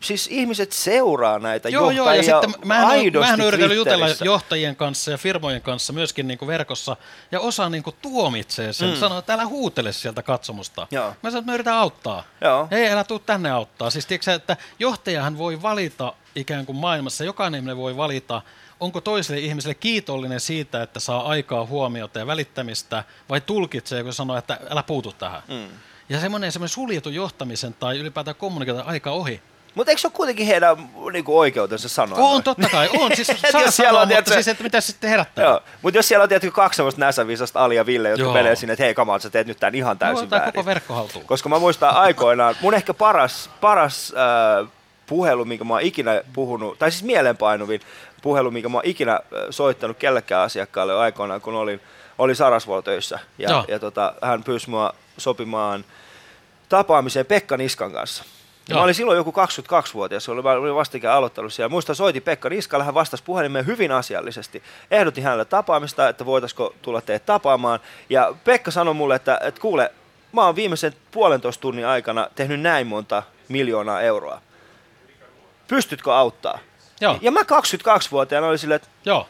siis 0.00 0.28
ihmiset 0.30 0.72
seuraa 0.72 1.38
näitä 1.38 1.68
Joo, 1.68 1.90
joo, 1.90 1.90
johtajia 1.90 2.34
ja 2.34 2.40
sitten 2.42 2.68
mähän, 2.68 2.88
aidosti 2.88 3.30
mähän 3.30 3.40
yritän 3.40 3.76
jutella 3.76 4.04
Twitterissä. 4.04 4.24
johtajien 4.24 4.76
kanssa 4.76 5.10
ja 5.10 5.18
firmojen 5.18 5.62
kanssa 5.62 5.92
myöskin 5.92 6.28
niin 6.28 6.38
kuin 6.38 6.46
verkossa, 6.46 6.96
ja 7.32 7.40
osa 7.40 7.68
niin 7.68 7.82
kuin 7.82 7.96
tuomitsee 8.02 8.72
sen, 8.72 8.90
mm. 8.90 8.96
sanoo, 8.96 9.18
että 9.18 9.34
älä 9.34 9.46
huutele 9.46 9.92
sieltä 9.92 10.22
katsomusta. 10.22 10.86
Joo. 10.90 11.14
Mä 11.22 11.30
sanon, 11.30 11.38
että 11.38 11.50
mä 11.50 11.54
yritän 11.54 11.74
auttaa. 11.74 12.24
Joo. 12.40 12.68
Ei, 12.70 12.88
älä 12.88 13.04
tuu 13.04 13.18
tänne 13.18 13.50
auttaa. 13.50 13.90
Siis 13.90 14.06
tiedätkö, 14.06 14.34
että 14.34 14.56
johtajahan 14.78 15.38
voi 15.38 15.62
valita 15.62 16.14
ikään 16.34 16.66
kuin 16.66 16.76
maailmassa, 16.76 17.24
jokainen 17.24 17.58
ihminen 17.58 17.76
voi 17.76 17.96
valita, 17.96 18.42
onko 18.80 19.00
toiselle 19.00 19.40
ihmiselle 19.40 19.74
kiitollinen 19.74 20.40
siitä, 20.40 20.82
että 20.82 21.00
saa 21.00 21.22
aikaa 21.22 21.66
huomiota 21.66 22.18
ja 22.18 22.26
välittämistä, 22.26 23.04
vai 23.28 23.40
tulkitsee, 23.40 24.02
kun 24.02 24.12
sanoo, 24.12 24.36
että 24.36 24.60
älä 24.70 24.82
puutu 24.82 25.12
tähän. 25.12 25.42
Mm. 25.48 25.68
Ja 26.08 26.20
semmoinen, 26.20 26.52
semmoinen 26.52 26.74
suljetun 26.74 27.14
johtamisen 27.14 27.74
tai 27.74 27.98
ylipäätään 27.98 28.36
kommunikaation 28.36 28.86
aika 28.86 29.10
ohi. 29.10 29.42
Mutta 29.74 29.90
eikö 29.90 30.00
se 30.00 30.06
ole 30.06 30.12
kuitenkin 30.16 30.46
heidän 30.46 30.76
niinku, 31.12 31.38
oikeutensa 31.38 31.88
sanoa? 31.88 32.18
On, 32.18 32.30
noin? 32.30 32.42
totta 32.42 32.68
kai, 32.68 32.88
on. 32.98 33.16
Siis 33.16 33.26
saa 33.52 33.60
jos 33.60 33.76
siellä 33.76 33.90
sanoa, 33.90 33.90
on, 33.90 33.94
mutta 33.94 34.06
tiedätkö- 34.08 34.34
siis, 34.34 34.48
että 34.48 34.62
mitä 34.62 34.80
se 34.80 34.86
sitten 34.86 35.10
herättää? 35.10 35.44
Joo, 35.44 35.60
mutta 35.82 35.98
jos 35.98 36.08
siellä 36.08 36.22
on 36.22 36.28
tietysti 36.28 36.54
kaksi 36.54 36.76
semmoista 36.76 37.00
näsävisasta 37.00 37.64
Ali 37.64 37.76
ja 37.76 37.86
Ville, 37.86 38.08
jotka 38.08 38.24
Joo. 38.24 38.32
menee 38.32 38.56
sinne, 38.56 38.72
että 38.72 38.84
hei 38.84 38.94
kamal, 38.94 39.18
sä 39.18 39.30
teet 39.30 39.46
nyt 39.46 39.60
tämän 39.60 39.74
ihan 39.74 39.98
täysin 39.98 40.24
Ottaa 40.24 40.38
väärin. 40.38 40.52
koko 40.54 40.66
verkko 40.66 40.94
haltuun. 40.94 41.24
Koska 41.24 41.48
mä 41.48 41.58
muistan 41.58 41.90
aikoinaan, 41.96 42.54
mun 42.60 42.74
ehkä 42.74 42.94
paras, 42.94 43.50
paras 43.60 44.12
äh, 44.62 44.68
puhelu, 45.06 45.44
minkä 45.44 45.64
mä 45.64 45.74
oon 45.74 45.82
ikinä 45.82 46.22
puhunut, 46.32 46.78
tai 46.78 46.90
siis 46.90 47.02
mielenpainuvin 47.02 47.80
puhelu, 48.22 48.50
minkä 48.50 48.68
mä 48.68 48.76
oon 48.78 48.86
ikinä 48.86 49.12
äh, 49.12 49.20
soittanut 49.50 49.96
kellekään 49.96 50.42
asiakkaalle 50.42 50.94
aikoinaan, 50.94 51.40
kun 51.40 51.54
olin, 51.54 51.80
olin 52.18 52.36
Sarasvuolla 52.36 52.82
töissä. 52.82 53.18
Ja, 53.38 53.50
Joo. 53.50 53.64
ja 53.68 53.78
tota, 53.78 54.14
hän 54.22 54.44
pyysi 54.44 54.70
mua 54.70 54.94
sopimaan 55.18 55.84
tapaamiseen 56.68 57.26
Pekka 57.26 57.56
Niskan 57.56 57.92
kanssa. 57.92 58.24
Ja 58.70 58.74
Joo. 58.74 58.80
mä 58.80 58.84
olin 58.84 58.94
silloin 58.94 59.16
joku 59.16 59.30
22-vuotias, 59.30 60.28
olin, 60.28 60.44
mä 60.44 60.50
olin 60.50 60.74
vastikään 60.74 61.16
aloittanut 61.16 61.52
siellä. 61.52 61.68
Muista 61.68 61.94
soitin 61.94 62.22
Pekka 62.22 62.48
Niskalle, 62.48 62.84
hän 62.84 62.94
vastasi 62.94 63.22
puhelimeen 63.24 63.66
hyvin 63.66 63.92
asiallisesti. 63.92 64.62
Ehdotin 64.90 65.24
hänelle 65.24 65.44
tapaamista, 65.44 66.08
että 66.08 66.26
voitaisiko 66.26 66.74
tulla 66.82 67.00
teidät 67.00 67.26
tapaamaan. 67.26 67.80
Ja 68.10 68.34
Pekka 68.44 68.70
sanoi 68.70 68.94
mulle, 68.94 69.14
että, 69.14 69.40
että 69.42 69.60
kuule, 69.60 69.92
mä 70.32 70.44
oon 70.44 70.56
viimeisen 70.56 70.94
puolentoista 71.10 71.60
tunnin 71.60 71.86
aikana 71.86 72.28
tehnyt 72.34 72.60
näin 72.60 72.86
monta 72.86 73.22
miljoonaa 73.48 74.00
euroa. 74.00 74.40
Pystytkö 75.68 76.14
auttaa? 76.14 76.58
Joo, 77.00 77.18
Ja 77.20 77.30
mä 77.30 77.40
22-vuotiaana 77.40 78.46
olin 78.46 78.58
silleen, 78.58 78.76
että 78.76 78.88
joo. 79.04 79.28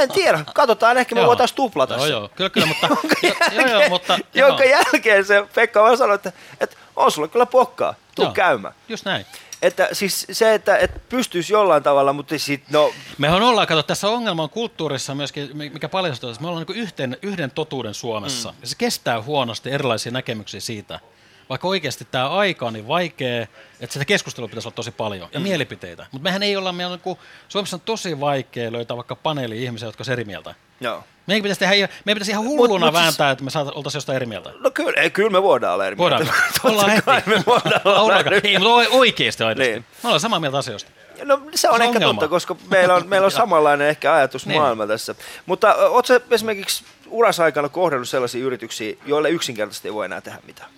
en 0.00 0.08
tiedä, 0.08 0.44
katsotaan, 0.54 0.98
ehkä 0.98 1.14
me 1.14 1.26
voitaisiin 1.26 1.56
tuplata 1.56 1.94
Joo, 1.94 2.04
se. 2.04 2.10
joo, 2.10 2.30
kyllä, 2.34 2.50
kyllä, 2.50 2.66
mutta... 2.66 2.88
jo, 3.26 3.34
joo, 3.52 3.80
joo, 3.80 3.88
mutta... 3.88 4.18
Jonka 4.34 4.64
jälkeen 4.64 5.24
se 5.24 5.46
Pekka 5.54 5.82
vaan 5.82 5.96
sanoi, 5.96 6.14
että, 6.14 6.32
että 6.60 6.76
on 6.96 7.10
sulle 7.10 7.28
kyllä 7.28 7.46
pokkaa, 7.46 7.94
tuu 8.20 8.26
Joo. 8.26 8.34
käymään. 8.34 8.74
Just 8.88 9.04
näin. 9.04 9.26
Että 9.62 9.88
siis 9.92 10.26
se, 10.32 10.54
että, 10.54 10.76
että 10.76 11.00
pystyisi 11.08 11.52
jollain 11.52 11.82
tavalla, 11.82 12.12
mutta 12.12 12.38
sit, 12.38 12.62
no, 12.70 12.92
Mehän 13.18 13.42
ollaan, 13.42 13.66
kato, 13.66 13.82
tässä 13.82 14.08
ongelma 14.08 14.42
on 14.42 14.50
kulttuurissa 14.50 15.14
myöskin, 15.14 15.50
mikä 15.54 15.88
paljastuu, 15.88 16.30
että 16.30 16.42
me 16.42 16.48
ollaan 16.48 16.66
niin 16.68 16.78
yhden, 16.78 17.16
yhden 17.22 17.50
totuuden 17.50 17.94
Suomessa. 17.94 18.50
Mm. 18.50 18.56
Ja 18.60 18.66
se 18.66 18.74
kestää 18.78 19.22
huonosti 19.22 19.70
erilaisia 19.70 20.12
näkemyksiä 20.12 20.60
siitä. 20.60 21.00
Vaikka 21.48 21.68
oikeasti 21.68 22.06
tämä 22.10 22.28
aika 22.28 22.66
on 22.66 22.72
niin 22.72 22.88
vaikea, 22.88 23.42
että 23.80 23.92
sitä 23.92 24.04
keskustelua 24.04 24.48
pitäisi 24.48 24.68
olla 24.68 24.74
tosi 24.74 24.90
paljon 24.90 25.28
ja 25.32 25.40
mm. 25.40 25.44
mielipiteitä. 25.44 26.06
Mutta 26.12 26.22
mehän 26.22 26.42
ei 26.42 26.56
olla, 26.56 26.72
meillä 26.72 26.92
on 26.92 27.00
niin 27.04 27.18
Suomessa 27.48 27.76
on 27.76 27.80
tosi 27.80 28.20
vaikea 28.20 28.72
löytää 28.72 28.96
vaikka 28.96 29.16
paneeli 29.16 29.64
ihmisiä, 29.64 29.88
jotka 29.88 30.04
on 30.06 30.12
eri 30.12 30.24
mieltä. 30.24 30.54
joo. 30.80 31.04
Meidän 31.30 31.42
pitäisi, 31.42 31.60
tehdä, 31.60 31.74
meidän 31.74 31.88
pitäisi 32.04 32.30
ihan 32.30 32.44
hulluna 32.44 32.86
mut 32.86 32.94
siis- 32.94 33.02
vääntää, 33.04 33.30
että 33.30 33.44
me 33.44 33.50
saata, 33.50 33.72
oltaisiin 33.74 33.96
jostain 33.98 34.16
eri 34.16 34.26
mieltä. 34.26 34.50
No 34.60 34.70
kyllä, 34.70 35.00
ei, 35.00 35.10
kyllä 35.10 35.30
me 35.30 35.42
voidaan 35.42 35.74
olla 35.74 35.86
eri 35.86 35.96
Voidaan. 35.98 36.22
mieltä. 36.24 36.40
Ollaan 36.64 37.02
kai 37.02 37.16
heti. 37.16 37.30
me 37.30 37.42
voidaan 37.46 37.80
olla 37.84 38.20
eri 38.20 38.40
Ei, 38.44 38.58
mutta 38.58 38.74
o- 38.74 38.98
oikeasti 38.98 39.44
aidosti. 39.44 39.70
Niin. 39.70 39.84
Me 40.02 40.06
ollaan 40.08 40.20
samaa 40.20 40.40
mieltä 40.40 40.58
asioista. 40.58 40.90
No 41.24 41.36
se 41.36 41.42
on 41.44 41.50
Se 41.54 41.68
on 41.68 41.82
ehkä 41.82 41.96
ongelma. 41.96 42.14
totta, 42.14 42.28
koska 42.28 42.56
meillä 42.70 42.94
on, 42.94 43.08
meillä 43.08 43.24
on 43.24 43.30
samanlainen 43.42 43.88
ehkä 43.88 44.14
ajatusmaailma 44.14 44.86
tässä. 44.86 45.14
Mutta 45.46 45.74
ootko 45.74 46.12
esimerkiksi 46.30 46.84
urasaikana 47.06 47.68
kohdannut 47.68 48.08
sellaisia 48.08 48.44
yrityksiä, 48.44 48.94
joille 49.06 49.30
yksinkertaisesti 49.30 49.88
ei 49.88 49.94
voi 49.94 50.04
enää 50.04 50.20
tehdä 50.20 50.38
mitään? 50.46 50.70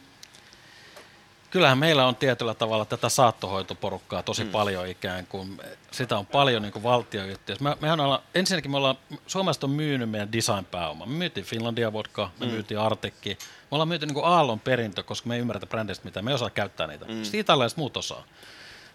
Kyllähän 1.53 1.79
meillä 1.79 2.07
on 2.07 2.17
tietyllä 2.17 2.55
tavalla 2.55 2.85
tätä 2.85 3.09
saattohoitoporukkaa 3.09 4.23
tosi 4.23 4.45
mm. 4.45 4.51
paljon 4.51 4.87
ikään 4.87 5.27
kuin. 5.27 5.61
Sitä 5.91 6.19
on 6.19 6.27
paljon 6.27 6.62
niin 6.62 6.73
kuin 6.73 6.83
valtioyhtiöissä. 6.83 7.65
Me, 7.65 7.77
mehän 7.81 8.01
ollaan, 8.01 8.23
ensinnäkin 8.35 8.71
me 8.71 8.77
ollaan, 8.77 8.99
Suomesta 9.27 9.67
on 9.67 9.71
myynyt 9.71 10.11
meidän 10.11 10.33
design-pääoma. 10.33 11.07
Me 11.07 11.12
myytiin 11.12 11.47
Finlandia 11.47 11.93
Vodka, 11.93 12.31
me 12.41 12.47
mm. 12.47 12.53
myytiin 12.53 12.81
Artekki. 12.81 13.31
Me 13.31 13.69
ollaan 13.71 13.88
myyty 13.88 14.07
niin 14.07 14.15
kuin 14.15 14.27
Aallon 14.27 14.61
perintö, 14.61 15.03
koska 15.03 15.29
me 15.29 15.35
ei 15.35 15.41
ymmärretä 15.41 15.67
brändistä 15.67 16.05
mitään. 16.05 16.25
Me 16.25 16.31
ei 16.31 16.35
osaa 16.35 16.51
käyttää 16.51 16.87
niitä. 16.87 17.05
Mm. 17.05 17.23
Sitten 17.23 17.41
italialaiset 17.41 17.79
muut 17.79 17.97
osaa. 17.97 18.25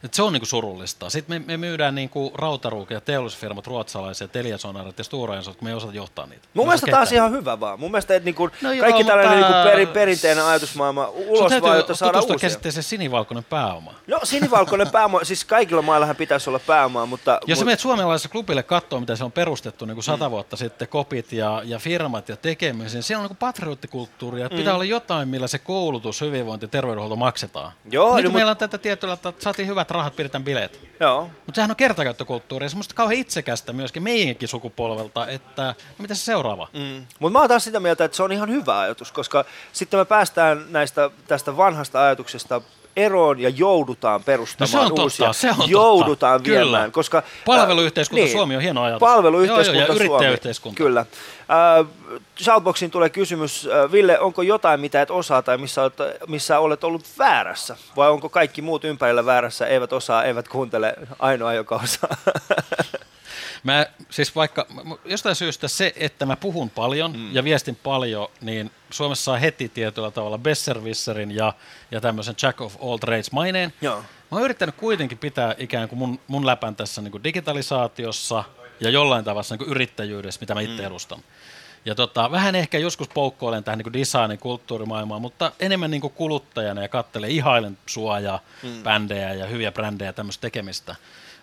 Et 0.04 0.14
se 0.14 0.22
on 0.24 0.34
niinku 0.34 0.46
surullista. 0.46 1.10
Sitten 1.10 1.42
me, 1.42 1.46
me 1.48 1.58
myydään 1.58 1.96
niinku 1.96 2.32
rautaruuke 2.36 2.94
ja 2.94 3.02
teollisuusfirmat, 3.02 3.68
ruotsalaisia, 3.68 4.28
Teliasonarit 4.28 4.98
ja 4.98 5.04
Stora 5.04 5.36
Enso, 5.36 5.52
kun 5.54 5.64
me 5.64 5.70
ei 5.70 5.76
osata 5.76 5.94
johtaa 5.94 6.26
niitä. 6.26 6.48
Mun 6.54 6.66
mielestä 6.66 6.92
taas 6.92 7.12
ihan 7.12 7.32
hyvä 7.32 7.60
vaan. 7.60 7.80
Mun 7.80 7.92
mielestä 7.92 8.16
että 8.16 8.26
niinku 8.26 8.50
No 8.62 8.72
joo, 8.72 8.84
kaikki 8.84 9.04
tällainen 9.04 9.38
mutta- 9.38 9.54
niinku 9.54 9.70
perin, 9.70 9.88
perinteinen 9.88 10.46
ajatusmaailma 10.46 11.08
ulos 11.08 11.52
vaan, 11.62 11.78
jotta 11.78 11.96
saadaan 11.96 12.24
uusia. 12.24 12.38
käsitteeseen 12.40 12.84
sinivalkoinen 12.84 13.44
pääoma. 13.44 13.94
No 14.08 14.20
sinivalkoinen 14.24 14.90
pääoma, 14.92 15.24
siis 15.24 15.46
kaikilla 15.46 15.82
maillahan 15.82 16.16
pitäisi 16.16 16.50
olla 16.50 16.60
pääomaa, 16.60 17.06
mutta... 17.06 17.40
Jos 17.48 17.60
mut- 17.60 17.66
menet 17.66 17.80
suomalaisessa 17.80 18.30
klubille 18.30 18.64
katsoa, 18.64 19.00
mitä 19.00 19.16
se 19.16 19.24
on 19.24 19.32
perustettu 19.32 19.86
niin 19.86 19.96
kuin 19.96 20.04
sata 20.04 20.32
vuotta 20.32 20.58
sitten, 20.58 20.88
kopit 20.88 21.32
ja, 21.32 21.62
ja 21.66 21.80
firmat 21.80 22.30
ja 22.30 22.38
tekemisen, 22.38 23.04
siellä 23.04 23.20
on 23.20 23.24
niin 23.24 23.38
kuin 23.38 23.38
patrioottikulttuuria, 23.38 24.46
että 24.46 24.58
pitää 24.58 24.74
olla 24.74 24.84
jotain, 24.84 25.28
millä 25.30 25.48
se 25.48 25.60
koulutus, 25.60 26.22
hyvinvointi 26.22 26.64
ja 26.64 26.68
terveydenhuolto 26.68 27.16
maksetaan. 27.16 27.72
Joo, 27.92 28.16
Nyt 28.16 28.26
no, 28.26 28.32
meillä 28.32 28.52
on 28.52 28.58
tätä 28.58 28.78
tietyllä, 28.78 29.14
että 29.14 29.34
saatiin 29.40 29.68
hyvät 29.88 29.98
rahat, 29.98 30.16
pidetään 30.16 30.44
bileet. 30.44 30.80
Joo. 31.00 31.22
Mutta 31.24 31.56
sehän 31.56 31.72
on 31.72 31.76
kertakäyttökulttuuria 31.76 32.66
ja 32.66 32.70
semmoista 32.70 32.96
kauhean 32.96 33.20
itsekästä 33.20 33.74
myöskin 33.74 34.04
meidänkin 34.04 34.48
sukupolvelta, 34.48 35.28
että 35.28 35.64
no 35.64 36.02
mitä 36.02 36.16
se 36.16 36.24
seuraava? 36.24 36.68
Mm. 36.74 37.06
Mutta 37.20 37.34
mä 37.34 37.40
oon 37.40 37.50
taas 37.50 37.64
sitä 37.64 37.80
mieltä, 37.80 38.06
että 38.06 38.18
se 38.18 38.24
on 38.24 38.32
ihan 38.32 38.50
hyvä 38.50 38.80
ajatus, 38.80 39.12
koska 39.12 39.46
sitten 39.74 40.00
me 40.00 40.06
päästään 40.06 40.66
näistä, 40.70 41.10
tästä 41.28 41.58
vanhasta 41.58 42.06
ajatuksesta 42.06 42.62
eroon 42.98 43.40
ja 43.40 43.50
joudutaan 43.50 44.24
perustamaan 44.24 44.72
No 44.74 44.80
se 44.80 44.84
on 44.84 44.88
totta, 44.90 45.04
uusia. 45.04 45.34
se 45.34 45.50
on 45.50 45.56
totta. 45.56 45.72
joudutaan 45.72 46.44
Kyllä. 46.44 46.62
viemään, 46.62 46.92
koska... 46.92 47.24
Palveluyhteiskunta 47.46 48.28
Suomi 48.28 48.56
on 48.56 48.62
hieno 48.62 48.84
ajatus. 48.84 49.00
Palveluyhteiskunta 49.00 49.94
Joo, 49.94 50.24
joo, 50.24 50.32
ja 50.32 50.54
Suomi. 50.54 50.76
Kyllä. 50.76 51.00
Äh, 51.00 51.86
Shoutboxiin 52.44 52.92
tulee 52.92 53.10
kysymys, 53.10 53.68
äh, 53.68 53.92
Ville, 53.92 54.20
onko 54.20 54.42
jotain, 54.42 54.80
mitä 54.80 55.02
et 55.02 55.12
osaa 55.12 55.42
tai 55.42 55.58
missä 55.58 55.82
olet, 55.84 55.94
missä 56.28 56.60
olet 56.60 56.84
ollut 56.84 57.04
väärässä? 57.20 57.76
Vai 57.96 58.10
onko 58.10 58.30
kaikki 58.30 58.62
muut 58.62 58.84
ympärillä 58.84 59.26
väärässä, 59.26 59.68
eivät 59.68 59.94
osaa, 59.94 60.24
eivät 60.24 60.48
kuuntele, 60.48 60.94
ainoa, 61.20 61.54
joka 61.54 61.76
osaa? 61.84 62.10
Mä, 63.64 63.86
siis 64.10 64.36
vaikka 64.36 64.68
jostain 65.06 65.36
syystä 65.36 65.68
se, 65.68 65.94
että 65.96 66.26
mä 66.26 66.36
puhun 66.36 66.70
paljon 66.70 67.18
mm. 67.18 67.36
ja 67.36 67.44
viestin 67.44 67.76
paljon, 67.76 68.28
niin 68.42 68.72
Suomessa 68.90 69.24
saa 69.24 69.38
heti 69.38 69.70
tietyllä 69.70 70.12
tavalla 70.12 70.38
Besserwisserin 70.38 71.32
ja, 71.32 71.54
ja 71.92 72.02
tämmöisen 72.02 72.36
Jack 72.42 72.62
of 72.62 72.76
all 72.84 72.98
trades 72.98 73.32
maineen. 73.32 73.74
Joo. 73.82 73.98
Mä 74.32 74.38
oon 74.38 74.44
yrittänyt 74.44 74.76
kuitenkin 74.76 75.18
pitää 75.18 75.56
ikään 75.58 75.90
kuin 75.90 76.00
mun, 76.00 76.20
mun 76.28 76.46
läpän 76.46 76.76
tässä 76.76 77.02
niin 77.02 77.12
kuin 77.12 77.24
digitalisaatiossa 77.24 78.44
ja 78.80 78.90
jollain 78.90 79.26
tavalla 79.26 79.48
niin 79.50 79.58
kuin 79.58 79.70
yrittäjyydessä, 79.70 80.40
mitä 80.40 80.54
mä 80.54 80.62
itse 80.62 80.82
mm. 80.82 80.88
edustan. 80.88 81.20
Ja 81.86 81.96
tota, 81.96 82.32
vähän 82.32 82.56
ehkä 82.56 82.78
joskus 82.78 83.08
poukkoilen 83.08 83.64
tähän 83.64 83.80
niin 83.80 83.94
designin 83.94 84.40
kulttuurimaailmaan, 84.40 85.22
mutta 85.22 85.52
enemmän 85.60 85.92
niin 85.92 86.02
kuin 86.02 86.14
kuluttajana 86.14 86.82
ja 86.82 86.90
kattelen, 86.90 87.30
ihailen 87.30 87.78
sua 87.86 88.20
ja 88.20 88.40
mm. 88.64 88.84
bändejä 88.84 89.34
ja 89.34 89.46
hyviä 89.46 89.72
brändejä 89.72 90.14
tämmöistä 90.14 90.42
tekemistä. 90.42 90.96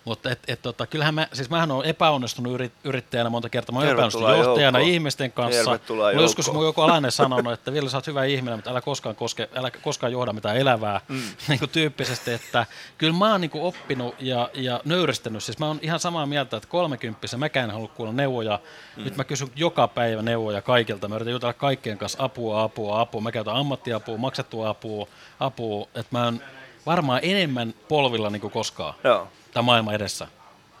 Mutta 0.05 0.31
et, 0.31 0.39
et, 0.47 0.61
tota, 0.61 0.87
kyllähän 0.87 1.13
mä, 1.13 1.27
siis 1.33 1.49
mähän 1.49 1.71
olen 1.71 1.89
epäonnistunut 1.89 2.53
yrit, 2.53 2.73
yrittäjänä 2.83 3.29
monta 3.29 3.49
kertaa. 3.49 3.73
Mä 3.73 3.79
oon 3.79 3.89
epäonnistunut 3.89 4.37
johtajana 4.37 4.79
joukkoon. 4.79 4.93
ihmisten 4.93 5.31
kanssa. 5.31 5.63
Tervetuloa 5.63 6.09
Mulla 6.09 6.21
joskus 6.21 6.51
mun 6.53 6.65
joku 6.65 6.81
alainen 6.81 7.11
sanonut, 7.11 7.53
että 7.53 7.73
Ville, 7.73 7.89
sä 7.89 7.97
oot 7.97 8.07
hyvä 8.07 8.23
ihminen, 8.23 8.57
mutta 8.57 8.69
älä 8.69 8.81
koskaan, 8.81 9.15
koske, 9.15 9.49
älä 9.55 9.71
koskaan 9.71 10.11
johda 10.11 10.33
mitään 10.33 10.57
elävää. 10.57 11.01
Mm. 11.07 11.21
niin 11.47 11.59
kuin 11.59 11.69
tyyppisesti, 11.69 12.33
että 12.33 12.65
kyllä 12.97 13.13
mä 13.13 13.31
oon 13.31 13.41
niin 13.41 13.51
kuin 13.51 13.63
oppinut 13.63 14.15
ja, 14.19 14.49
ja 14.53 14.81
nöyristänyt. 14.85 15.43
Siis 15.43 15.59
mä 15.59 15.67
oon 15.67 15.79
ihan 15.81 15.99
samaa 15.99 16.25
mieltä, 16.25 16.57
että 16.57 16.69
kolmekymppisenä 16.69 17.39
mäkään 17.39 17.69
en 17.69 17.71
halua 17.71 17.87
kuulla 17.87 18.13
neuvoja. 18.13 18.59
Mm. 18.97 19.03
Nyt 19.03 19.17
mä 19.17 19.23
kysyn 19.23 19.47
joka 19.55 19.87
päivä 19.87 20.21
neuvoja 20.21 20.61
kaikilta. 20.61 21.07
Mä 21.07 21.15
yritän 21.15 21.33
jutella 21.33 21.53
kaikkien 21.53 21.97
kanssa 21.97 22.23
apua, 22.23 22.63
apua, 22.63 23.01
apua. 23.01 23.21
Mä 23.21 23.31
käytän 23.31 23.55
ammattiapua, 23.55 24.17
maksettua 24.17 24.69
apua, 24.69 25.07
apua. 25.39 25.87
Että 25.95 26.09
mä 26.11 26.23
oon 26.23 26.41
varmaan 26.85 27.19
enemmän 27.23 27.73
polvilla 27.87 28.29
niin 28.29 28.41
kuin 28.41 28.51
koskaan. 28.51 28.93
Joo. 29.03 29.27
Tämä 29.55 29.65
maailma 29.65 29.93
edessä. 29.93 30.27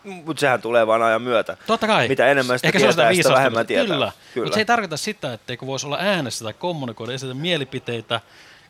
Mutta 0.03 0.39
sehän 0.39 0.61
tulee 0.61 0.87
vaan 0.87 1.01
ajan 1.01 1.21
myötä. 1.21 1.57
Totta 1.67 1.87
kai. 1.87 2.07
Mitä 2.07 2.27
enemmän 2.27 2.59
sitä 2.59 2.67
Ehkä 2.67 2.79
tietää, 2.79 2.91
sitä 2.91 3.09
viisastumista. 3.09 3.39
vähemmän 3.39 3.67
tietää. 3.67 3.85
Kyllä, 3.95 4.11
Kyllä. 4.33 4.45
mutta 4.45 4.55
se 4.55 4.61
ei 4.61 4.65
tarkoita 4.65 4.97
sitä, 4.97 5.33
etteikö 5.33 5.65
voisi 5.65 5.85
olla 5.85 5.97
äänessä 5.99 6.45
tai 6.45 6.53
kommunikoida, 6.53 7.13
esitä 7.13 7.33
mielipiteitä, 7.33 8.21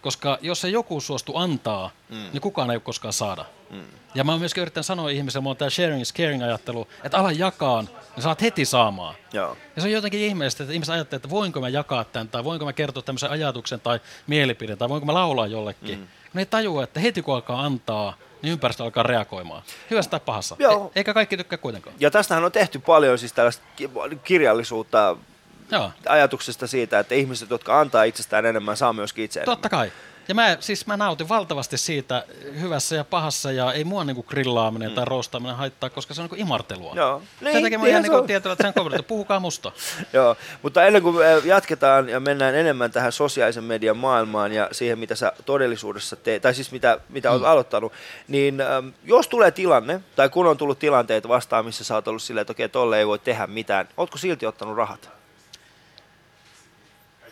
Koska 0.05 0.38
jos 0.41 0.61
se 0.61 0.69
joku 0.69 1.01
suostu 1.01 1.38
antaa, 1.38 1.91
mm. 2.09 2.15
niin 2.34 2.41
kukaan 2.41 2.71
ei 2.71 2.80
koskaan 2.80 3.13
saada. 3.13 3.45
Mm. 3.69 3.84
Ja 4.15 4.23
mä 4.23 4.32
oon 4.32 4.39
myöskin 4.39 4.61
yrittänyt 4.61 4.86
sanoa 4.86 5.09
ihmiselle, 5.09 5.43
mulla 5.43 5.51
on 5.51 5.57
tämä 5.57 5.69
sharing 5.69 6.01
is 6.01 6.13
caring 6.13 6.43
ajattelu, 6.43 6.88
että 7.03 7.17
ala 7.17 7.32
jakaa, 7.32 7.82
niin 7.82 8.23
saat 8.23 8.41
heti 8.41 8.65
saamaan. 8.65 9.15
Joo. 9.34 9.57
Ja 9.75 9.82
se 9.82 9.88
on 9.88 9.91
jotenkin 9.91 10.19
ihmeellistä, 10.19 10.63
että 10.63 10.73
ihmiset 10.73 10.93
ajattelee, 10.93 11.17
että 11.17 11.30
voinko 11.30 11.61
mä 11.61 11.69
jakaa 11.69 12.03
tämän, 12.03 12.27
tai 12.27 12.43
voinko 12.43 12.65
mä 12.65 12.73
kertoa 12.73 13.03
tämmöisen 13.03 13.30
ajatuksen 13.30 13.80
tai 13.80 13.99
mielipide, 14.27 14.75
tai 14.75 14.89
voinko 14.89 15.05
mä 15.05 15.13
laulaa 15.13 15.47
jollekin. 15.47 15.99
Mm. 15.99 16.07
Ne 16.34 16.41
ei 16.41 16.45
tajua, 16.45 16.84
että 16.84 16.99
heti 16.99 17.21
kun 17.21 17.36
alkaa 17.36 17.65
antaa, 17.65 18.17
niin 18.45 18.51
ympäristö 18.51 18.83
alkaa 18.83 19.03
reagoimaan. 19.03 19.63
Hyvässä 19.91 20.11
tai 20.11 20.19
pahassa. 20.19 20.55
Joo. 20.59 20.91
E- 20.95 20.99
eikä 20.99 21.13
kaikki 21.13 21.37
tykkää 21.37 21.57
kuitenkaan. 21.57 21.95
Ja 21.99 22.11
tästähän 22.11 22.43
on 22.45 22.51
tehty 22.51 22.79
paljon 22.79 23.17
siis 23.17 23.33
tällaista 23.33 23.63
ki- 23.75 23.89
kirjallisuutta 24.23 25.17
Joo. 25.71 25.91
ajatuksesta 26.09 26.67
siitä, 26.67 26.99
että 26.99 27.15
ihmiset, 27.15 27.49
jotka 27.49 27.79
antaa 27.79 28.03
itsestään 28.03 28.45
enemmän, 28.45 28.77
saa 28.77 28.93
myöskin 28.93 29.25
itse 29.25 29.39
enemmän. 29.39 29.57
Totta 29.57 29.69
kai. 29.69 29.91
Ja 30.28 30.36
mä, 30.36 30.57
siis 30.59 30.88
mä 30.88 30.97
nautin 30.97 31.30
valtavasti 31.30 31.78
siitä 31.78 32.26
hyvässä 32.59 32.95
ja 32.95 33.03
pahassa, 33.03 33.51
ja 33.51 33.73
ei 33.73 33.84
mua 33.84 34.03
niinku 34.03 34.23
grillaaminen 34.23 34.89
mm. 34.89 34.95
tai 34.95 35.05
roostaaminen 35.05 35.55
haittaa, 35.55 35.89
koska 35.89 36.13
se 36.13 36.21
on 36.21 36.23
niinku 36.23 36.41
imartelua. 36.41 36.93
Joo. 36.95 37.21
Sen 37.39 37.53
Niin, 37.53 37.63
takia 37.63 37.80
mä 37.80 37.88
ihan 37.88 38.01
niinku 38.01 38.26
että 38.34 38.55
sen 38.61 38.73
kovin, 38.73 38.93
että 38.93 39.07
puhukaa 39.07 39.39
musta. 39.39 39.71
Joo, 40.13 40.36
mutta 40.61 40.84
ennen 40.84 41.01
kuin 41.01 41.15
me 41.15 41.41
jatketaan 41.45 42.09
ja 42.09 42.19
mennään 42.19 42.55
enemmän 42.55 42.91
tähän 42.91 43.11
sosiaalisen 43.11 43.63
median 43.63 43.97
maailmaan 43.97 44.51
ja 44.51 44.69
siihen, 44.71 44.99
mitä 44.99 45.15
sä 45.15 45.34
todellisuudessa 45.45 46.15
teet, 46.15 46.41
tai 46.41 46.53
siis 46.53 46.71
mitä, 46.71 46.99
mitä 47.09 47.32
olet 47.32 47.43
aloittanut, 47.43 47.93
niin 48.28 48.61
äm, 48.61 48.93
jos 49.03 49.28
tulee 49.28 49.51
tilanne, 49.51 50.01
tai 50.15 50.30
kun 50.30 50.47
on 50.47 50.57
tullut 50.57 50.80
tilanteet 50.80 51.28
vastaan, 51.28 51.65
missä 51.65 51.84
sä 51.84 51.95
oot 51.95 52.07
ollut 52.07 52.21
silleen, 52.21 52.41
että 52.41 52.51
okei, 52.51 52.69
tolle 52.69 52.99
ei 52.99 53.07
voi 53.07 53.19
tehdä 53.19 53.47
mitään, 53.47 53.88
ootko 53.97 54.17
silti 54.17 54.45
ottanut 54.45 54.78
rahat? 54.78 55.09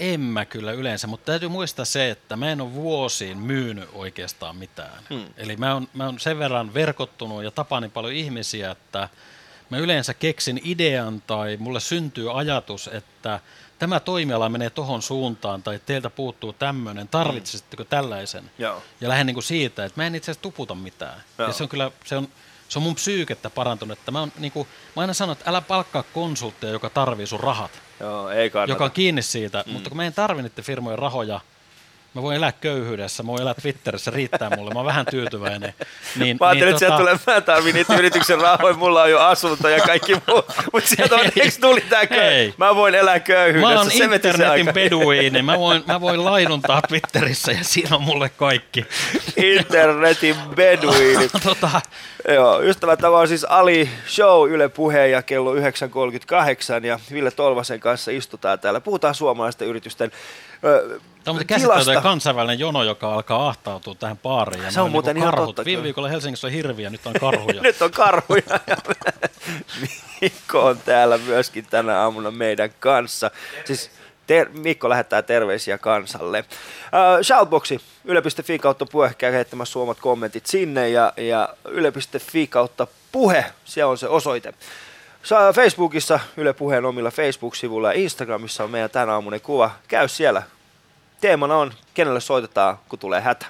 En 0.03 0.19
mä 0.19 0.45
kyllä 0.45 0.71
yleensä, 0.71 1.07
mutta 1.07 1.25
täytyy 1.25 1.49
muistaa 1.49 1.85
se, 1.85 2.09
että 2.09 2.35
mä 2.35 2.51
en 2.51 2.61
ole 2.61 2.73
vuosiin 2.73 3.37
myynyt 3.37 3.89
oikeastaan 3.93 4.55
mitään. 4.55 5.03
Hmm. 5.09 5.25
Eli 5.37 5.55
mä 5.55 5.73
oon, 5.73 5.87
mä 5.93 6.05
oon 6.05 6.19
sen 6.19 6.39
verran 6.39 6.73
verkottunut 6.73 7.43
ja 7.43 7.51
tapaan 7.51 7.81
niin 7.81 7.91
paljon 7.91 8.13
ihmisiä, 8.13 8.71
että 8.71 9.09
mä 9.69 9.77
yleensä 9.77 10.13
keksin 10.13 10.61
idean 10.63 11.23
tai 11.27 11.57
mulle 11.57 11.79
syntyy 11.79 12.39
ajatus, 12.39 12.89
että 12.93 13.39
tämä 13.79 13.99
toimiala 13.99 14.49
menee 14.49 14.69
tohon 14.69 15.01
suuntaan 15.01 15.63
tai 15.63 15.79
teiltä 15.85 16.09
puuttuu 16.09 16.53
tämmöinen, 16.53 17.07
tarvitsisitteko 17.07 17.83
tällaisen? 17.83 18.51
Joo. 18.57 18.83
Ja 19.01 19.09
lähden 19.09 19.25
niin 19.25 19.35
kuin 19.35 19.43
siitä, 19.43 19.85
että 19.85 20.01
mä 20.01 20.07
en 20.07 20.15
itse 20.15 20.31
asiassa 20.31 20.41
tuputa 20.41 20.75
mitään. 20.75 21.23
Joo. 21.37 21.47
Ja 21.47 21.53
se 21.53 21.63
on 21.63 21.69
kyllä, 21.69 21.91
se 22.05 22.17
on, 22.17 22.27
se 22.69 22.79
on 22.79 22.83
mun 22.83 22.95
psyykettä 22.95 23.49
parantunut. 23.49 23.99
Että 23.99 24.11
mä, 24.11 24.21
on, 24.21 24.31
niin 24.37 24.51
kuin, 24.51 24.67
mä 24.95 25.01
aina 25.01 25.13
sanon, 25.13 25.33
että 25.33 25.49
älä 25.49 25.61
palkkaa 25.61 26.03
konsulttia, 26.03 26.69
joka 26.69 26.89
tarvii 26.89 27.27
sun 27.27 27.39
rahat 27.39 27.82
Joo, 28.03 28.29
ei 28.29 28.51
joka 28.67 28.85
on 28.85 28.91
kiinni 28.91 29.21
siitä, 29.21 29.63
mm. 29.67 29.73
mutta 29.73 29.89
kun 29.89 29.97
mä 29.97 30.05
en 30.05 30.13
tarvi 30.13 30.41
niiden 30.41 30.63
firmojen 30.63 30.99
rahoja, 30.99 31.39
mä 32.13 32.21
voin 32.21 32.37
elää 32.37 32.51
köyhyydessä, 32.51 33.23
mä 33.23 33.27
voin 33.27 33.41
elää 33.41 33.53
Twitterissä, 33.53 34.11
riittää 34.11 34.49
mulle, 34.57 34.73
mä 34.73 34.79
oon 34.79 34.85
vähän 34.85 35.05
tyytyväinen. 35.05 35.73
Niin, 36.19 36.37
Mä 36.39 36.47
ajattelin, 36.47 36.65
niin, 36.65 36.69
että 36.69 36.79
sieltä 36.79 36.97
tulee, 36.97 37.17
mä 37.27 37.41
tarvin 37.41 37.75
niitä 37.75 37.95
yrityksen 37.95 38.41
rahoja, 38.41 38.73
mulla 38.73 39.01
on 39.01 39.11
jo 39.11 39.19
asunto 39.19 39.69
ja 39.69 39.81
kaikki 39.81 40.13
muu. 40.27 40.43
Mutta 40.73 40.89
sieltä 40.89 41.15
onneksi 41.15 41.59
tuli 41.59 41.81
tää 41.81 42.07
köy. 42.07 42.53
Mä 42.57 42.75
voin 42.75 42.95
elää 42.95 43.19
köyhyydessä. 43.19 43.73
Mä 43.73 43.79
oon 43.79 43.91
se 43.91 44.03
internetin 44.03 44.49
aika. 44.49 44.73
beduiini, 44.73 45.41
mä 45.41 45.59
voin, 45.59 45.83
mä 45.87 46.01
voin 46.01 46.25
laiduntaa 46.25 46.81
Twitterissä 46.81 47.51
ja 47.51 47.63
siinä 47.63 47.95
on 47.95 48.01
mulle 48.01 48.29
kaikki. 48.29 48.85
Internetin 49.37 50.35
beduini. 50.55 51.29
tota, 51.43 51.81
Joo, 52.27 52.61
ystävät, 52.61 52.99
tämä 52.99 53.17
on 53.17 53.27
siis 53.27 53.45
Ali 53.49 53.89
Show 54.07 54.51
Yle 54.51 54.69
Puheen 54.69 55.11
ja 55.11 55.21
kello 55.21 55.55
9.38 55.55 55.61
ja 56.85 56.99
Ville 57.11 57.31
Tolvasen 57.31 57.79
kanssa 57.79 58.11
istutaan 58.11 58.59
täällä. 58.59 58.81
Puhutaan 58.81 59.15
suomalaisten 59.15 59.67
yritysten 59.67 60.11
ö, 60.63 60.99
Tämä 61.23 61.39
on 61.39 61.45
käsittämätön 61.45 62.01
kansainvälinen 62.03 62.59
jono, 62.59 62.83
joka 62.83 63.13
alkaa 63.13 63.47
ahtautua 63.47 63.95
tähän 63.95 64.17
baariin. 64.17 64.63
Ja 64.63 64.71
Se 64.71 64.81
on 64.81 64.91
muuten 64.91 65.15
niinku 65.15 65.23
ihan 65.23 65.35
karhut. 65.35 65.55
totta, 65.55 65.65
Viime 65.65 65.83
viikolla 65.83 66.07
Helsingissä 66.09 66.47
oli 66.47 66.53
hirviä, 66.53 66.89
nyt 66.89 67.05
on 67.05 67.13
karhuja. 67.13 67.61
Nyt 67.63 67.81
on 67.81 67.91
karhuja. 67.91 68.41
ja 68.67 68.77
Mikko 70.21 70.65
on 70.65 70.77
täällä 70.85 71.17
myöskin 71.17 71.65
tänä 71.69 71.99
aamuna 71.99 72.31
meidän 72.31 72.69
kanssa. 72.79 73.31
Siis 73.65 73.91
ter- 74.27 74.49
Mikko 74.49 74.89
lähettää 74.89 75.21
terveisiä 75.21 75.77
kansalle. 75.77 76.39
Uh, 76.39 77.23
Shoutboxi, 77.23 77.81
yle.fi 78.05 78.59
kautta 78.59 78.85
puhe, 78.85 79.13
käy 79.17 79.33
heittämässä 79.33 79.71
suomat 79.71 79.99
kommentit 79.99 80.45
sinne 80.45 80.89
ja, 80.89 81.13
ja 81.17 81.49
yle.fi 81.65 82.47
kautta 82.47 82.87
puhe, 83.11 83.45
se 83.65 83.85
on 83.85 83.97
se 83.97 84.07
osoite. 84.07 84.53
Saa 85.23 85.53
Facebookissa 85.53 86.19
Yle 86.37 86.53
Puheen 86.53 86.85
omilla 86.85 87.11
Facebook-sivuilla 87.11 87.93
ja 87.93 87.99
Instagramissa 87.99 88.63
on 88.63 88.71
meidän 88.71 88.89
tänä 88.89 89.13
aamunen 89.13 89.41
kuva. 89.41 89.71
Käy 89.87 90.07
siellä. 90.07 90.43
Teemana 91.23 91.55
on, 91.55 91.73
kenelle 91.93 92.19
soitetaan, 92.19 92.77
kun 92.89 92.99
tulee 92.99 93.21
hätä. 93.21 93.45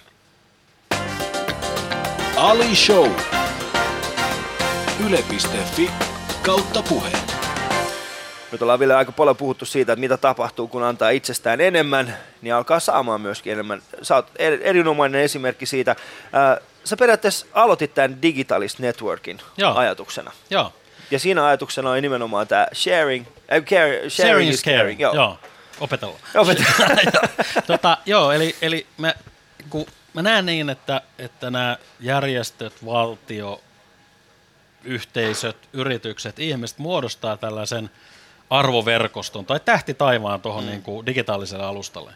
Ali 2.36 2.76
Show. 2.76 3.12
Yle.fi 5.08 5.92
kautta 6.46 6.84
puhe. 6.90 7.10
Nyt 8.52 8.62
ollaan 8.62 8.80
vielä 8.80 8.98
aika 8.98 9.12
paljon 9.12 9.36
puhuttu 9.38 9.66
siitä, 9.66 9.94
että 9.94 10.00
mitä 10.00 10.18
tapahtuu, 10.18 10.68
kun 10.68 10.84
antaa 10.84 11.10
itsestään 11.10 11.62
enemmän, 11.62 12.18
niin 12.42 12.54
alkaa 12.54 12.80
saamaan 12.80 13.22
myöskin 13.22 13.54
enemmän. 13.54 13.82
Sä 14.02 14.16
oot 14.16 14.30
er- 14.30 14.62
erinomainen 14.64 15.22
esimerkki 15.22 15.66
siitä. 15.66 15.96
Sä 16.84 16.98
periaatteessa 16.98 17.46
aloitit 17.54 17.94
tämän 17.94 18.22
Digitalist 18.22 18.80
Networkin 18.80 19.40
Joo. 19.58 19.76
ajatuksena. 19.76 20.32
Joo, 20.50 20.74
Ja 21.12 21.20
siinä 21.20 21.46
ajatuksena 21.46 21.90
on 21.90 22.02
nimenomaan 22.02 22.48
tämä 22.48 22.68
sharing, 22.74 23.26
äh, 23.54 23.64
care, 23.64 24.10
sharing, 24.10 24.10
sharing 24.10 24.50
is 24.50 24.64
caring. 24.64 25.02
Joo. 25.02 25.16
Joo, 25.16 25.38
opetella. 25.80 26.20
Opet- 26.44 27.64
tota, 27.68 27.98
joo, 28.06 28.32
eli, 28.32 28.56
eli 28.62 28.88
mä, 28.98 29.14
kun 29.70 29.86
mä 30.14 30.22
näen 30.22 30.46
niin, 30.46 30.70
että, 30.70 31.02
että 31.20 31.52
nämä 31.52 31.78
järjestöt, 32.00 32.86
valtio, 32.86 33.62
yhteisöt, 34.84 35.58
yritykset, 35.74 36.40
ihmiset 36.40 36.78
muodostaa 36.78 37.38
tällaisen 37.38 37.90
arvoverkoston 38.50 39.46
tai 39.46 39.60
tähti 39.60 39.94
taivaan 39.94 40.42
tuohon 40.42 40.64
mm. 40.64 40.70
niin 40.70 41.06
digitaaliselle 41.06 41.66
alustalle. 41.66 42.14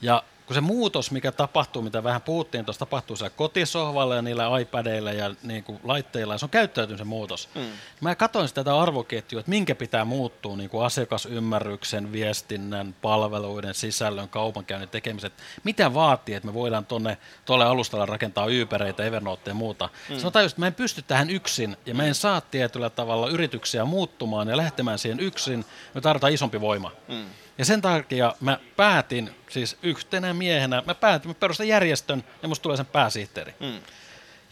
Ja 0.00 0.22
kun 0.46 0.54
se 0.54 0.60
muutos, 0.60 1.10
mikä 1.10 1.32
tapahtuu, 1.32 1.82
mitä 1.82 2.04
vähän 2.04 2.22
puhuttiin, 2.22 2.64
tuossa 2.64 2.78
tapahtuu 2.78 3.16
siellä 3.16 3.34
kotisohvalla 3.36 4.14
ja 4.14 4.22
niillä 4.22 4.58
iPadeilla 4.60 5.12
ja 5.12 5.34
niin 5.42 5.64
kuin 5.64 5.80
laitteilla, 5.84 6.34
ja 6.34 6.38
se 6.38 6.44
on 6.44 6.50
käyttäytymisen 6.50 7.06
muutos. 7.06 7.48
Mm. 7.54 7.62
Mä 8.00 8.14
katsoin 8.14 8.48
sitä 8.48 8.64
tätä 8.64 8.80
arvoketjua, 8.80 9.40
että 9.40 9.50
minkä 9.50 9.74
pitää 9.74 10.04
muuttua 10.04 10.56
niin 10.56 10.70
kuin 10.70 10.84
asiakasymmärryksen, 10.84 12.12
viestinnän, 12.12 12.94
palveluiden, 13.02 13.74
sisällön, 13.74 14.28
kaupankäynnin 14.28 14.88
tekemiset. 14.88 15.32
Mitä 15.64 15.94
vaatii, 15.94 16.34
että 16.34 16.46
me 16.46 16.54
voidaan 16.54 16.86
tuonne 16.86 17.18
tuolle 17.44 17.64
alustalle 17.64 18.06
rakentaa 18.06 18.46
Ubereita, 18.62 19.04
Evernote 19.04 19.50
ja 19.50 19.54
muuta. 19.54 19.88
Mm. 20.10 20.18
Sanotaan 20.18 20.44
just, 20.44 20.52
että 20.52 20.62
mä 20.62 20.66
en 20.66 20.74
pysty 20.74 21.02
tähän 21.02 21.30
yksin, 21.30 21.76
ja 21.86 21.94
mä 21.94 22.04
en 22.04 22.14
saa 22.14 22.40
tietyllä 22.40 22.90
tavalla 22.90 23.28
yrityksiä 23.28 23.84
muuttumaan 23.84 24.48
ja 24.48 24.56
lähtemään 24.56 24.98
siihen 24.98 25.20
yksin. 25.20 25.64
Me 25.94 26.00
tarvitaan 26.00 26.32
isompi 26.32 26.60
voima. 26.60 26.90
Mm. 27.08 27.24
Ja 27.58 27.64
sen 27.64 27.80
takia 27.80 28.34
mä 28.40 28.58
päätin, 28.76 29.30
siis 29.50 29.76
yhtenä 29.82 30.34
miehenä, 30.34 30.82
mä 30.86 30.94
päätin, 30.94 31.30
mä 31.30 31.34
perustan 31.34 31.68
järjestön 31.68 32.24
ja 32.42 32.48
musta 32.48 32.62
tulee 32.62 32.76
sen 32.76 32.86
pääsihteeri. 32.86 33.54
Mm. 33.60 33.80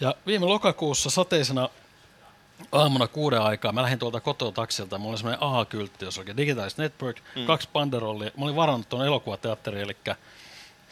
Ja 0.00 0.14
viime 0.26 0.46
lokakuussa 0.46 1.10
sateisena 1.10 1.68
aamuna 2.72 3.08
kuuden 3.08 3.42
aikaa 3.42 3.72
mä 3.72 3.82
lähdin 3.82 3.98
tuolta 3.98 4.20
kototaksilta, 4.20 4.98
mulla 4.98 5.10
oli 5.10 5.18
semmoinen 5.18 5.42
A-kyltti, 5.42 6.04
jossa 6.04 6.20
oli 6.20 6.36
Digitalized 6.36 6.82
Network, 6.82 7.20
mm. 7.36 7.46
kaksi 7.46 7.68
banderollia. 7.72 8.30
Mä 8.36 8.44
olin 8.44 8.56
varannut 8.56 8.88
tuon 8.88 9.06
elokuvateatterin, 9.06 9.82
eli 9.82 9.96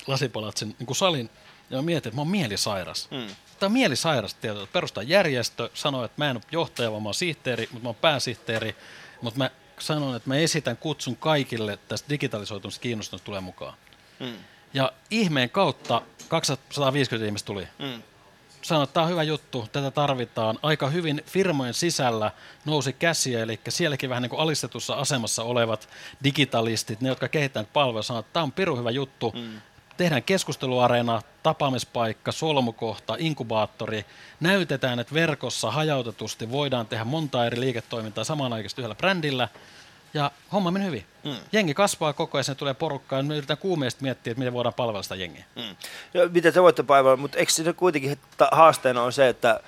Lasipalatsin 0.06 0.76
niin 0.78 0.96
salin, 0.96 1.30
ja 1.70 1.76
mä 1.76 1.82
mietin, 1.82 2.08
että 2.08 2.16
mä 2.16 2.20
oon 2.20 2.30
mielisairas. 2.30 3.08
Mm. 3.10 3.26
Tämä 3.58 3.68
on 3.68 3.72
mielisairas 3.72 4.34
tieto, 4.34 4.62
että 4.62 4.72
perustaa 4.72 5.02
järjestö, 5.02 5.70
sanoi, 5.74 6.04
että 6.04 6.14
mä 6.18 6.30
en 6.30 6.36
ole 6.36 6.44
johtaja, 6.52 6.90
vaan 6.90 7.02
mä 7.02 7.08
oon 7.08 7.14
sihteeri, 7.14 7.68
mutta 7.72 7.82
mä 7.82 7.88
oon 7.88 7.96
pääsihteeri, 7.96 8.76
mutta 9.22 9.38
mä 9.38 9.50
sanon, 9.80 10.16
että 10.16 10.28
mä 10.28 10.36
esitän 10.36 10.76
kutsun 10.76 11.16
kaikille 11.16 11.78
tästä 11.88 12.08
digitalisoitumista 12.08 12.80
kiinnostuneista 12.80 13.26
tulee 13.26 13.40
mukaan. 13.40 13.74
Mm. 14.20 14.34
Ja 14.74 14.92
ihmeen 15.10 15.50
kautta 15.50 16.02
250 16.28 17.26
ihmistä 17.26 17.46
tuli. 17.46 17.68
Mm. 17.78 18.02
Sanoin, 18.62 18.84
että 18.84 18.94
tämä 18.94 19.04
on 19.04 19.10
hyvä 19.10 19.22
juttu, 19.22 19.68
tätä 19.72 19.90
tarvitaan. 19.90 20.58
Aika 20.62 20.88
hyvin 20.88 21.22
firmojen 21.26 21.74
sisällä 21.74 22.30
nousi 22.64 22.92
käsiä, 22.92 23.42
eli 23.42 23.60
sielläkin 23.68 24.10
vähän 24.10 24.22
niin 24.22 24.30
kuin 24.30 24.40
alistetussa 24.40 24.94
asemassa 24.94 25.42
olevat 25.42 25.88
digitalistit, 26.24 27.00
ne 27.00 27.08
jotka 27.08 27.28
kehittävät 27.28 27.72
palveluja, 27.72 28.02
sanoivat, 28.02 28.26
että 28.26 28.32
tämä 28.32 28.42
on 28.42 28.52
pirun 28.52 28.78
hyvä 28.78 28.90
juttu. 28.90 29.32
Mm. 29.36 29.60
Tehdään 30.00 30.22
keskusteluareena, 30.22 31.22
tapaamispaikka, 31.42 32.32
solmukohta, 32.32 33.16
inkubaattori. 33.18 34.04
Näytetään, 34.40 35.00
että 35.00 35.14
verkossa 35.14 35.70
hajautetusti 35.70 36.50
voidaan 36.50 36.86
tehdä 36.86 37.04
monta 37.04 37.46
eri 37.46 37.60
liiketoimintaa 37.60 38.24
samanaikaisesti 38.24 38.80
yhdellä 38.80 38.94
brändillä. 38.94 39.48
Ja 40.14 40.30
homma 40.52 40.70
meni 40.70 40.84
hyvin. 40.84 41.04
Mm. 41.24 41.36
Jengi 41.52 41.74
kasvaa 41.74 42.12
koko 42.12 42.38
ajan, 42.38 42.44
sinne 42.44 42.54
tulee 42.54 42.74
porukkaa, 42.74 43.18
ja 43.18 43.22
me 43.22 43.34
yritetään 43.34 43.58
kuumeesti 43.58 44.02
miettiä, 44.02 44.30
että 44.30 44.38
miten 44.38 44.52
voidaan 44.52 44.74
palvella 44.74 45.02
sitä 45.02 45.14
jengiä. 45.14 45.44
Mm. 45.56 45.76
Ja 46.14 46.28
miten 46.28 46.52
te 46.52 46.62
voitte 46.62 46.82
palvella, 46.82 47.16
mutta 47.16 47.38
eikö 47.38 47.52
siinä 47.52 47.72
kuitenkin 47.72 48.18
haasteena 48.52 49.02
on 49.02 49.12
se, 49.12 49.28
että 49.28 49.50
äh, 49.50 49.60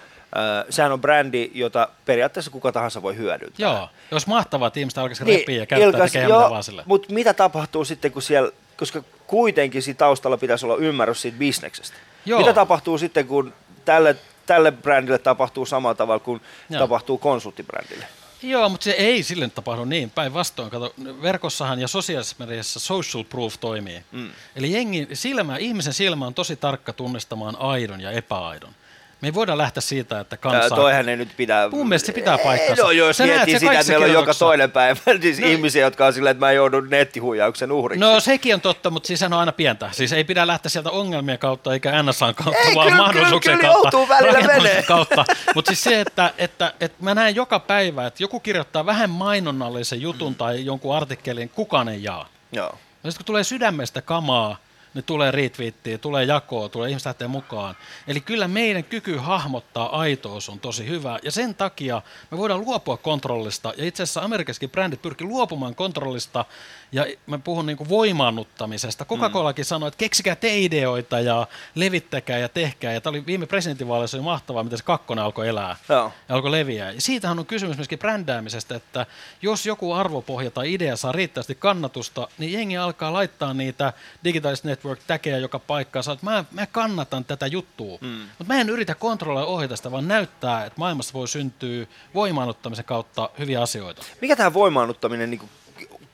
sehän 0.71 0.93
on 0.93 1.01
brändi, 1.01 1.51
jota 1.55 1.89
periaatteessa 2.05 2.51
kuka 2.51 2.73
tahansa 2.73 3.03
voi 3.03 3.17
hyödyntää. 3.17 3.65
Joo, 3.67 3.89
jos 4.11 4.27
mahtavaa, 4.27 4.69
että 4.69 4.81
ihmiset 4.81 4.99
alkaisi 4.99 5.25
niin, 5.25 5.39
repiä 5.39 5.59
ja 5.59 5.67
käyttää 5.67 5.89
Ilkas, 5.89 6.15
joo, 6.15 6.39
mitä 6.39 6.51
vaan 6.51 6.65
sille. 6.65 6.83
Mutta 6.87 7.13
mitä 7.13 7.35
tapahtuu 7.35 7.85
sitten, 7.85 8.13
kun 8.13 8.23
siellä 8.23 8.53
koska 8.83 9.03
kuitenkin 9.27 9.83
siinä 9.83 9.99
taustalla 9.99 10.37
pitäisi 10.37 10.67
olla 10.67 10.77
ymmärrys 10.77 11.23
siitä 11.23 11.39
bisneksestä. 11.39 11.97
Joo. 12.27 12.41
Mitä 12.41 12.53
tapahtuu 12.53 12.99
sitten, 12.99 13.27
kun 13.27 13.55
tälle, 13.85 14.17
tälle 14.47 14.73
brändille 14.73 15.19
tapahtuu 15.19 15.67
samalla 15.67 15.95
tavalla 15.95 16.19
kuin 16.19 16.41
Joo. 16.71 16.79
tapahtuu 16.79 17.19
konsulttibrändille? 17.19 18.07
Joo, 18.43 18.69
mutta 18.69 18.85
se 18.85 18.91
ei 18.91 19.23
sille 19.23 19.49
tapahdu 19.49 19.85
niin. 19.85 20.11
Päinvastoin, 20.11 20.71
kato, 20.71 20.95
verkossahan 21.23 21.79
ja 21.79 21.89
sosiaalisessa 21.89 22.37
mediassa 22.39 22.81
social 22.81 23.25
proof 23.25 23.55
toimii. 23.61 24.03
Mm. 24.13 24.31
Eli 24.57 24.73
jengi, 24.73 25.09
silmä, 25.13 25.57
ihmisen 25.57 25.93
silmä 25.93 26.27
on 26.27 26.35
tosi 26.35 26.57
tarkka 26.57 26.93
tunnistamaan 26.93 27.57
aidon 27.59 28.01
ja 28.01 28.11
epäaidon. 28.11 28.75
Me 29.23 29.29
ei 29.29 29.35
voida 29.35 29.59
lähteä 29.59 29.81
siitä, 29.81 30.21
että 30.21 30.37
kansa... 30.37 30.75
toihan 30.75 31.09
ei 31.09 31.17
nyt 31.17 31.29
pitää... 31.37 31.69
Mun 31.69 31.89
mielestä 31.89 32.07
se 32.07 32.13
pitää 32.13 32.39
paikkansa. 32.39 32.83
No 32.83 32.91
jos 32.91 33.17
Sä 33.17 33.25
miettii 33.25 33.59
sitä, 33.59 33.73
että 33.73 33.93
meillä 33.93 34.07
on 34.07 34.13
joka 34.13 34.35
toinen 34.35 34.71
päivä 34.71 35.01
siis 35.23 35.39
no, 35.39 35.47
ihmisiä, 35.47 35.83
jotka 35.83 36.07
on 36.07 36.13
silleen, 36.13 36.31
että 36.31 36.47
mä 36.47 36.53
joudun 36.53 36.91
nettihuijauksen 36.91 37.73
uhriksi. 37.73 38.01
No 38.01 38.21
sekin 38.21 38.55
on 38.55 38.61
totta, 38.61 38.91
mutta 38.91 39.07
siis 39.07 39.23
on 39.23 39.33
aina 39.33 39.53
pientä. 39.53 39.89
Siis 39.93 40.13
ei 40.13 40.25
pidä 40.25 40.47
lähteä 40.47 40.71
sieltä 40.71 40.91
ongelmien 40.91 41.39
kautta 41.39 41.73
eikä 41.73 42.03
NSAn 42.03 42.35
kautta, 42.35 42.63
Ei, 42.69 42.75
vaan 42.75 42.87
kyllä, 42.87 43.03
mahdollisuuksien 43.03 43.59
kyllä, 43.59 43.73
kyllä 43.73 43.83
kautta. 43.83 43.97
joutuu 43.97 44.09
välillä 44.09 44.47
menee. 44.47 44.83
kautta. 44.93 45.25
Mutta 45.55 45.69
siis 45.69 45.85
se, 45.85 46.01
että, 46.01 46.33
että, 46.39 46.75
että 46.81 46.99
mä 47.01 47.15
näen 47.15 47.35
joka 47.35 47.59
päivä, 47.59 48.07
että 48.07 48.23
joku 48.23 48.41
kirjoittaa 48.41 48.87
vähän 48.87 49.11
mainonnallisen 49.11 50.01
jutun 50.01 50.35
tai 50.35 50.65
jonkun 50.65 50.97
artikkelin, 50.97 51.49
kukaan 51.49 51.89
ei 51.89 52.03
jaa. 52.03 52.29
Joo. 52.53 52.79
Ja 53.05 53.11
sitten 53.11 53.25
kun 53.25 53.27
tulee 53.27 53.45
sydämestä 53.45 54.03
kamaa, 54.03 54.57
niin 54.95 55.05
tulee 55.05 55.31
retweettiä, 55.31 55.99
tulee 55.99 56.25
jakoa, 56.25 56.69
tulee 56.69 56.89
ihmiset 56.89 57.07
lähtee 57.07 57.29
mukaan. 57.29 57.77
Eli 58.07 58.21
kyllä 58.21 58.49
meidän 58.49 58.85
kyky 58.85 59.17
hahmottaa 59.17 59.99
aitous 60.01 60.49
on 60.49 60.61
tosi 60.61 60.89
hyvä, 60.89 61.19
ja 61.23 61.31
sen 61.31 61.55
takia 61.55 62.03
me 62.31 62.39
voidaan 62.39 62.61
luopua 62.61 62.97
kontrollista, 62.97 63.73
ja 63.77 63.85
itse 63.85 64.03
asiassa 64.03 64.23
Amerikassakin 64.23 64.71
brändit 64.71 65.03
pyrkii 65.03 65.27
luopumaan 65.27 65.75
kontrollista, 65.75 66.45
ja 66.93 67.07
mä 67.27 67.39
puhun 67.39 67.67
niin 67.67 67.77
kuin 67.77 67.89
voimaannuttamisesta. 67.89 69.05
Coca-Colakin 69.05 69.65
sanoi, 69.65 69.89
että 69.89 69.99
keksikää 69.99 70.37
te 70.37 70.59
ideoita 70.59 71.21
ja 71.21 71.47
levittäkää 71.75 72.39
ja 72.39 72.49
tehkää, 72.49 72.93
ja 72.93 73.01
tämä 73.01 73.11
oli 73.11 73.27
viime 73.27 73.47
presidentinvaaleissa 73.47 74.17
oli 74.17 74.25
mahtavaa, 74.25 74.65
miten 74.65 74.79
se 74.79 74.85
kakkonen 74.85 75.25
alkoi 75.25 75.49
elää 75.49 75.77
Joo. 75.89 76.13
ja 76.29 76.35
alkoi 76.35 76.51
leviää. 76.51 76.91
Ja 76.91 77.01
siitähän 77.01 77.39
on 77.39 77.47
kysymys 77.47 77.77
myöskin 77.77 77.99
brändäämisestä, 77.99 78.75
että 78.75 79.07
jos 79.43 79.67
joku 79.67 79.93
arvopohja 79.93 80.51
tai 80.51 80.75
idea 80.75 80.97
saa 80.97 81.13
riittävästi 81.13 81.55
kannatusta, 81.55 82.29
niin 82.39 82.53
jengi 82.53 82.77
alkaa 82.77 83.13
laittaa 83.13 83.55
niitä 83.55 83.93
Digitalist 84.25 84.65
Network 84.65 85.01
täkejä 85.07 85.39
joka 85.39 85.59
paikkaan. 85.59 86.03
Sä 86.03 86.11
oot, 86.11 86.23
mä, 86.23 86.45
mä 86.51 86.67
kannatan 86.67 87.25
tätä 87.25 87.47
juttua, 87.47 87.99
mm. 88.01 88.09
mutta 88.09 88.55
mä 88.55 88.61
en 88.61 88.71
yritä 88.71 88.95
kontrolloida 88.95 89.47
ja 89.47 89.53
ohjata 89.53 89.77
sitä, 89.77 89.91
vaan 89.91 90.09
näyttää, 90.09 90.65
että 90.65 90.79
maailmassa 90.79 91.13
voi 91.15 91.29
syntyä 91.29 91.87
voimaannuttamisen 92.15 92.85
kautta 92.85 93.31
hyviä 93.39 93.63
asioita. 93.63 94.03
Mikä 94.21 94.37
tämä 94.37 94.55
voimaannuttaminen 94.55 95.31
niin 95.31 95.51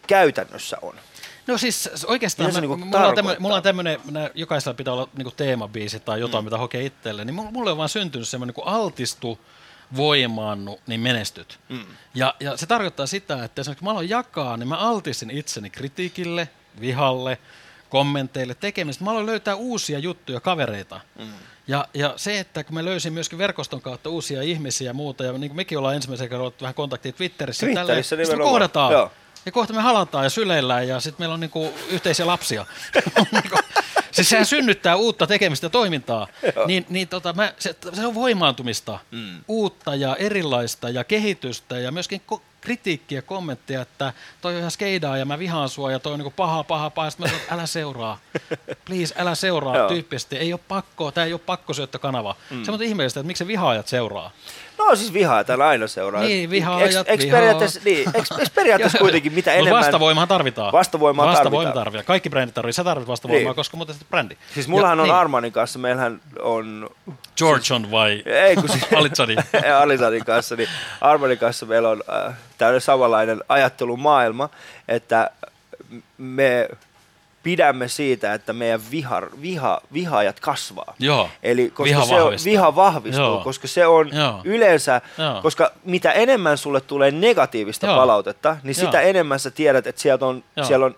käytännössä 0.09 0.77
on? 0.83 0.95
No 1.47 1.59
siis 1.59 1.91
oikeastaan, 2.07 2.53
mä, 2.53 2.61
niinku 2.61 2.77
mulla, 2.77 3.09
on 3.09 3.15
tämmönen, 3.15 3.43
mulla 3.43 3.57
on 3.57 3.63
tämmöinen, 3.63 4.01
jokaisella 4.35 4.75
pitää 4.75 4.95
olla 4.95 5.09
niinku 5.17 5.31
teemabiisi 5.31 6.01
tai 6.01 6.21
jotain, 6.21 6.45
mm. 6.45 6.47
mitä 6.47 6.59
hokee 6.59 6.85
itselleen, 6.85 7.27
niin 7.27 7.35
mulla, 7.35 7.51
mulla 7.51 7.71
on 7.71 7.77
vaan 7.77 7.89
syntynyt 7.89 8.29
semmoinen 8.29 8.55
niin 8.57 8.67
altistu, 8.67 9.39
voimaannu, 9.97 10.81
niin 10.87 11.01
menestyt. 11.01 11.61
Mm. 11.69 11.85
Ja, 12.15 12.35
ja 12.41 12.57
se 12.57 12.67
tarkoittaa 12.67 13.07
sitä, 13.07 13.45
että 13.45 13.63
kun 13.65 13.75
mä 13.81 13.91
aloin 13.91 14.09
jakaa, 14.09 14.57
niin 14.57 14.69
mä 14.69 14.77
altistin 14.77 15.31
itseni 15.31 15.71
kritiikille, 15.71 16.49
vihalle, 16.81 17.39
kommenteille, 17.89 18.55
tekemistä. 18.55 19.05
Mä 19.05 19.11
aloin 19.11 19.27
löytää 19.27 19.55
uusia 19.55 19.99
juttuja, 19.99 20.41
kavereita. 20.41 21.01
Mm. 21.19 21.33
Ja, 21.69 21.89
ja 21.95 22.15
se, 22.17 22.39
että 22.39 22.65
kun 22.65 22.75
mä 22.75 22.85
löysin 22.85 23.13
myöskin 23.13 23.39
verkoston 23.39 23.81
kautta 23.81 24.11
uusia 24.11 24.43
ihmisiä 24.43 24.91
ja 24.91 24.95
muuta, 24.95 25.25
ja 25.25 25.33
niin 25.33 25.51
kuin 25.51 25.57
mekin 25.57 25.79
ollaan 25.79 25.95
ensimmäisen 25.95 26.29
kerran 26.29 26.41
ollut 26.41 26.63
vähän 26.63 26.75
kontaktia 26.75 27.13
Twitterissä, 27.13 27.67
Twitterissä 27.67 28.17
tälleen, 28.17 28.27
sit 28.27 28.39
me 28.39 28.45
kohdataan. 28.45 28.93
joo. 28.93 29.13
Ja 29.49 29.53
kohta 29.53 29.73
me 29.73 29.81
halataan 29.83 30.25
ja 30.25 30.31
syleillään 30.31 30.89
ja 30.89 31.01
sitten 31.01 31.23
meillä 31.23 31.35
on 31.35 31.41
niinku 31.41 31.75
yhteisiä 31.91 32.27
lapsia. 32.27 32.67
Niinku, 33.33 33.59
siis 34.11 34.29
sehän 34.29 34.47
synnyttää 34.47 34.97
uutta 34.97 35.27
tekemistä 35.27 35.67
ja 35.67 35.71
toimintaa. 35.71 36.27
Niin, 36.67 36.87
niin 36.89 37.09
tota, 37.09 37.33
mä, 37.33 37.53
se, 37.59 37.77
se 37.93 38.07
on 38.07 38.15
voimaantumista, 38.15 38.99
mm. 39.11 39.41
uutta 39.49 39.95
ja 39.95 40.17
erilaista 40.17 40.91
ja 40.91 41.05
kehitystä 41.05 41.79
ja 41.79 41.93
myöskin 41.93 42.23
ko- 42.33 42.41
kritiikkiä, 42.61 43.23
kommentteja, 43.23 43.83
että 43.83 44.13
toi 44.41 44.53
on 44.53 44.59
ihan 44.59 44.71
skeidaa 44.71 45.17
ja 45.17 45.25
mä 45.25 45.39
vihaan 45.39 45.69
sua 45.69 45.93
ja 45.93 45.99
toi 45.99 46.13
on 46.13 46.19
niinku 46.19 46.33
paha, 46.37 46.65
paha, 46.65 46.91
paha. 46.91 47.11
Sitten 47.11 47.31
mä 47.31 47.33
sanon, 47.33 47.47
älä 47.51 47.67
seuraa. 47.67 48.19
Please, 48.85 49.15
älä 49.19 49.35
seuraa 49.35 49.89
tyyppisesti. 49.89 50.37
Ei 50.37 50.53
ole 50.53 50.61
pakko, 50.69 51.11
tämä 51.11 51.25
ei 51.25 51.33
ole 51.33 51.41
pakkosyöttökanava. 51.47 52.37
Mm. 52.51 52.65
Se 52.65 52.71
on 52.71 52.83
ihmeellistä, 52.83 53.21
että 53.21 53.27
miksi 53.27 53.39
se 53.39 53.49
vihaajat 53.49 53.89
seuraa. 53.89 54.31
No 54.79 54.97
siis 54.97 55.13
vihaa 55.13 55.45
täällä 55.45 55.67
aina 55.69 55.87
seuraa. 55.87 56.23
Niin, 56.23 56.51
vihaajat, 56.51 56.91
Eks, 56.91 56.97
eks 57.07 57.25
periaatteessa, 57.31 57.81
niin, 57.85 58.11
eks, 58.15 58.31
eks 58.39 58.51
periaatteessa 58.51 58.99
kuitenkin 59.05 59.33
mitä 59.33 59.51
Mut 59.51 59.59
enemmän... 59.61 59.81
vastavoimahan 59.85 60.29
tarvitaan. 60.29 60.73
Vastavoimaa 60.73 61.27
Vastavoima 61.27 61.57
tarvitaan. 61.65 61.85
tarvitaan. 61.85 62.05
Kaikki 62.05 62.31
brändit 62.31 62.55
tarvitsevat. 62.55 62.85
Sä 62.87 62.91
tarvitset 62.91 63.09
vastavoimaa, 63.09 63.51
Niin. 63.51 63.57
koska 63.57 63.77
muuten 63.77 63.95
sitten 63.95 64.09
brändi. 64.11 64.37
Siis 64.55 64.69
mullahan 64.69 64.99
Ja- 64.99 65.03
on 65.03 65.09
niin. 65.09 65.17
Armanin 65.17 65.53
kanssa, 65.53 65.79
meillähän 65.79 66.21
on... 66.43 66.91
George 67.37 67.75
on 67.75 67.91
vai 67.91 68.23
Ei 68.27 68.57
kun 68.57 68.69
siis... 68.69 68.85
Alitsani? 68.97 69.37
Alisanin 69.83 70.25
kanssa, 70.25 70.57
niin 70.57 70.69
Armanin 71.01 71.39
kanssa 71.39 71.67
meillä 71.67 71.89
on 71.89 72.03
äh, 72.27 72.35
tämmöinen 72.59 72.81
samanlainen 72.81 73.41
ajattelumaailma, 73.49 74.49
että 74.89 75.31
me 76.19 76.69
pidämme 77.43 77.89
siitä, 77.89 78.35
että 78.35 78.53
meidän 78.53 78.81
viha, 78.91 79.23
viha, 79.43 79.81
vihaajat 79.93 80.41
kasvaa. 80.41 80.95
Joo. 80.99 81.29
Eli 81.43 81.71
koska 81.71 81.85
Viha 81.85 82.05
se 82.05 82.15
on, 82.15 82.23
vahvistuu. 82.23 82.51
viha 82.53 82.77
vahvistuu, 82.77 83.25
Joo. 83.25 83.41
koska 83.45 83.69
se 83.69 83.87
on 83.87 84.11
Joo. 84.13 84.41
yleensä, 84.45 85.01
Joo. 85.19 85.43
koska 85.43 85.73
mitä 85.85 86.13
enemmän 86.13 86.59
sulle 86.59 86.81
tulee 86.81 87.11
negatiivista 87.11 87.87
Joo. 87.87 87.97
palautetta, 87.97 88.57
niin 88.63 88.77
Joo. 88.79 88.87
sitä 88.87 89.01
enemmän 89.01 89.39
sä 89.41 89.51
tiedät, 89.51 89.87
että 89.87 90.01
sieltä 90.03 90.27
on, 90.27 90.45
Joo. 90.57 90.67
siellä 90.67 90.87
on, 90.87 90.97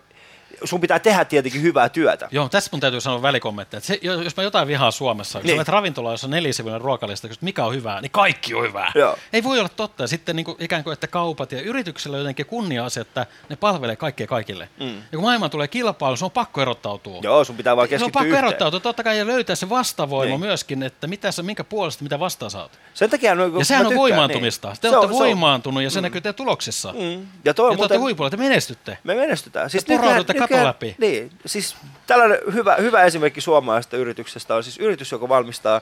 sun 0.63 0.81
pitää 0.81 0.99
tehdä 0.99 1.25
tietenkin 1.25 1.61
hyvää 1.61 1.89
työtä. 1.89 2.27
Joo, 2.31 2.49
tässä 2.49 2.69
mun 2.71 2.79
täytyy 2.79 3.01
sanoa 3.01 3.21
välikommentti. 3.21 3.77
Että 3.77 3.87
se, 3.87 3.99
jos 4.01 4.37
mä 4.37 4.43
jotain 4.43 4.67
vihaa 4.67 4.91
Suomessa, 4.91 5.39
kun 5.39 5.47
Niin. 5.47 5.57
niin. 5.57 5.65
sä 5.65 5.71
ravintola, 5.71 6.11
jossa 6.11 6.27
on 6.27 6.31
nelisivuinen 6.31 6.81
ruokalista, 6.81 7.27
kysyt, 7.27 7.41
mikä 7.41 7.65
on 7.65 7.73
hyvää, 7.75 8.01
niin 8.01 8.11
kaikki 8.11 8.53
on 8.53 8.63
hyvää. 8.63 8.91
Joo. 8.95 9.17
Ei 9.33 9.43
voi 9.43 9.59
olla 9.59 9.69
totta. 9.69 10.07
Sitten 10.07 10.35
niin 10.35 10.45
kuin, 10.45 10.57
ikään 10.59 10.83
kuin, 10.83 10.93
että 10.93 11.07
kaupat 11.07 11.51
ja 11.51 11.61
yrityksillä 11.61 12.15
on 12.15 12.19
jotenkin 12.21 12.45
kunnia-asia, 12.45 13.01
että 13.01 13.25
ne 13.49 13.55
palvelee 13.55 13.95
kaikkea 13.95 14.27
kaikille. 14.27 14.69
Mm. 14.79 14.87
Ja 14.97 15.03
kun 15.11 15.21
maailmaan 15.21 15.51
tulee 15.51 15.67
kilpailu, 15.67 16.15
se 16.15 16.25
on 16.25 16.31
pakko 16.31 16.61
erottautua. 16.61 17.19
Joo, 17.23 17.43
sun 17.43 17.57
pitää 17.57 17.75
vaan 17.75 17.87
se 17.87 17.95
on 17.95 17.99
keskittyä 17.99 18.19
pakko 18.19 18.25
yhteen. 18.27 18.45
erottautua, 18.45 18.79
totta 18.79 19.03
kai, 19.03 19.17
ja 19.17 19.27
löytää 19.27 19.55
se 19.55 19.69
vastavoima 19.69 20.25
Niin. 20.25 20.31
niin. 20.31 20.47
myöskin, 20.47 20.83
että 20.83 21.07
mitä 21.07 21.31
sä, 21.31 21.43
minkä 21.43 21.63
puolesta, 21.63 22.03
mitä 22.03 22.19
vastaan 22.19 22.51
saat. 22.51 22.79
Sen 22.93 23.09
takia, 23.09 23.35
no, 23.35 23.59
Ja 23.59 23.65
sehän 23.65 23.81
on 23.85 23.89
tykkään, 23.89 23.99
voimaantumista. 24.01 24.67
Niin. 24.67 24.77
Te 24.81 24.89
Se 24.89 24.97
olette 24.97 25.05
on- 25.05 25.09
se 25.11 25.13
on- 25.15 25.19
voimaantunut 25.19 25.83
ja 25.83 25.89
se 25.89 26.01
näkyy 26.01 26.21
teidän 26.21 26.35
tuloksissa. 26.35 26.93
Mm. 26.93 27.25
Ja 27.45 27.53
toi 27.53 27.71
Ja 27.71 27.75
te 27.77 27.81
olette 27.81 27.97
huipulla, 27.97 28.29
te 28.29 28.37
menestytte. 28.37 28.97
me 29.03 29.15
menestytään. 29.15 29.69
Siis 29.69 29.85
Te 29.85 29.97
poraudutte 29.97 30.33
nykyään- 30.45 30.65
läpi. 30.67 30.95
Niin, 30.97 31.31
siis 31.45 31.75
tällainen 32.07 32.37
hyvä, 32.53 32.75
hyvä 32.75 33.03
esimerkki 33.03 33.41
suomalaisesta 33.41 33.97
yrityksestä 33.97 34.55
on 34.55 34.63
siis 34.63 34.77
yritys, 34.77 35.11
joka 35.11 35.29
valmistaa 35.29 35.75
äh, 35.75 35.81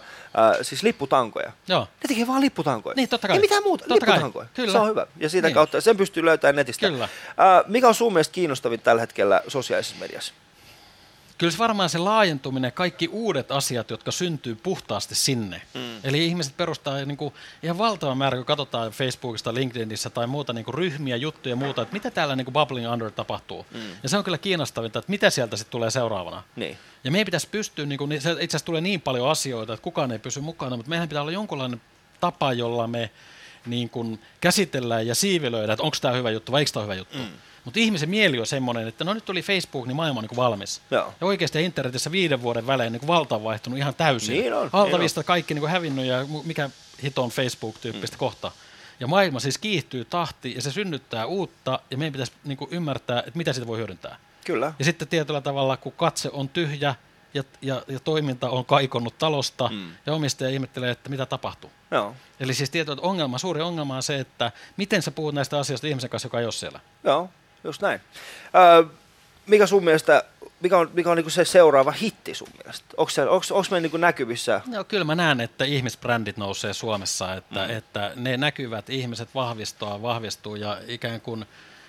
siis 0.62 0.84
lipputankoja. 0.84 1.52
Joo. 1.68 1.80
Ne 1.82 2.08
tekee 2.08 2.28
vaan 2.28 2.42
lipputankoja. 2.42 2.96
Niin, 2.96 3.10
totta 3.10 3.28
kai. 3.28 3.36
Ei 3.38 3.42
mitään 3.42 3.64
muuta, 3.64 3.86
Totta 3.88 4.06
kai. 4.06 4.16
lipputankoja. 4.16 4.48
Kyllä. 4.54 4.72
Se 4.72 4.78
on 4.78 4.90
hyvä. 4.90 5.08
Ja 5.18 5.30
siitä 5.30 5.48
Niin. 5.48 5.56
kautta 5.56 5.82
sen 5.82 5.98
pystyy 5.98 6.26
löytämään 6.26 6.56
netistä. 6.56 6.88
Kyllä. 6.90 7.04
Äh, 7.04 7.10
mikä 7.68 7.88
on 7.88 7.96
sun 7.96 8.14
mielestä 8.14 8.34
kiinnostavin 8.34 8.80
tällä 8.80 9.00
hetkellä 9.02 9.42
sosiaalisessa 9.48 9.96
mediassa? 10.00 10.34
Kyllä 11.40 11.52
se 11.52 11.58
varmaan 11.58 11.90
se 11.90 11.98
laajentuminen, 11.98 12.72
kaikki 12.72 13.08
uudet 13.08 13.52
asiat, 13.52 13.90
jotka 13.90 14.12
syntyy 14.12 14.56
puhtaasti 14.56 15.16
sinne. 15.16 15.62
Mm. 15.74 16.00
Eli 16.04 16.26
ihmiset 16.26 16.58
perustaa 16.58 17.06
niin 17.06 17.18
kuin, 17.18 17.34
ihan 17.64 17.78
valtavan 17.78 18.18
määrä, 18.18 18.38
kun 18.38 18.46
katsotaan 18.46 18.92
Facebookista, 18.92 19.54
LinkedInissä 19.54 20.10
tai 20.10 20.28
muuta 20.28 20.54
niin 20.54 20.66
kuin 20.66 20.76
ryhmiä, 20.76 21.16
juttuja 21.16 21.52
ja 21.52 21.56
muuta, 21.56 21.82
että 21.82 21.94
mitä 21.94 22.12
täällä 22.12 22.36
niin 22.36 22.46
kuin 22.46 22.54
bubbling 22.54 22.92
under 22.92 23.12
tapahtuu. 23.12 23.66
Mm. 23.72 23.80
Ja 24.04 24.10
se 24.10 24.18
on 24.18 24.24
kyllä 24.24 24.38
kiinnostavinta, 24.38 25.00
että 25.00 25.12
mitä 25.12 25.30
sieltä 25.30 25.58
sitten 25.58 25.72
tulee 25.72 25.92
seuraavana. 25.92 26.44
Niin. 26.56 26.78
Ja 27.04 27.12
meidän 27.12 27.26
pitäisi 27.26 27.48
pystyä, 27.52 27.86
niin 27.86 27.98
kuin, 27.98 28.22
se 28.22 28.32
itse 28.32 28.44
asiassa 28.44 28.66
tulee 28.66 28.82
niin 28.82 29.02
paljon 29.02 29.30
asioita, 29.30 29.74
että 29.74 29.84
kukaan 29.84 30.12
ei 30.12 30.20
pysy 30.20 30.42
mukana, 30.42 30.76
mutta 30.78 30.90
meidän 30.90 31.10
pitää 31.10 31.22
olla 31.22 31.32
jonkunlainen 31.32 31.82
tapa, 32.20 32.54
jolla 32.54 32.88
me 32.88 33.10
niin 33.66 33.90
kuin 33.90 34.20
käsitellään 34.42 35.08
ja 35.08 35.16
siivilöidään, 35.16 35.74
että 35.74 35.84
onko 35.84 35.98
tämä 36.02 36.14
hyvä 36.14 36.32
juttu 36.32 36.52
vai 36.52 36.62
eikö 36.62 36.72
tämä 36.72 36.84
hyvä 36.84 36.96
juttu. 36.96 37.18
Mm. 37.18 37.28
Mutta 37.66 37.80
ihmisen 37.80 38.10
mieli 38.10 38.40
on 38.40 38.48
semmoinen, 38.48 38.88
että 38.88 39.04
no 39.04 39.14
nyt 39.14 39.26
tuli 39.26 39.42
Facebook, 39.42 39.88
niin 39.88 39.96
maailma 39.96 40.20
on 40.20 40.26
niin 40.30 40.38
valmis. 40.38 40.82
Joo. 40.92 41.14
Ja 41.22 41.28
oikeasti 41.28 41.64
internetissä 41.64 42.12
viiden 42.12 42.42
vuoden 42.42 42.68
välein 42.68 42.94
niin 42.94 43.08
valta 43.08 43.36
on 43.36 43.44
vaihtunut 43.44 43.80
ihan 43.80 43.96
täysin. 43.96 44.42
Niin 44.42 44.54
on, 44.54 44.70
Valtavista 44.74 45.24
kaikki 45.24 45.54
niin 45.54 45.70
hävinnyt 45.70 46.06
ja 46.06 46.26
mikä 46.44 46.70
hito 47.04 47.24
on 47.24 47.30
Facebook-tyyppistä 47.30 48.16
mm. 48.16 48.20
kohta. 48.20 48.52
Ja 49.00 49.08
maailma 49.08 49.40
siis 49.40 49.58
kiihtyy 49.58 50.06
tahti 50.06 50.56
ja 50.56 50.62
se 50.62 50.72
synnyttää 50.72 51.26
uutta 51.26 51.80
ja 51.92 51.98
meidän 51.98 52.12
pitäisi 52.12 52.32
niin 52.44 52.58
ymmärtää, 52.72 53.20
että 53.20 53.38
mitä 53.38 53.54
siitä 53.54 53.68
voi 53.68 53.78
hyödyntää. 53.78 54.18
Kyllä. 54.46 54.74
Ja 54.80 54.86
sitten 54.86 55.08
tietyllä 55.08 55.42
tavalla, 55.42 55.78
kun 55.78 55.92
katse 55.92 56.30
on 56.34 56.50
tyhjä 56.50 56.96
ja, 57.34 57.44
ja, 57.62 57.82
ja 57.88 58.00
toiminta 58.00 58.50
on 58.50 58.66
kaikonnut 58.66 59.18
talosta 59.18 59.70
mm. 59.74 59.92
ja 60.06 60.14
omistaja 60.14 60.50
ihmettelee, 60.50 60.92
että 60.92 61.10
mitä 61.10 61.26
tapahtuu. 61.26 61.72
Joo. 61.92 62.16
Eli 62.40 62.54
siis 62.54 62.70
tietyllä 62.70 63.02
ongelma, 63.02 63.38
suuri 63.38 63.62
ongelma 63.62 63.96
on 63.96 64.04
se, 64.04 64.20
että 64.20 64.52
miten 64.78 65.02
sä 65.02 65.12
puhut 65.12 65.34
näistä 65.34 65.60
asioista 65.60 65.88
ihmisen 65.88 66.10
kanssa, 66.10 66.26
joka 66.26 66.40
ei 66.40 66.46
ole 66.46 66.52
siellä. 66.52 66.80
Joo, 67.04 67.30
just 67.64 67.82
näin. 67.82 68.02
Öö, 68.56 68.84
mikä 69.48 69.68
sun 69.68 69.84
mielestä, 69.84 70.24
mikä 70.60 70.78
on, 70.78 70.90
mikä 70.94 71.10
on 71.10 71.18
niinku 71.18 71.30
se 71.30 71.46
seuraava 71.46 71.92
hitti 71.92 72.36
sun 72.36 72.48
mielestä? 72.58 72.86
Onko, 72.98 73.10
se, 73.10 73.22
onko, 73.22 73.46
onko 73.52 73.68
me 73.72 73.80
niinku 73.80 73.98
näkyvissä? 73.98 74.62
No, 74.68 74.84
kyllä 74.84 75.04
mä 75.04 75.16
näen, 75.16 75.42
että 75.42 75.66
ihmisbrändit 75.66 76.38
nousee 76.38 76.74
Suomessa, 76.74 77.34
että, 77.34 77.68
mm. 77.68 77.78
että 77.78 78.12
ne 78.16 78.38
näkyvät 78.38 78.90
ihmiset 78.90 79.30
vahvistuu, 79.36 80.02
vahvistuu 80.02 80.56
ja 80.56 80.78
ikään 80.88 81.22
kuin 81.22 81.46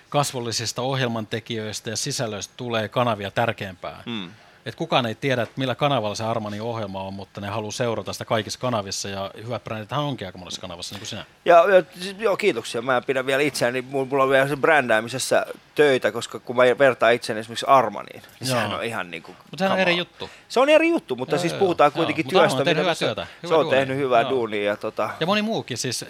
kasvollisista 0.09 0.81
ohjelmantekijöistä 0.81 1.89
ja 1.89 1.97
sisällöistä 1.97 2.53
tulee 2.57 2.87
kanavia 2.87 3.31
tärkeämpää. 3.31 4.03
Mm. 4.05 4.31
Et 4.65 4.75
kukaan 4.75 5.05
ei 5.05 5.15
tiedä, 5.15 5.41
että 5.41 5.55
millä 5.57 5.75
kanavalla 5.75 6.15
se 6.15 6.23
Armanin 6.23 6.61
ohjelma 6.61 7.03
on, 7.03 7.13
mutta 7.13 7.41
ne 7.41 7.47
haluaa 7.47 7.71
seurata 7.71 8.13
sitä 8.13 8.25
kaikissa 8.25 8.59
kanavissa 8.59 9.09
ja 9.09 9.31
hyvät 9.43 9.63
brändit 9.63 9.91
onkin 9.91 10.27
aika 10.27 10.37
monessa 10.37 10.61
kanavassa, 10.61 10.95
niin 10.95 10.99
kuin 10.99 11.07
sinä. 11.07 11.25
Ja, 11.45 11.65
ja 11.75 11.83
joo, 12.19 12.37
kiitoksia. 12.37 12.81
Mä 12.81 13.01
pidän 13.01 13.25
vielä 13.25 13.41
itseäni, 13.41 13.81
mulla 13.81 14.23
on 14.23 14.29
vielä 14.29 14.47
se 14.47 14.55
brändäämisessä 14.55 15.45
töitä, 15.75 16.11
koska 16.11 16.39
kun 16.39 16.55
mä 16.55 16.63
vertaan 16.79 17.13
itseäni 17.13 17.39
esimerkiksi 17.39 17.65
Armaniin, 17.69 18.21
niin 18.21 18.49
joo. 18.49 18.59
sehän 18.59 18.73
on 18.73 18.83
ihan 18.83 19.11
niin 19.11 19.23
kuin... 19.23 19.37
Mutta 19.51 19.57
sehän 19.57 19.73
on 19.73 19.79
eri 19.79 19.97
juttu. 19.97 20.29
Se 20.49 20.59
on 20.59 20.69
eri 20.69 20.89
juttu, 20.89 21.15
mutta 21.15 21.35
joo, 21.35 21.41
siis 21.41 21.53
puhutaan 21.53 21.87
joo, 21.87 21.95
kuitenkin 21.95 22.25
joo. 22.31 22.41
työstä. 22.41 22.57
Mutta 22.57 22.73
hyvää 22.73 22.95
työtä. 22.95 23.27
Hyvä 23.43 23.49
se 23.49 23.55
on 23.55 23.69
tehnyt 23.69 23.97
hyvää 23.97 24.21
joo. 24.21 24.29
duunia. 24.29 24.63
Ja, 24.63 24.77
tota... 24.77 25.09
ja 25.19 25.25
moni 25.25 25.41
muukin. 25.41 25.77
Siis, 25.77 26.05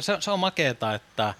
se, 0.00 0.16
se 0.20 0.30
on 0.30 0.40
makeeta, 0.40 0.94
että 0.94 1.34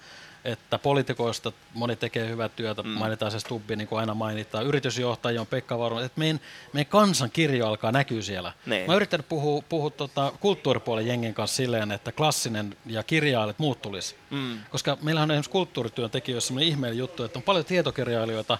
että 0.47 0.77
poliitikoista 0.77 1.51
moni 1.73 1.95
tekee 1.95 2.29
hyvää 2.29 2.49
työtä, 2.49 2.83
mm. 2.83 2.89
mainitaan 2.89 3.31
se 3.31 3.39
Stubbi, 3.39 3.75
niin 3.75 3.87
kuin 3.87 3.99
aina 3.99 4.13
mainitaan, 4.13 4.65
yritysjohtaja 4.65 5.41
on 5.41 5.47
Pekka 5.47 5.77
Varonen, 5.79 6.05
että 6.05 6.19
meidän, 6.19 6.39
meidän 6.73 6.89
kansan 6.89 7.31
kirjo 7.31 7.67
alkaa 7.67 7.91
näkyä 7.91 8.21
siellä. 8.21 8.53
Niin. 8.65 8.87
Mä 8.87 8.95
yritän 8.95 9.23
puhua, 9.29 9.63
puhua 9.69 9.89
tota, 9.89 10.33
kulttuuripuolen 10.39 11.07
jengen 11.07 11.33
kanssa 11.33 11.55
silleen, 11.55 11.91
että 11.91 12.11
klassinen 12.11 12.77
ja 12.85 13.03
kirjailijat 13.03 13.59
muut 13.59 13.81
tulisi. 13.81 14.15
Mm. 14.29 14.59
Koska 14.69 14.97
meillähän 15.01 15.31
on 15.31 15.33
esimerkiksi 15.33 15.51
kulttuurityön 15.51 16.11
tekijöissä 16.11 16.47
sellainen 16.47 16.69
ihmeellinen 16.69 16.99
juttu, 16.99 17.23
että 17.23 17.39
on 17.39 17.43
paljon 17.43 17.65
tietokirjailijoita, 17.65 18.57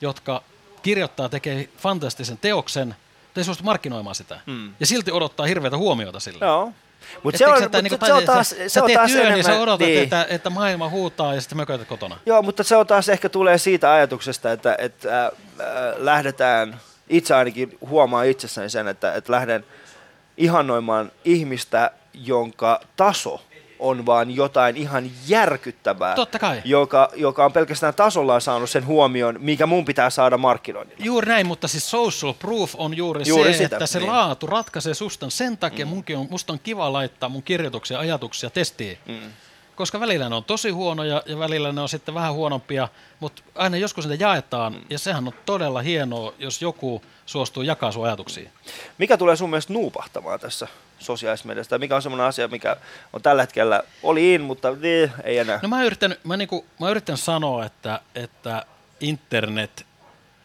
jotka 0.00 0.42
kirjoittaa, 0.82 1.28
tekee 1.28 1.68
fantastisen 1.76 2.38
teoksen, 2.38 2.96
te 3.34 3.40
ei 3.40 3.44
suostu 3.44 3.64
markkinoimaan 3.64 4.14
sitä. 4.14 4.40
Mm. 4.46 4.74
Ja 4.80 4.86
silti 4.86 5.12
odottaa 5.12 5.46
hirveätä 5.46 5.76
huomiota 5.76 6.20
sille. 6.20 6.44
Joo. 6.44 6.72
Mutta 7.22 7.38
se, 7.38 7.46
on, 7.46 7.62
mut 7.62 7.72
niinku, 7.72 8.06
se 8.06 8.12
on 8.12 8.24
taas, 8.24 8.50
sä, 8.50 8.56
se 8.68 8.82
on 8.82 8.90
taas 8.92 9.10
työn, 9.10 9.20
enemmän, 9.20 9.34
niin 9.34 9.44
sä 9.44 9.60
odotat, 9.60 9.86
niin. 9.86 10.02
että, 10.02 10.26
että 10.28 10.50
maailma 10.50 10.88
huutaa 10.88 11.34
ja 11.34 11.40
sitten 11.40 11.58
mököität 11.58 11.88
kotona. 11.88 12.18
Joo, 12.26 12.42
mutta 12.42 12.64
se 12.64 12.76
on 12.76 12.86
taas 12.86 13.08
ehkä 13.08 13.28
tulee 13.28 13.58
siitä 13.58 13.92
ajatuksesta, 13.92 14.52
että, 14.52 14.76
että 14.78 15.26
äh, 15.26 15.32
lähdetään, 15.96 16.80
itse 17.08 17.34
ainakin 17.34 17.78
huomaa 17.88 18.22
itsessäni 18.22 18.70
sen, 18.70 18.88
että, 18.88 19.14
että 19.14 19.32
lähden 19.32 19.64
ihannoimaan 20.36 21.12
ihmistä, 21.24 21.90
jonka 22.14 22.80
taso 22.96 23.42
on 23.78 24.06
vaan 24.06 24.30
jotain 24.30 24.76
ihan 24.76 25.10
järkyttävää, 25.28 26.14
Totta 26.14 26.38
kai. 26.38 26.62
Joka, 26.64 27.10
joka 27.14 27.44
on 27.44 27.52
pelkästään 27.52 27.94
tasollaan 27.94 28.40
saanut 28.40 28.70
sen 28.70 28.86
huomion, 28.86 29.36
mikä 29.40 29.66
mun 29.66 29.84
pitää 29.84 30.10
saada 30.10 30.38
markkinoinnilla. 30.38 31.04
Juuri 31.04 31.28
näin, 31.28 31.46
mutta 31.46 31.68
siis 31.68 31.90
social 31.90 32.32
proof 32.32 32.74
on 32.78 32.96
juuri, 32.96 33.22
juuri 33.26 33.52
se, 33.52 33.58
sitä, 33.58 33.76
että 33.76 33.86
se 33.86 33.98
niin. 33.98 34.12
laatu 34.12 34.46
ratkaisee 34.46 34.94
sustan. 34.94 35.30
Sen 35.30 35.58
takia 35.58 35.86
mm. 35.86 35.90
munkin 35.90 36.16
on, 36.16 36.26
musta 36.30 36.52
on 36.52 36.58
kiva 36.62 36.92
laittaa 36.92 37.28
mun 37.28 37.42
kirjoituksia 37.42 37.98
ajatuksia 37.98 38.50
testiin. 38.50 38.98
Mm. 39.06 39.32
Koska 39.78 40.00
välillä 40.00 40.28
ne 40.28 40.34
on 40.34 40.44
tosi 40.44 40.70
huonoja 40.70 41.22
ja 41.26 41.38
välillä 41.38 41.72
ne 41.72 41.80
on 41.80 41.88
sitten 41.88 42.14
vähän 42.14 42.32
huonompia, 42.32 42.88
mutta 43.20 43.42
aina 43.54 43.76
joskus 43.76 44.06
niitä 44.08 44.24
jaetaan 44.24 44.76
ja 44.90 44.98
sehän 44.98 45.26
on 45.26 45.34
todella 45.46 45.82
hienoa, 45.82 46.32
jos 46.38 46.62
joku 46.62 47.02
suostuu 47.26 47.62
jakaa 47.62 47.92
sun 47.92 48.06
ajatuksia. 48.06 48.50
Mikä 48.98 49.16
tulee 49.16 49.36
sun 49.36 49.50
mielestä 49.50 49.72
nuupahtamaan 49.72 50.40
tässä 50.40 50.68
sosiaalisessa 50.98 51.48
mediassa? 51.48 51.78
Mikä 51.78 51.96
on 51.96 52.02
semmoinen 52.02 52.26
asia, 52.26 52.48
mikä 52.48 52.76
on 53.12 53.22
tällä 53.22 53.42
hetkellä, 53.42 53.82
oli 54.02 54.34
in, 54.34 54.40
mutta 54.40 54.70
niin, 54.70 55.12
ei 55.24 55.38
enää? 55.38 55.60
No 55.62 55.68
mä 55.68 55.84
yritän, 55.84 56.16
mä 56.24 56.36
niinku, 56.36 56.66
mä 56.80 56.90
yritän 56.90 57.16
sanoa, 57.16 57.64
että, 57.64 58.00
että 58.14 58.66
internet 59.00 59.86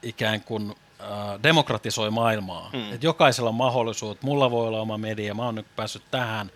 ikään 0.03 0.41
kuin 0.41 0.75
äh, 1.01 1.07
demokratisoi 1.43 2.11
maailmaa. 2.11 2.69
Mm. 2.73 2.93
Et 2.93 3.03
jokaisella 3.03 3.49
on 3.49 3.55
mahdollisuus, 3.55 4.17
mulla 4.21 4.51
voi 4.51 4.67
olla 4.67 4.81
oma 4.81 4.97
media, 4.97 5.33
mä 5.33 5.45
oon 5.45 5.55
nyt 5.55 5.75
päässyt 5.75 6.03
tähän, 6.11 6.51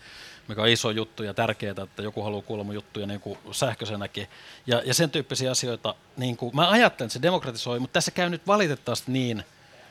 mikä 0.47 0.61
on 0.61 0.67
iso 0.67 0.91
juttu 0.91 1.23
ja 1.23 1.33
tärkeää, 1.33 1.75
että 1.83 2.01
joku 2.01 2.23
haluaa 2.23 2.41
kuulla 2.41 2.63
mun 2.63 2.75
juttuja 2.75 3.07
niin 3.07 3.19
kuin 3.19 3.39
sähköisenäkin. 3.51 4.27
Ja, 4.67 4.81
ja 4.85 4.93
sen 4.93 5.09
tyyppisiä 5.09 5.51
asioita, 5.51 5.95
niin 6.17 6.37
kuin, 6.37 6.55
mä 6.55 6.69
ajattelen, 6.69 7.07
että 7.07 7.13
se 7.13 7.21
demokratisoi, 7.21 7.79
mutta 7.79 7.93
tässä 7.93 8.11
käy 8.11 8.29
nyt 8.29 8.47
valitettavasti 8.47 9.11
niin, 9.11 9.43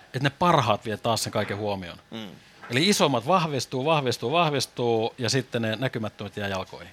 että 0.06 0.18
ne 0.20 0.30
parhaat 0.30 0.84
vie 0.84 0.96
taas 0.96 1.22
sen 1.22 1.32
kaiken 1.32 1.56
huomioon. 1.56 1.98
Mm. 2.10 2.28
Eli 2.70 2.88
isommat 2.88 3.26
vahvistuu, 3.26 3.84
vahvistuu, 3.84 4.32
vahvistuu 4.32 5.14
ja 5.18 5.30
sitten 5.30 5.62
ne 5.62 5.76
näkymättömät 5.76 6.36
jää 6.36 6.48
jalkoihin. 6.48 6.92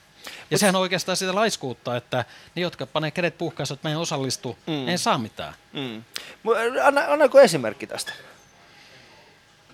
Ja 0.51 0.57
sehän 0.57 0.75
on 0.75 0.81
oikeastaan 0.81 1.17
sitä 1.17 1.35
laiskuutta, 1.35 1.97
että 1.97 2.25
ne, 2.55 2.61
jotka 2.61 2.85
panee 2.85 3.11
kädet 3.11 3.37
puhkaissa, 3.37 3.73
että 3.73 3.87
me 3.87 3.91
ei 3.91 3.95
osallistu, 3.95 4.57
mm. 4.67 4.73
ne 4.73 4.91
ei 4.91 4.97
saa 4.97 5.17
mitään. 5.17 5.53
Mm. 5.73 6.03
Anna, 6.83 7.01
annako 7.07 7.39
esimerkki 7.39 7.87
tästä? 7.87 8.13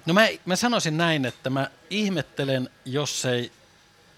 No 0.05 0.13
mä, 0.13 0.27
mä 0.45 0.55
sanoisin 0.55 0.97
näin, 0.97 1.25
että 1.25 1.49
mä 1.49 1.69
ihmettelen, 1.89 2.69
jos 2.85 3.25
ei 3.25 3.51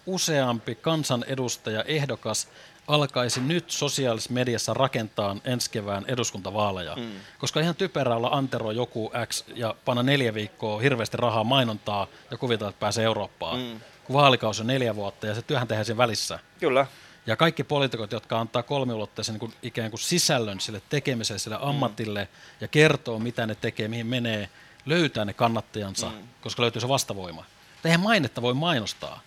useampi 0.05 0.75
kansanedustaja 0.75 1.83
ehdokas 1.83 2.47
alkaisi 2.87 3.41
nyt 3.41 3.71
sosiaalisessa 3.71 4.33
mediassa 4.33 4.73
rakentaa 4.73 5.35
ensi 5.43 5.71
kevään 5.71 6.05
eduskuntavaaleja. 6.07 6.95
Mm. 6.95 7.11
Koska 7.39 7.59
ihan 7.59 7.75
typerää 7.75 8.17
olla 8.17 8.29
Antero 8.31 8.71
joku 8.71 9.11
X 9.27 9.43
ja 9.55 9.75
panna 9.85 10.03
neljä 10.03 10.33
viikkoa 10.33 10.79
hirveästi 10.79 11.17
rahaa 11.17 11.43
mainontaa 11.43 12.07
ja 12.31 12.37
kuvitella, 12.37 12.69
että 12.69 12.79
pääsee 12.79 13.05
Eurooppaan. 13.05 13.59
Mm. 13.59 13.79
Kun 14.03 14.13
vaalikausi 14.13 14.61
on 14.61 14.67
neljä 14.67 14.95
vuotta 14.95 15.27
ja 15.27 15.35
se 15.35 15.41
työhän 15.41 15.67
tehdään 15.67 15.85
sen 15.85 15.97
välissä. 15.97 16.39
Kyllä. 16.59 16.87
Ja 17.25 17.35
kaikki 17.35 17.63
poliitikot, 17.63 18.11
jotka 18.11 18.39
antaa 18.39 18.63
kolmiulotteisen 18.63 19.35
niin 19.35 19.53
ikään 19.63 19.89
kuin 19.89 19.99
sisällön 19.99 20.59
sille 20.59 20.81
tekemiselle, 20.89 21.39
sille 21.39 21.57
mm. 21.57 21.63
ammatille 21.63 22.27
ja 22.61 22.67
kertoo, 22.67 23.19
mitä 23.19 23.47
ne 23.47 23.55
tekee, 23.55 23.87
mihin 23.87 24.07
menee, 24.07 24.49
löytää 24.85 25.25
ne 25.25 25.33
kannattajansa, 25.33 26.09
mm. 26.09 26.27
koska 26.41 26.61
löytyy 26.61 26.81
se 26.81 26.87
vastavoima. 26.87 27.45
Eihän 27.85 27.99
mainetta 27.99 28.41
voi 28.41 28.53
mainostaa 28.53 29.21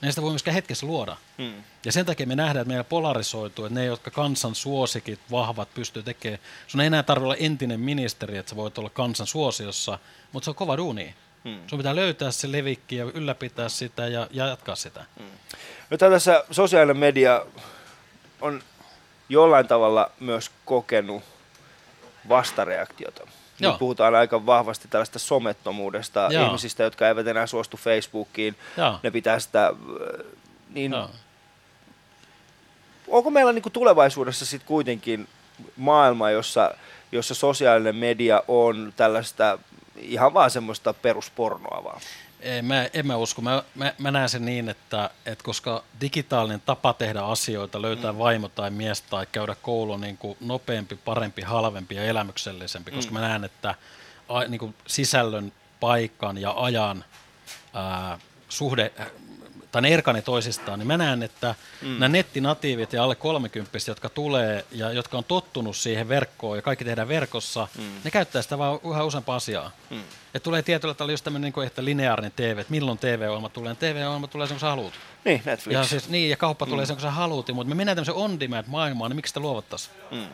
niin 0.00 0.12
sitä 0.12 0.22
voi 0.22 0.30
myöskään 0.30 0.54
hetkessä 0.54 0.86
luoda. 0.86 1.16
Hmm. 1.38 1.54
Ja 1.84 1.92
sen 1.92 2.06
takia 2.06 2.26
me 2.26 2.36
nähdään, 2.36 2.62
että 2.62 2.68
meillä 2.68 2.84
polarisoituu, 2.84 3.64
että 3.64 3.78
ne, 3.78 3.84
jotka 3.84 4.10
kansan 4.10 4.54
suosikit, 4.54 5.20
vahvat, 5.30 5.74
pystyy 5.74 6.02
tekemään. 6.02 6.40
Sun 6.66 6.80
ei 6.80 6.86
enää 6.86 7.02
tarvitse 7.02 7.24
olla 7.24 7.36
entinen 7.36 7.80
ministeri, 7.80 8.38
että 8.38 8.50
sä 8.50 8.56
voit 8.56 8.78
olla 8.78 8.90
kansan 8.90 9.26
suosiossa, 9.26 9.98
mutta 10.32 10.44
se 10.44 10.50
on 10.50 10.54
kova 10.54 10.76
duuni. 10.76 11.14
Hmm. 11.44 11.58
Sun 11.66 11.78
pitää 11.78 11.96
löytää 11.96 12.30
se 12.30 12.52
levikki 12.52 12.96
ja 12.96 13.04
ylläpitää 13.04 13.68
sitä 13.68 14.06
ja, 14.06 14.26
ja 14.30 14.46
jatkaa 14.46 14.76
sitä. 14.76 15.04
Hmm. 15.18 15.30
No 15.90 15.96
tässä 15.96 16.44
sosiaalinen 16.50 16.96
media 16.96 17.46
on 18.40 18.62
jollain 19.28 19.68
tavalla 19.68 20.10
myös 20.20 20.50
kokenut 20.64 21.22
vastareaktiota. 22.28 23.26
Joo. 23.60 23.72
Nyt 23.72 23.78
puhutaan 23.78 24.14
aika 24.14 24.46
vahvasti 24.46 24.88
tällaista 24.88 25.18
somettomuudesta, 25.18 26.28
Joo. 26.30 26.46
ihmisistä, 26.46 26.82
jotka 26.82 27.08
eivät 27.08 27.26
enää 27.26 27.46
suostu 27.46 27.76
Facebookiin. 27.76 28.56
Joo. 28.76 29.00
Ne 29.02 29.10
pitää 29.10 29.38
sitä, 29.40 29.66
äh, 29.66 29.74
niin 30.70 30.92
Joo. 30.92 31.10
onko 33.08 33.30
meillä 33.30 33.52
niin 33.52 33.62
kuin 33.62 33.72
tulevaisuudessa 33.72 34.46
sitten 34.46 34.68
kuitenkin 34.68 35.28
maailma, 35.76 36.30
jossa, 36.30 36.74
jossa 37.12 37.34
sosiaalinen 37.34 37.96
media 37.96 38.42
on 38.48 38.92
tällaista 38.96 39.58
ihan 39.96 40.34
vaan 40.34 40.50
semmoista 40.50 40.94
peruspornoa 40.94 41.84
vaan? 41.84 42.00
Ei, 42.40 42.62
mä, 42.62 42.88
en 42.92 43.06
mä 43.06 43.16
usko. 43.16 43.42
Mä, 43.42 43.62
mä, 43.74 43.94
mä 43.98 44.10
näen 44.10 44.28
sen 44.28 44.44
niin, 44.44 44.68
että, 44.68 45.10
että 45.26 45.44
koska 45.44 45.84
digitaalinen 46.00 46.62
tapa 46.66 46.92
tehdä 46.92 47.20
asioita, 47.20 47.82
löytää 47.82 48.12
mm. 48.12 48.18
vaimo 48.18 48.48
tai 48.48 48.70
mies 48.70 49.02
tai 49.02 49.26
käydä 49.32 49.56
koulu 49.62 49.92
on 49.92 50.00
niin 50.00 50.16
kuin 50.16 50.38
nopeampi, 50.40 50.96
parempi, 50.96 51.42
halvempi 51.42 51.94
ja 51.94 52.04
elämyksellisempi, 52.04 52.90
mm. 52.90 52.96
koska 52.96 53.12
mä 53.12 53.20
näen, 53.20 53.44
että 53.44 53.74
a, 54.28 54.40
niin 54.40 54.58
kuin 54.58 54.74
sisällön, 54.86 55.52
paikan 55.80 56.38
ja 56.38 56.54
ajan 56.56 57.04
ää, 57.74 58.18
suhde 58.48 58.92
tai 59.72 59.82
ne 59.82 59.88
erkani 59.88 60.22
toisistaan, 60.22 60.78
niin 60.78 60.86
mä 60.86 60.96
näen, 60.96 61.22
että 61.22 61.54
mm. 61.82 61.88
nämä 61.88 62.08
nettinatiivit 62.08 62.92
ja 62.92 63.04
alle 63.04 63.14
30 63.14 63.78
jotka 63.88 64.08
tulee 64.08 64.64
ja 64.70 64.92
jotka 64.92 65.18
on 65.18 65.24
tottunut 65.24 65.76
siihen 65.76 66.08
verkkoon 66.08 66.58
ja 66.58 66.62
kaikki 66.62 66.84
tehdään 66.84 67.08
verkossa, 67.08 67.68
mm. 67.78 67.84
ne 68.04 68.10
käyttää 68.10 68.42
sitä 68.42 68.58
vaan 68.58 68.78
yhä 68.90 69.04
useampaa 69.04 69.36
asiaa. 69.36 69.70
Mm. 69.90 70.02
Et 70.34 70.42
tulee 70.42 70.62
tietyllä 70.62 70.94
tavalla 70.94 71.12
just 71.12 71.24
tämmöinen 71.24 71.52
niin 71.56 71.66
että 71.66 71.84
lineaarinen 71.84 72.32
TV, 72.36 72.58
että 72.58 72.70
milloin 72.70 72.98
TV-ohjelma 72.98 73.48
tulee. 73.48 73.74
TV-ohjelma 73.74 74.26
tulee 74.26 74.46
sen, 74.46 74.54
kun 74.54 74.60
sä 74.60 74.66
haluat. 74.66 74.92
Niin, 75.24 75.42
Netflix. 75.44 75.74
Ja, 75.74 75.84
siis, 75.84 76.08
niin, 76.08 76.30
ja 76.30 76.36
kauppa 76.36 76.66
mm. 76.66 76.70
tulee 76.70 76.86
sen, 76.86 76.96
kun 76.96 77.02
sä 77.02 77.10
haluat. 77.10 77.48
Mutta 77.52 77.68
me 77.68 77.74
mennään 77.74 77.96
tämmöisen 77.96 78.14
on-demand 78.14 78.64
maailmaan, 78.66 79.10
niin 79.10 79.16
miksi 79.16 79.30
sitä 79.30 79.40
luovuttaisiin? 79.40 79.96
Mm. 80.10 80.26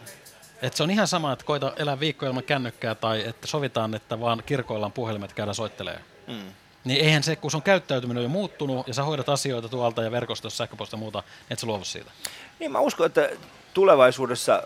Et 0.62 0.74
se 0.74 0.82
on 0.82 0.90
ihan 0.90 1.08
sama, 1.08 1.32
että 1.32 1.44
koita 1.44 1.72
elää 1.76 2.00
viikko 2.00 2.26
ilman 2.26 2.42
kännykkää 2.42 2.94
tai 2.94 3.24
että 3.26 3.46
sovitaan, 3.46 3.94
että 3.94 4.20
vaan 4.20 4.42
kirkoillaan 4.46 4.92
puhelimet 4.92 5.32
käydään 5.32 5.54
soittelee. 5.54 6.00
Mm. 6.26 6.52
Niin 6.86 7.04
eihän 7.04 7.22
se, 7.22 7.36
kun 7.36 7.50
sun 7.50 7.62
käyttäytyminen 7.62 8.18
on 8.18 8.22
jo 8.22 8.28
muuttunut 8.28 8.88
ja 8.88 8.94
sä 8.94 9.02
hoidat 9.02 9.28
asioita 9.28 9.68
tuolta 9.68 10.02
ja 10.02 10.10
verkostossa, 10.10 10.56
sähköposta 10.56 10.94
ja 10.94 10.98
muuta, 10.98 11.22
et 11.50 11.58
sä 11.58 11.66
luovu 11.66 11.84
siitä. 11.84 12.10
Niin 12.58 12.72
mä 12.72 12.80
uskon, 12.80 13.06
että 13.06 13.30
tulevaisuudessa 13.74 14.62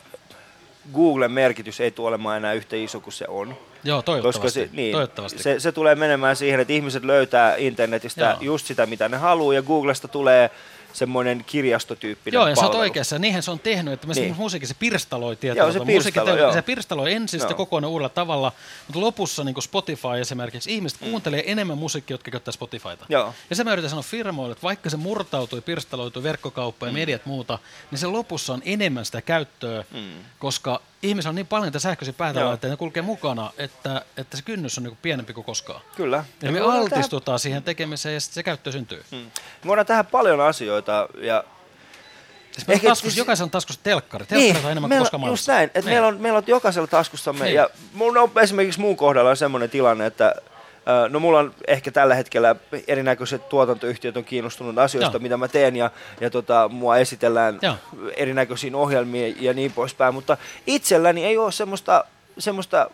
Googlen 0.94 1.32
merkitys 1.32 1.80
ei 1.80 1.90
tule 1.90 2.08
olemaan 2.08 2.36
enää 2.36 2.52
yhtä 2.52 2.76
iso 2.76 3.00
kuin 3.00 3.12
se 3.12 3.24
on. 3.28 3.56
Joo, 3.84 4.02
toivottavasti. 4.02 4.40
Koska 4.40 4.54
se, 4.54 4.68
niin, 4.72 4.92
toivottavasti. 4.92 5.42
Se, 5.42 5.60
se 5.60 5.72
tulee 5.72 5.94
menemään 5.94 6.36
siihen, 6.36 6.60
että 6.60 6.72
ihmiset 6.72 7.04
löytää 7.04 7.56
internetistä 7.56 8.24
Joo. 8.24 8.36
just 8.40 8.66
sitä, 8.66 8.86
mitä 8.86 9.08
ne 9.08 9.16
haluaa, 9.16 9.54
ja 9.54 9.62
Googlesta 9.62 10.08
tulee 10.08 10.50
semmoinen 10.92 11.44
kirjastotyyppinen 11.46 12.38
Joo, 12.38 12.48
ja 12.48 12.54
sä 12.54 12.60
oot 12.60 12.66
palvelu. 12.66 12.80
oikeassa. 12.80 13.18
Niinhän 13.18 13.42
se 13.42 13.50
on 13.50 13.58
tehnyt, 13.58 13.94
että 13.94 14.06
niin. 14.14 14.36
Musiikki 14.36 14.66
se 14.66 14.74
pirstaloi 14.78 15.36
tietyllä 15.36 15.62
Joo, 15.64 15.72
se 16.02 16.10
te- 16.12 16.30
joo. 16.38 16.52
se 16.52 16.62
pirstaloi 16.62 17.12
ensin 17.12 17.40
Joo. 17.40 17.54
kokonaan 17.54 17.90
uudella 17.92 18.08
tavalla, 18.08 18.52
mutta 18.86 19.00
lopussa 19.00 19.44
niin 19.44 19.62
Spotify 19.62 20.08
esimerkiksi, 20.20 20.74
ihmiset 20.74 21.00
Mm. 21.00 21.10
kuuntelee 21.10 21.42
enemmän 21.46 21.78
musiikkia, 21.78 22.14
jotka 22.14 22.30
käyttää 22.30 22.52
Spotifyta. 22.52 23.06
Joo. 23.08 23.34
Ja 23.50 23.56
se 23.56 23.64
mä 23.64 23.72
yritän 23.72 23.90
sanoa 23.90 24.02
firmoille, 24.02 24.52
että 24.52 24.62
vaikka 24.62 24.90
se 24.90 24.96
murtautui, 24.96 25.60
pirstaloitui 25.60 26.22
verkkokauppa 26.22 26.86
ja 26.86 26.92
mediat 26.92 27.26
muuta, 27.26 27.58
niin 27.90 27.98
se 27.98 28.06
lopussa 28.06 28.52
on 28.52 28.62
enemmän 28.64 29.04
sitä 29.04 29.22
käyttöä, 29.22 29.84
koska 30.38 30.80
ihmisillä 31.02 31.28
on 31.30 31.34
niin 31.34 31.46
paljon 31.46 31.66
niitä 31.66 31.78
sähköisiä 31.78 32.14
että 32.54 32.68
ne 32.68 32.76
kulkee 32.76 33.02
mukana, 33.02 33.52
että, 33.58 34.02
että 34.16 34.36
se 34.36 34.42
kynnys 34.42 34.78
on 34.78 34.84
niin 34.84 34.90
kuin 34.90 34.98
pienempi 35.02 35.32
kuin 35.32 35.44
koskaan. 35.44 35.80
Kyllä. 35.96 36.24
Ja 36.42 36.52
me 36.52 36.58
tehdä- 36.58 36.72
altistutaan 36.72 37.38
siihen 37.38 37.62
tekemiseen 37.62 38.14
ja 38.14 38.20
se 38.20 38.42
käyttö 38.42 38.72
syntyy. 38.72 39.04
Mm. 39.10 39.16
Me 39.18 39.30
voidaan 39.66 39.86
tehdä 39.86 40.04
paljon 40.04 40.40
asioita 40.40 41.08
ja 41.18 41.44
Siis 42.52 42.66
meillä 42.66 42.76
Ehkä 42.76 42.86
on 42.86 42.90
taskus, 42.90 43.12
siis- 43.12 43.18
jokaisella 43.18 43.46
on 43.46 43.50
taskussa 43.50 43.80
telkkari. 43.82 44.26
Telkkari 44.26 44.64
on 44.64 44.70
enemmän 44.70 44.80
kuin 44.80 44.88
meillä, 44.88 45.04
koskaan 45.04 45.26
just 45.26 45.48
näin, 45.48 45.64
että 45.64 45.80
Niin. 45.80 45.88
meillä, 45.90 46.08
on, 46.08 46.20
meillä 46.20 46.36
on 46.36 46.44
jokaisella 46.46 46.86
taskussamme, 46.86 47.44
Niin. 47.44 47.54
ja 47.54 47.70
mun 47.92 48.18
on 48.18 48.30
esimerkiksi 48.42 48.80
mun 48.80 48.96
kohdalla 48.96 49.30
on 49.30 49.36
semmoinen 49.36 49.70
tilanne, 49.70 50.06
että 50.06 50.34
No 51.08 51.20
mulla 51.20 51.38
on 51.38 51.54
ehkä 51.68 51.90
tällä 51.90 52.14
hetkellä 52.14 52.56
erinäköiset 52.88 53.48
tuotantoyhtiöt 53.48 54.16
on 54.16 54.24
kiinnostunut 54.24 54.78
asioista, 54.78 55.16
Joo. 55.16 55.22
mitä 55.22 55.36
mä 55.36 55.48
teen 55.48 55.76
ja, 55.76 55.90
ja 56.20 56.30
tota, 56.30 56.68
mua 56.68 56.96
esitellään 56.96 57.58
Joo. 57.62 57.74
erinäköisiin 58.16 58.74
ohjelmiin 58.74 59.36
ja 59.40 59.52
niin 59.52 59.72
poispäin, 59.72 60.14
mutta 60.14 60.36
itselläni 60.66 61.24
ei 61.24 61.38
ole 61.38 61.52
semmoista, 61.52 62.04
semmoista 62.38 62.90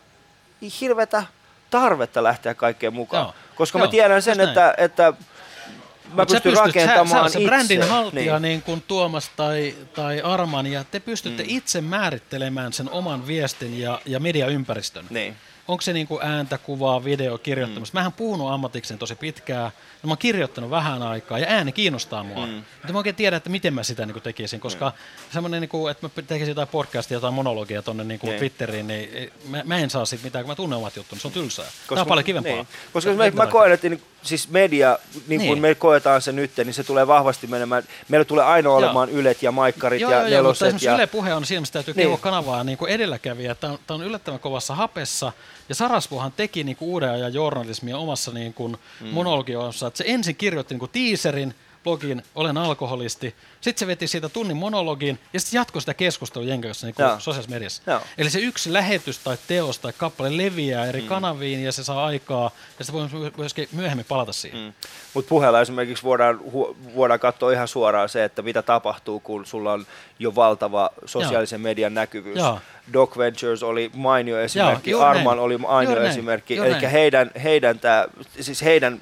hirveätä 0.80 1.24
tarvetta 1.70 2.22
lähteä 2.22 2.54
kaikkeen 2.54 2.94
mukaan, 2.94 3.24
Joo. 3.24 3.34
koska 3.56 3.78
Joo, 3.78 3.86
mä 3.86 3.90
tiedän 3.90 4.22
sen, 4.22 4.40
että, 4.40 4.74
että 4.78 5.02
mä 5.02 6.22
Mut 6.22 6.28
pystyn 6.28 6.52
pystyt- 6.52 6.66
rakentamaan 6.66 7.24
sä, 7.24 7.28
sä, 7.28 7.32
se 7.32 7.38
itse. 7.38 7.48
brändin 7.48 7.82
haltija, 7.88 8.22
niin. 8.22 8.32
Niin. 8.32 8.42
niin 8.42 8.62
kuin 8.62 8.84
Tuomas 8.88 9.30
tai, 9.36 9.74
tai 9.94 10.20
Arman, 10.20 10.66
ja 10.66 10.84
te 10.90 11.00
pystytte 11.00 11.42
mm. 11.42 11.48
itse 11.52 11.80
määrittelemään 11.80 12.72
sen 12.72 12.90
oman 12.90 13.26
viestin 13.26 13.80
ja, 13.80 14.00
ja 14.04 14.20
mediaympäristön. 14.20 15.06
Niin. 15.10 15.36
Onko 15.68 15.82
se 15.82 15.92
niin 15.92 16.06
kuin 16.06 16.22
ääntä, 16.22 16.58
kuvaa, 16.58 17.04
video, 17.04 17.38
kirjoittamista? 17.38 17.94
Mm. 17.94 17.98
Mähän 17.98 18.12
puhunut 18.12 18.50
ammatikseni 18.50 18.98
tosi 18.98 19.14
pitkään, 19.14 19.64
ja 20.02 20.06
mä 20.06 20.10
oon 20.10 20.18
kirjoittanut 20.18 20.70
vähän 20.70 21.02
aikaa, 21.02 21.38
ja 21.38 21.46
ääni 21.48 21.72
kiinnostaa 21.72 22.24
mua. 22.24 22.46
Mm. 22.46 22.52
Mutta 22.52 22.92
mä 22.92 22.98
oikein 22.98 23.16
tiedä, 23.16 23.36
että 23.36 23.50
miten 23.50 23.74
mä 23.74 23.82
sitä 23.82 24.06
niin 24.06 24.12
kuin 24.12 24.22
tekisin, 24.22 24.60
koska 24.60 24.88
mm. 24.90 25.32
semmoinen, 25.32 25.60
niin 25.60 25.68
kuin, 25.68 25.90
että 25.90 26.06
mä 26.06 26.22
tekisin 26.22 26.50
jotain 26.50 26.68
podcastia, 26.68 27.16
jotain 27.16 27.34
monologia 27.34 27.82
tuonne 27.82 28.04
niin 28.04 28.20
kuin 28.20 28.30
Niin. 28.30 28.38
Twitteriin, 28.38 28.86
niin 28.86 29.32
mä, 29.48 29.62
mä 29.64 29.78
en 29.78 29.90
saa 29.90 30.04
siitä 30.04 30.24
mitään, 30.24 30.44
kun 30.44 30.50
mä 30.50 30.56
tunnen 30.56 30.76
omat 30.76 30.96
juttuni, 30.96 31.20
se 31.20 31.28
on 31.28 31.32
tylsää. 31.32 31.66
Tämä 31.88 32.00
on 32.00 32.06
paljon 32.06 32.24
kivempaa. 32.24 32.52
Niin. 32.52 32.68
Koska 32.92 33.10
mä, 33.12 33.30
mä 33.30 33.46
koen, 33.46 33.72
että 33.72 33.88
niin, 33.88 34.02
siis 34.22 34.48
media, 34.48 34.98
niin 35.28 35.40
kuin 35.40 35.48
Niin. 35.50 35.58
me 35.58 35.74
koetaan 35.74 36.22
se 36.22 36.32
nyt, 36.32 36.50
niin 36.56 36.74
se 36.74 36.84
tulee 36.84 37.06
vahvasti 37.06 37.46
menemään. 37.46 37.82
Meillä 38.08 38.24
tulee 38.24 38.44
aina 38.44 38.70
olemaan 38.70 39.08
ylet 39.08 39.42
ja 39.42 39.52
maikkarit 39.52 40.00
Joo, 40.00 40.10
ja 40.10 40.16
joo, 40.18 40.28
joo, 40.28 40.42
mutta 40.42 40.64
neloset. 40.64 40.82
Ja, 40.82 40.94
Yle 40.94 41.06
Puhe 41.06 41.34
on 41.34 41.44
siinä, 41.46 41.60
missä 41.60 41.72
täytyy 41.72 41.94
Niin. 41.94 42.18
kanavaa 42.18 42.64
niin 42.64 42.78
kuin 42.78 42.92
edelläkävijä. 42.92 43.54
Tämä 43.54 43.72
on, 43.72 43.78
tämä 43.86 43.96
on 44.00 44.06
yllättävän 44.06 44.40
kovassa 44.40 44.74
hapessa. 44.74 45.32
Ja 45.68 45.74
Sarasvuhan 45.74 46.32
teki 46.32 46.64
niin 46.64 46.76
kuin 46.76 46.88
uuden 46.88 47.10
ajan 47.10 47.34
journalismia 47.34 47.98
omassa 47.98 48.32
niin 48.32 48.54
kuin 48.54 48.76
mm. 49.00 49.06
monologiossa. 49.08 49.86
Että 49.86 49.98
se 49.98 50.04
ensin 50.06 50.36
kirjoitti 50.36 50.74
niin 50.74 50.80
kuin 50.80 50.90
teaserin, 50.90 51.54
blogin, 51.86 52.22
olen 52.34 52.56
alkoholisti. 52.56 53.34
Sitten 53.60 53.78
se 53.78 53.86
veti 53.86 54.06
siitä 54.06 54.28
tunnin 54.28 54.56
monologin 54.56 55.18
ja 55.32 55.40
sitten 55.40 55.58
jatkoi 55.58 55.82
sitä 55.82 55.94
keskustelua 55.94 56.58
kanssa 56.62 56.86
niin 56.86 56.94
Joo. 56.98 57.10
sosiaalisessa 57.10 57.54
mediassa. 57.54 57.82
Joo. 57.86 58.00
Eli 58.18 58.30
se 58.30 58.38
yksi 58.38 58.72
lähetys 58.72 59.18
tai 59.18 59.36
teos 59.46 59.78
tai 59.78 59.92
kappale 59.98 60.36
leviää 60.36 60.86
eri 60.86 61.00
mm. 61.00 61.06
kanaviin 61.06 61.64
ja 61.64 61.72
se 61.72 61.84
saa 61.84 62.06
aikaa 62.06 62.50
ja 62.78 62.84
sitten 62.84 63.10
voi 63.10 63.32
myöskin 63.36 63.68
myöhemmin 63.72 64.06
palata 64.08 64.32
siihen. 64.32 64.60
Mm. 64.60 64.72
Mutta 65.14 65.28
puheella 65.28 65.60
esimerkiksi 65.60 66.04
voidaan, 66.04 66.40
hu, 66.52 66.76
voidaan 66.96 67.20
katsoa 67.20 67.52
ihan 67.52 67.68
suoraan 67.68 68.08
se, 68.08 68.24
että 68.24 68.42
mitä 68.42 68.62
tapahtuu, 68.62 69.20
kun 69.20 69.46
sulla 69.46 69.72
on 69.72 69.86
jo 70.18 70.34
valtava 70.34 70.90
sosiaalisen 71.04 71.60
median 71.60 71.94
näkyvyys. 71.94 72.38
Joo. 72.38 72.60
Doc 72.92 73.18
Ventures 73.18 73.62
oli 73.62 73.90
mainio 73.94 74.40
esimerkki, 74.40 74.92
näin. 74.92 75.02
Arman 75.02 75.38
oli 75.38 75.58
mainio 75.58 75.94
näin. 75.94 76.06
esimerkki. 76.06 76.56
Eli 76.56 76.70
näin. 76.70 76.90
heidän, 76.90 77.30
heidän, 77.42 77.78
tää, 77.78 78.08
siis 78.40 78.62
heidän 78.62 79.00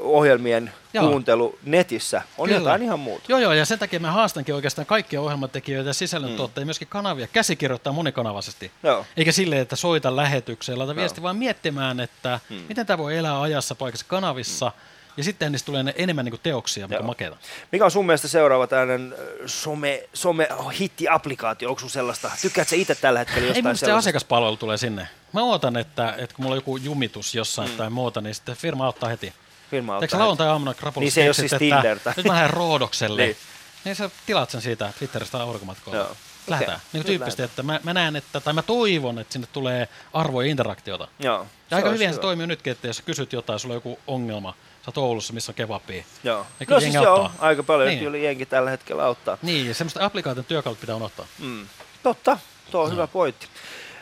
ohjelmien 0.00 0.72
Joo. 0.92 1.08
kuuntelu 1.08 1.58
netissä 1.64 2.22
on 2.38 2.48
Kyllä. 2.48 2.60
jotain 2.60 2.82
ihan 2.82 3.00
muuta. 3.00 3.24
Joo, 3.28 3.38
joo, 3.38 3.52
ja 3.52 3.64
sen 3.64 3.78
takia 3.78 4.00
mä 4.00 4.12
haastankin 4.12 4.54
oikeastaan 4.54 4.86
kaikkia 4.86 5.20
ohjelmatekijöitä 5.20 5.90
ja 5.90 5.94
sisällöntuottajia, 5.94 6.64
mm. 6.64 6.66
myöskin 6.66 6.88
kanavia, 6.88 7.26
käsikirjoittaa 7.26 7.92
monikanavaisesti. 7.92 8.70
Joo. 8.82 9.06
Eikä 9.16 9.32
silleen, 9.32 9.62
että 9.62 9.76
soita 9.76 10.16
lähetykseen, 10.16 10.78
laita 10.78 10.96
viesti, 10.96 11.22
vaan 11.22 11.36
miettimään, 11.36 12.00
että 12.00 12.40
mm. 12.50 12.56
miten 12.68 12.86
tämä 12.86 12.98
voi 12.98 13.16
elää 13.16 13.40
ajassa 13.40 13.74
paikassa 13.74 14.06
kanavissa, 14.08 14.72
ja 15.16 15.24
sitten 15.24 15.52
niistä 15.52 15.66
tulee 15.66 15.82
ne 15.82 15.94
enemmän 15.96 16.24
niin 16.24 16.32
kuin 16.32 16.40
teoksia, 16.42 16.86
mikä 16.86 16.94
Joo. 16.94 17.00
on 17.00 17.06
makeata. 17.06 17.36
Mikä 17.72 17.84
on 17.84 17.90
sun 17.90 18.06
mielestä 18.06 18.28
seuraava 18.28 18.66
tällainen 18.66 19.14
some, 19.46 20.02
some 20.14 20.48
hitti-applikaatio? 20.80 21.68
Onko 21.68 21.80
sun 21.80 21.90
sellaista? 21.90 22.30
Tykkäätkö 22.42 22.70
sä 22.70 22.76
itse 22.76 22.94
tällä 22.94 23.18
hetkellä 23.18 23.42
Ei 23.42 23.48
jostain 23.48 23.66
mun 23.66 23.76
se 23.76 23.92
asiakaspalvelu 23.92 24.56
tulee 24.56 24.76
sinne. 24.76 25.08
Mä 25.32 25.42
ootan, 25.42 25.76
että, 25.76 26.14
että 26.18 26.36
kun 26.36 26.42
mulla 26.44 26.54
on 26.54 26.58
joku 26.58 26.76
jumitus 26.76 27.34
jossain 27.34 27.70
mm. 27.70 27.76
tai 27.76 27.90
muuta, 27.90 28.20
niin 28.20 28.34
sitten 28.34 28.56
firma 28.56 28.86
auttaa 28.86 29.08
heti. 29.08 29.32
Firma 29.70 29.98
Eikö 30.02 30.18
lauantai-aamuna 30.18 30.74
krapulassa 30.74 31.00
Niin 31.04 31.12
se 31.12 31.22
ei 31.22 31.28
ole 31.28 31.34
siis 31.34 31.52
että 31.52 31.58
Tinder 31.58 31.98
tai- 31.98 32.12
Nyt 32.16 32.26
mä 32.26 32.32
lähden 32.32 32.50
Roodokselle. 32.50 33.22
Niin. 33.22 33.36
niin. 33.84 33.96
sä 33.96 34.10
tilaat 34.26 34.50
sen 34.50 34.60
siitä 34.62 34.92
Twitteristä 34.98 35.38
aurinkomatkoilla. 35.42 36.00
Joo. 36.02 36.16
Lähdetään. 36.46 36.76
Okei. 36.78 36.88
Niin 36.92 37.04
tyyppisesti, 37.06 37.42
että 37.42 37.62
mä, 37.62 37.80
mä, 37.82 37.94
näen, 37.94 38.16
että, 38.16 38.40
tai 38.40 38.52
mä 38.52 38.62
toivon, 38.62 39.18
että 39.18 39.32
sinne 39.32 39.48
tulee 39.52 39.88
arvoja 40.12 40.46
ja 40.46 40.50
interaktiota. 40.50 41.08
Joo. 41.18 41.46
Ja 41.70 41.76
aika 41.76 41.88
olisi 41.88 42.04
hyvin 42.04 42.14
se 42.14 42.20
toimii 42.20 42.46
nytkin, 42.46 42.70
että 42.70 42.86
jos 42.86 43.00
kysyt 43.00 43.32
jotain, 43.32 43.58
sulla 43.60 43.72
on 43.72 43.76
joku 43.76 43.98
ongelma, 44.06 44.52
sä 44.52 44.82
oot 44.86 44.98
Oulussa, 44.98 45.32
missä 45.32 45.50
on 45.52 45.54
kebabia. 45.54 46.04
Joo. 46.24 46.46
Ja 46.60 46.66
No 46.70 46.80
siis 46.80 46.94
joo, 46.94 47.30
aika 47.38 47.62
paljon 47.62 47.88
Niin. 47.88 47.98
kyllä 47.98 48.16
jengi 48.16 48.46
tällä 48.46 48.70
hetkellä 48.70 49.04
auttaa. 49.04 49.38
Niin, 49.42 49.68
ja 49.68 49.74
semmoista 49.74 50.04
applikaation 50.04 50.44
työkalut 50.44 50.80
pitää 50.80 50.96
unohtaa. 50.96 51.26
Mm. 51.38 51.66
Totta, 52.02 52.38
tuo 52.70 52.82
on 52.82 52.92
hyvä 52.92 53.06
pointti. 53.06 53.46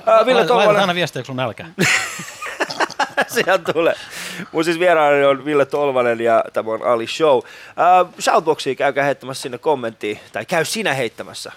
Ää, 0.07 0.27
Ville 0.27 0.47
Tolvanen, 0.47 0.81
aina 0.81 0.95
viestiä, 0.95 1.23
kun 1.23 1.27
sun 1.27 1.37
nälkä. 1.37 1.67
sieltä 3.35 3.73
tulee. 3.73 3.95
Mun 4.53 4.65
siis 4.65 4.79
vieraani 4.79 5.25
on 5.25 5.45
Ville 5.45 5.67
Tolvanen 5.67 6.21
ja 6.21 6.45
tämä 6.53 6.71
on 6.71 6.87
Ali 6.87 7.07
Show. 7.07 7.41
Ää, 7.77 8.05
Shoutboxiin 8.21 8.77
käykää 8.77 9.05
heittämässä 9.05 9.43
sinne 9.43 9.59
kommenttiin, 9.59 10.21
tai 10.33 10.47
käy 10.47 10.65
sinä 10.65 10.95
heittämässä. 10.95 11.53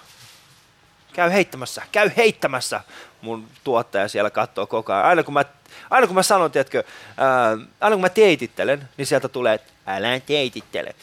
Käy 1.14 1.32
heittämässä, 1.32 1.82
käy 1.92 2.12
heittämässä. 2.18 2.82
Mun 3.22 3.48
tuottaja 3.64 4.08
siellä 4.08 4.30
katsoo 4.30 4.68
koko 4.68 4.94
ajan. 4.94 5.06
Aina 5.06 5.24
kun 5.24 5.34
mä, 5.34 5.46
aina 5.90 6.08
kun 6.08 6.16
mä 6.16 6.24
sanon, 6.24 6.52
tiedätkö, 6.52 6.84
ää, 7.18 7.58
aina 7.82 7.96
kun 7.96 8.02
mä 8.02 8.10
teitittelen, 8.10 8.90
niin 8.98 9.06
sieltä 9.06 9.30
tulee, 9.30 9.54
että 9.54 9.74
älä 9.88 10.20
teitittele. 10.20 10.96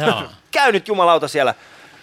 Joo. 0.00 0.22
käy 0.50 0.72
nyt 0.72 0.88
jumalauta 0.88 1.28
siellä. 1.28 1.54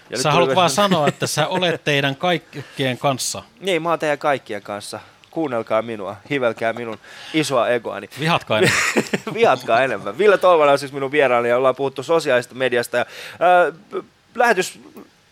Ja 0.09 0.21
Sä 0.21 0.31
haluat 0.31 0.55
vaan 0.55 0.69
sanoa, 0.69 1.07
että 1.07 1.27
sä 1.27 1.47
olet 1.47 1.83
teidän 1.83 2.15
kaikkien 2.15 2.97
kanssa. 2.97 3.43
Niin, 3.59 3.81
mä 3.81 3.89
oon 3.89 3.99
teidän 3.99 4.17
kaikkien 4.17 4.61
kanssa. 4.61 4.99
Kuunnelkaa 5.33 5.81
minua, 5.81 6.15
hivelkää 6.29 6.73
minun 6.73 6.99
isoa 7.33 7.69
egoani. 7.69 8.09
Vihatkaa 8.19 8.57
enemmän. 8.57 8.79
Vihatkaa 9.33 9.81
enemmän. 9.83 10.17
Ville 10.17 10.37
Tolvanen 10.37 10.71
on 10.71 10.79
siis 10.79 10.91
minun 10.93 11.11
vieraani 11.11 11.49
ja 11.49 11.57
ollaan 11.57 11.75
puhuttu 11.75 12.03
sosiaalisesta 12.03 12.55
mediasta. 12.55 12.97
Ja, 12.97 13.05
ää, 13.39 13.71
p- 13.71 14.05
lähetys 14.35 14.79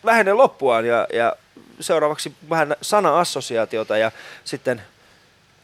lähenee 0.02 0.34
loppuaan 0.34 0.84
ja, 0.86 1.06
ja 1.12 1.36
seuraavaksi 1.80 2.34
vähän 2.50 2.76
sana-assosiaatiota 2.82 3.96
ja 3.98 4.10
sitten 4.44 4.82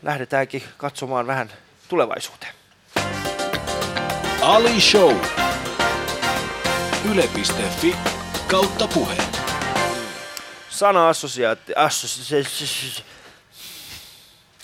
lähdetäänkin 0.03 0.63
katsomaan 0.77 1.27
vähän 1.27 1.51
tulevaisuuteen. 1.89 2.53
Ali 4.43 4.81
Show. 4.81 5.17
Yle.fi 7.13 7.97
kautta 8.51 8.89
puhe. 8.95 9.15
Sana-assosiaatio... 10.71 11.75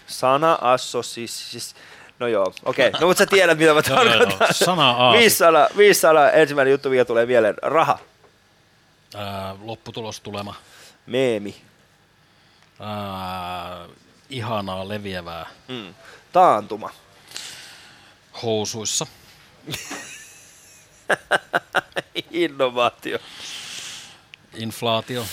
Assosi- 0.06 0.12
Sana-assosis... 0.12 1.74
No 2.18 2.26
joo, 2.26 2.52
okei. 2.64 2.88
Okay. 2.88 3.00
No 3.00 3.06
mutta 3.06 3.18
sä 3.18 3.26
tiedät, 3.26 3.58
mitä 3.58 3.74
mä 3.74 3.82
tarkoitan. 3.96 4.54
Sana 4.54 4.90
aasi. 4.90 5.18
Viisi 5.18 5.36
sana, 5.36 5.68
viisi 5.76 6.00
sana. 6.00 6.30
Ensimmäinen 6.30 6.72
juttu, 6.72 6.90
mikä 6.90 7.04
tulee 7.04 7.26
mieleen. 7.26 7.54
Raha. 7.62 7.98
Ää, 9.16 9.54
lopputulostulema. 9.62 10.54
Meemi. 11.06 11.56
Ää, 12.80 13.86
ihanaa 14.30 14.88
leviävää 14.88 15.46
Mm. 15.68 15.94
Taantuma. 16.32 16.90
housuissa. 18.42 19.06
Innovaatio. 22.30 23.18
Inflaatio. 24.54 25.26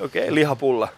Okei, 0.00 0.22
okay, 0.22 0.34
lihapulla. 0.34 0.88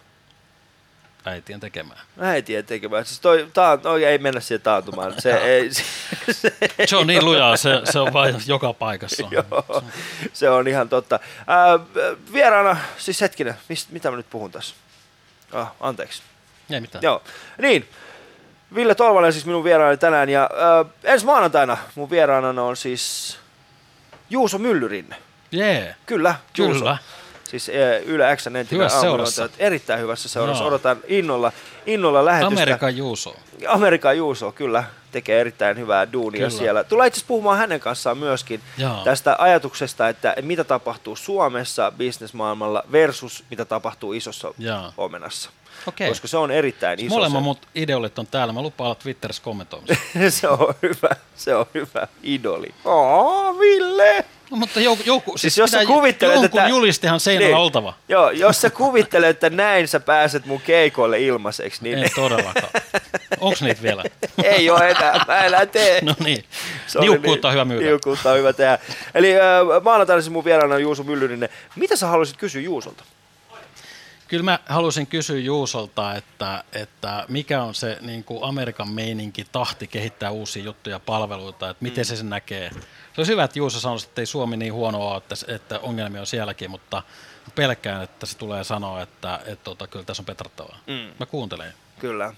Äitien 1.25 1.59
tekemään. 1.59 1.99
Äitien 2.19 2.65
tekemään. 2.65 3.05
Siis 3.05 3.19
toi, 3.19 3.47
taan, 3.53 3.79
no, 3.83 3.97
ei 3.97 4.17
mennä 4.17 4.39
siihen 4.39 4.61
taantumaan. 4.61 5.13
Se 5.21 5.33
ei, 5.55 5.73
se, 5.73 5.83
se, 6.31 6.53
Se 6.85 6.95
on 6.95 7.07
niin 7.07 7.25
lujaa, 7.25 7.57
se, 7.57 7.81
se 7.83 7.99
on 7.99 8.13
vain 8.13 8.35
joka 8.47 8.73
paikassa. 8.73 9.27
joo, 9.31 9.83
se 10.33 10.49
on 10.49 10.67
ihan 10.67 10.89
totta. 10.89 11.19
Ää, 11.47 11.79
vieraana, 12.33 12.77
siis 12.97 13.21
hetkinen, 13.21 13.55
mist, 13.69 13.89
mitä 13.89 14.11
mä 14.11 14.17
nyt 14.17 14.29
puhun 14.29 14.51
tässä? 14.51 14.75
Ah, 15.53 15.71
anteeksi. 15.79 16.21
Ei 16.69 16.81
mitään. 16.81 17.03
Joo, 17.03 17.23
niin. 17.57 17.89
Ville 18.75 18.95
Tolvanen 18.95 19.33
siis 19.33 19.45
minun 19.45 19.63
vieraani 19.63 19.97
tänään 19.97 20.29
ja 20.29 20.43
äh, 20.43 20.91
ensi 21.03 21.25
maanantaina 21.25 21.77
mun 21.95 22.09
vieraana 22.09 22.63
on 22.63 22.77
siis 22.77 23.37
Juuso 24.29 24.57
Myllyrinne. 24.57 25.15
Jee, 25.51 25.95
Kyllä, 26.05 26.35
Juuso. 26.57 26.97
Siis 27.51 27.69
eh, 27.69 28.01
Yle 28.05 28.35
X 28.35 28.47
entinen 28.47 28.89
seurassa. 28.89 29.49
Erittäin 29.59 29.99
hyvässä 29.99 30.29
seurassa. 30.29 30.63
Joo. 30.63 30.67
Odotan 30.67 30.97
innolla, 31.07 31.51
innolla 31.85 32.25
lähetystä. 32.25 32.61
Amerikan 32.61 32.97
Juuso. 32.97 33.35
Amerikan 33.67 34.17
Juuso, 34.17 34.51
kyllä, 34.51 34.83
tekee 35.11 35.41
erittäin 35.41 35.77
hyvää 35.77 36.11
duunia 36.13 36.37
Kyllä. 36.37 36.49
siellä. 36.49 36.83
Tullaan 36.83 37.07
itse 37.07 37.25
puhumaan 37.27 37.57
hänen 37.57 37.79
kanssaan 37.79 38.17
myöskin 38.17 38.61
Joo. 38.77 39.03
tästä 39.03 39.35
ajatuksesta, 39.39 40.09
että 40.09 40.35
mitä 40.41 40.63
tapahtuu 40.63 41.15
Suomessa 41.15 41.91
bisnesmaailmalla 41.97 42.83
versus 42.91 43.43
mitä 43.49 43.65
tapahtuu 43.65 44.13
isossa 44.13 44.53
Joo. 44.57 44.93
omenassa. 44.97 45.49
Okei. 45.87 46.07
Koska 46.09 46.27
se 46.27 46.37
on 46.37 46.51
erittäin 46.51 46.99
iso. 46.99 47.15
Molemmat 47.15 47.43
mut 47.43 47.67
ideolit 47.75 48.19
on 48.19 48.27
täällä. 48.27 48.53
Mä 48.53 48.61
lupaan 48.61 48.85
olla 48.85 48.95
Twitterissä 48.95 49.43
kommentoimassa. 49.43 49.95
se 50.29 50.47
on 50.47 50.73
hyvä, 50.81 51.09
se 51.35 51.55
on 51.55 51.65
hyvä 51.73 52.07
idoli. 52.23 52.67
Oo, 52.85 53.59
Ville! 53.59 54.25
No, 54.51 54.57
mutta 54.57 54.79
joku, 54.79 55.03
joku 55.05 55.37
Siis 55.37 55.57
jos 55.57 55.71
sä 55.71 55.85
kuvittelet, 55.85 56.35
jonkun 56.35 56.59
että- 56.59 56.69
julistihan 56.69 57.19
seinällä 57.19 57.47
Niin. 57.47 57.57
oltava. 57.57 57.93
Joo, 58.09 58.29
jos 58.29 58.61
sä 58.61 58.69
kuvittelet, 58.69 59.29
että 59.29 59.49
näin 59.49 59.87
sä 59.87 59.99
pääset 59.99 60.45
mun 60.45 60.61
keikoille 60.61 61.19
ilmaiseksi, 61.21 61.83
niin 61.83 61.97
Ei 61.97 62.09
todellakaan. 62.15 62.69
Onks 63.39 63.61
niitä 63.61 63.81
vielä? 63.81 64.03
ei 64.43 64.69
ole 64.69 64.89
enää, 64.89 65.25
mä 65.27 65.45
enää 65.45 65.65
tee. 65.65 66.01
No 66.01 66.15
niin. 66.23 66.43
Se 66.87 66.99
oli 66.99 67.07
Niukkuutta 67.07 67.47
on 67.47 67.51
niin- 67.51 67.55
hyvä 67.55 67.65
myydä. 67.65 67.85
Niukkuutta 67.85 68.31
on 68.31 68.37
hyvä 68.37 68.53
tehdä. 68.53 68.79
Eli 69.15 69.35
äh, 69.35 69.41
maanantaina 69.83 70.21
siis 70.21 70.31
mun 70.33 70.45
vieraana 70.45 70.75
on 70.75 70.81
Juuso 70.81 71.03
Myllyrinen. 71.03 71.49
Mitä 71.75 71.95
sä 71.95 72.07
haluaisit 72.07 72.37
kysyä 72.37 72.61
Juusolta? 72.61 73.03
Kyllä 74.31 74.43
mä 74.43 74.59
haluaisin 74.65 75.07
kysyä 75.07 75.39
Juusolta, 75.39 76.15
että, 76.15 76.63
että 76.73 77.25
mikä 77.27 77.63
on 77.63 77.75
se 77.75 77.97
niin 78.01 78.23
kuin 78.23 78.43
Amerikan 78.43 78.89
meininki, 78.89 79.45
tahti 79.51 79.87
kehittää 79.87 80.31
uusia 80.31 80.63
juttuja 80.63 80.95
ja 80.95 80.99
palveluita, 80.99 81.69
että 81.69 81.83
miten 81.83 82.05
se 82.05 82.15
sen 82.15 82.29
näkee. 82.29 82.69
Se 82.69 82.79
olisi 83.17 83.31
hyvä, 83.31 83.43
että 83.43 83.59
Juuso 83.59 83.79
sanoisi, 83.79 84.07
että 84.07 84.21
ei 84.21 84.25
Suomi 84.25 84.57
niin 84.57 84.73
huono 84.73 85.07
ole, 85.07 85.17
että, 85.17 85.35
että 85.47 85.79
ongelmia 85.79 86.21
on 86.21 86.27
sielläkin, 86.27 86.71
mutta 86.71 87.03
pelkään, 87.55 88.03
että 88.03 88.25
se 88.25 88.37
tulee 88.37 88.63
sanoa, 88.63 89.01
että, 89.01 89.39
että 89.45 89.63
tota, 89.63 89.87
kyllä 89.87 90.05
tässä 90.05 90.21
on 90.21 90.25
petrattavaa. 90.25 90.79
Mm. 90.87 91.13
Mä 91.19 91.25
kuuntelen. 91.25 91.73
Kyllä. 91.99 92.33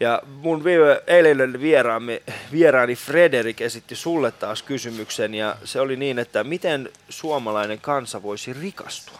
Ja 0.00 0.22
mun 0.26 0.64
viime, 0.64 1.02
eilinen 1.06 1.60
vieraamme, 1.60 2.22
vieraani 2.52 2.96
Frederik 2.96 3.60
esitti 3.60 3.96
sulle 3.96 4.32
taas 4.32 4.62
kysymyksen 4.62 5.34
ja 5.34 5.56
se 5.64 5.80
oli 5.80 5.96
niin, 5.96 6.18
että 6.18 6.44
miten 6.44 6.90
suomalainen 7.08 7.80
kansa 7.80 8.22
voisi 8.22 8.52
rikastua? 8.52 9.18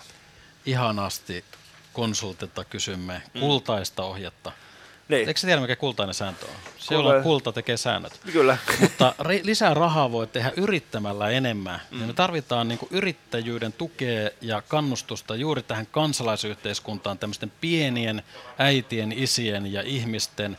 Ihanasti 0.67 1.45
konsultilta 1.95 2.65
kysymme 2.65 3.23
kultaista 3.41 4.03
ohjetta. 4.05 4.53
Niin, 5.09 5.29
Eikö 5.29 5.41
sä 5.41 5.47
tiedä, 5.47 5.61
mikä 5.61 5.77
kultainen 5.77 6.15
sääntö 6.15 6.47
on? 6.47 6.55
Se, 6.79 6.95
jolla 6.95 7.23
kulta 7.23 7.53
tekee 7.53 7.77
säännöt. 7.77 8.21
kyllä. 8.33 8.57
Mutta 8.81 9.15
ri- 9.23 9.41
lisää 9.43 9.75
rahaa 9.75 10.13
voi 10.13 10.27
tehdä 10.27 10.53
yrittämällä 10.57 11.31
enemmän. 11.31 11.81
Mm. 11.91 11.99
Niin 11.99 12.07
me 12.07 12.13
tarvitaan 12.13 12.69
niin 12.69 12.79
yrittäjyyden 12.91 13.73
tukea 13.73 14.31
ja 14.41 14.63
kannustusta 14.63 15.37
juuri 15.37 15.63
tähän 15.63 15.87
kansalaisyhteiskuntaan, 15.87 17.19
tämmöisten 17.19 17.53
pienien 17.61 18.23
äitien, 18.59 19.13
isien 19.13 19.73
ja 19.73 19.83
ihmisten 19.83 20.59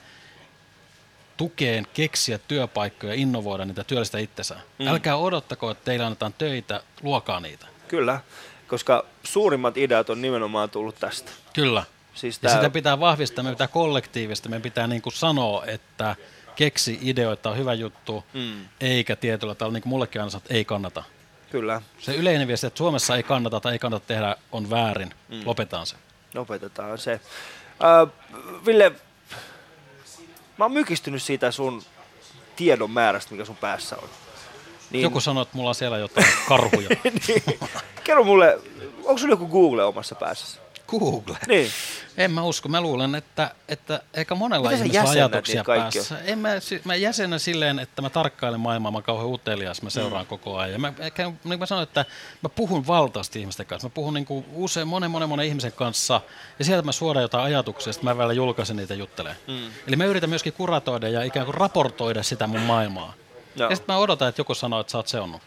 tukeen 1.38 1.88
keksiä 1.94 2.38
työpaikkoja, 2.38 3.14
innovoida 3.14 3.66
niitä, 3.66 3.84
työllistä 3.84 4.18
itsensä. 4.18 4.56
Mm. 4.80 4.88
Älkää 4.88 5.16
odottako, 5.18 5.72
että 5.72 5.86
teillä 5.86 6.06
annetaan 6.06 6.34
töitä, 6.34 6.82
luokaa 7.02 7.40
niitä. 7.40 7.68
Kyllä, 7.88 8.20
koska 8.68 9.06
suurimmat 9.24 9.78
ideat 9.78 10.10
on 10.10 10.22
nimenomaan 10.22 10.70
tullut 10.70 10.96
tästä. 11.00 11.32
Kyllä. 11.54 11.84
Siis 12.14 12.40
Ja 12.44 12.50
tää- 12.50 12.58
sitä 12.60 12.70
pitää 12.70 13.00
vahvistaa, 13.00 13.44
me 13.44 13.50
pitää 13.50 13.68
kollektiivista, 13.68 14.50
meidän 14.50 14.62
pitää 14.62 14.88
niin 14.88 15.02
kuin 15.02 15.14
sanoa, 15.14 15.66
että 15.66 16.16
keksi 16.56 17.00
ideoita 17.02 17.50
on 17.50 17.58
hyvä 17.58 17.74
juttu, 17.74 18.24
Mm. 18.34 18.66
eikä 18.82 19.16
tietyllä 19.16 19.56
tavalla, 19.56 19.74
niin 19.74 19.82
kuin 19.84 19.90
mullekin 19.90 20.22
aina 20.22 20.30
sanoo, 20.30 20.42
että 20.44 20.54
ei 20.54 20.66
kannata. 20.66 21.04
Kyllä, 21.52 21.82
Se 22.00 22.16
yleinen 22.16 22.48
viesti, 22.48 22.68
että 22.68 22.78
Suomessa 22.78 23.16
ei 23.16 23.24
kannata 23.24 23.60
tai 23.60 23.74
ei 23.74 23.80
kannata 23.80 24.06
tehdä, 24.08 24.36
on 24.52 24.70
väärin. 24.70 25.14
Mm. 25.30 25.42
Lopetaan 25.46 25.86
se. 25.88 25.96
lopetetaan 26.34 26.98
se. 26.98 27.12
Äh, 27.12 28.14
Ville, 28.66 28.92
mä 30.58 30.66
oon 30.66 30.72
mykistynyt 30.72 31.24
siitä 31.24 31.52
sun 31.52 31.84
tiedon 32.56 32.92
määrästä, 32.92 33.32
mikä 33.32 33.46
sun 33.46 33.56
päässä 33.58 33.96
on. 33.98 34.10
Niin. 34.92 35.04
Joku 35.04 35.20
sanoi, 35.20 35.42
että 35.42 35.58
mulla 35.58 35.70
on 35.70 35.76
siellä 35.76 35.98
jotain 35.98 36.28
karhuja. 36.48 36.90
niin, 37.28 37.44
kerro 38.04 38.24
mulle, 38.24 38.60
onko 39.04 39.18
sulla 39.18 39.34
joku 39.34 39.48
Google 39.48 39.84
omassa 39.84 40.16
päässäsi? 40.16 40.60
Google. 40.88 41.38
Niin. 41.48 41.72
En 42.18 42.32
mä 42.32 42.44
usko. 42.44 42.70
Mä 42.70 42.82
luulen, 42.82 43.16
että, 43.16 43.52
että 43.68 44.02
eikä 44.14 44.36
monella 44.36 44.70
Miten 44.70 44.86
ihmisellä 44.86 45.10
ajatuksia 45.10 45.64
päässä. 45.64 46.20
En 46.20 46.40
mä, 46.40 46.50
mä 46.84 46.96
jäsennän 46.96 47.40
silleen, 47.40 47.80
että 47.80 48.02
mä 48.02 48.10
tarkkailen 48.10 48.60
maailmaa, 48.60 48.92
mä 48.92 49.02
kauhean 49.02 49.30
utelias, 49.30 49.82
mä 49.82 49.90
seuraan 49.90 50.26
mm. 50.26 50.30
koko 50.30 50.58
ajan. 50.58 50.72
Ja 50.72 50.80
mä, 50.80 50.94
ehkä, 51.00 51.32
niin 51.44 51.60
mä 51.60 51.66
sanoin, 51.66 51.84
että 51.84 52.06
mä 52.42 52.50
puhun 52.50 52.88
valtavasti 52.88 53.40
ihmisten 53.40 53.66
kanssa. 53.66 53.88
Mä 53.88 53.94
puhun 53.94 54.14
niin 54.14 54.26
kuin 54.26 54.46
usein 54.54 54.88
monen, 54.88 55.12
monen, 55.12 55.30
monen 55.30 55.46
ihmisen 55.46 55.72
kanssa, 55.72 56.22
ja 56.60 56.66
sieltä 56.66 56.86
mä 56.86 56.92
suodaan 56.92 57.24
jotain 57.24 57.44
ajatuksia, 57.44 57.94
sitten 57.94 58.10
mä 58.10 58.18
vielä 58.18 58.34
julkaisen 58.34 58.78
niitä 58.78 58.94
juttelemaan. 58.94 59.42
Mm. 59.48 59.70
Eli 59.88 59.96
mä 59.96 60.06
yritän 60.06 60.30
myöskin 60.30 60.54
kuratoida 60.54 61.10
ja 61.10 61.24
ikään 61.24 61.46
kuin 61.46 61.56
raportoida 61.56 62.24
sitä 62.24 62.48
mun 62.48 62.62
maailmaa. 62.62 63.14
Joo. 63.56 63.70
Ja 63.70 63.76
sitten 63.76 63.96
mä 63.96 64.00
odotan, 64.00 64.30
että 64.30 64.40
joku 64.40 64.56
sanoo, 64.56 64.80
että 64.80 64.92
sä 64.92 64.98
oot 64.98 65.08
seonnut. 65.08 65.42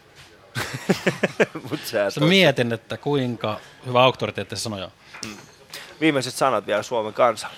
Mut 1.71 1.79
sä 1.85 2.07
et 2.07 2.15
mietin, 2.19 2.73
että 2.73 2.97
kuinka 2.97 3.59
hyvä 3.85 4.03
auktoriteetti 4.03 4.55
se 4.55 4.61
sanoo. 4.61 4.91
Viimeiset 6.01 6.33
sanat 6.33 6.67
vielä 6.67 6.83
Suomen 6.83 7.13
kansalle. 7.13 7.55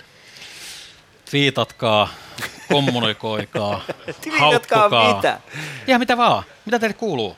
Twiitatkaa, 1.29 2.09
kommunikoikaa, 2.71 3.81
Twiitatkaa 4.21 4.79
haukkukaa. 4.79 5.15
mitä? 5.15 5.39
Ihan 5.87 5.99
mitä 6.01 6.17
vaan. 6.17 6.43
Mitä 6.65 6.79
teille 6.79 6.93
kuuluu? 6.93 7.37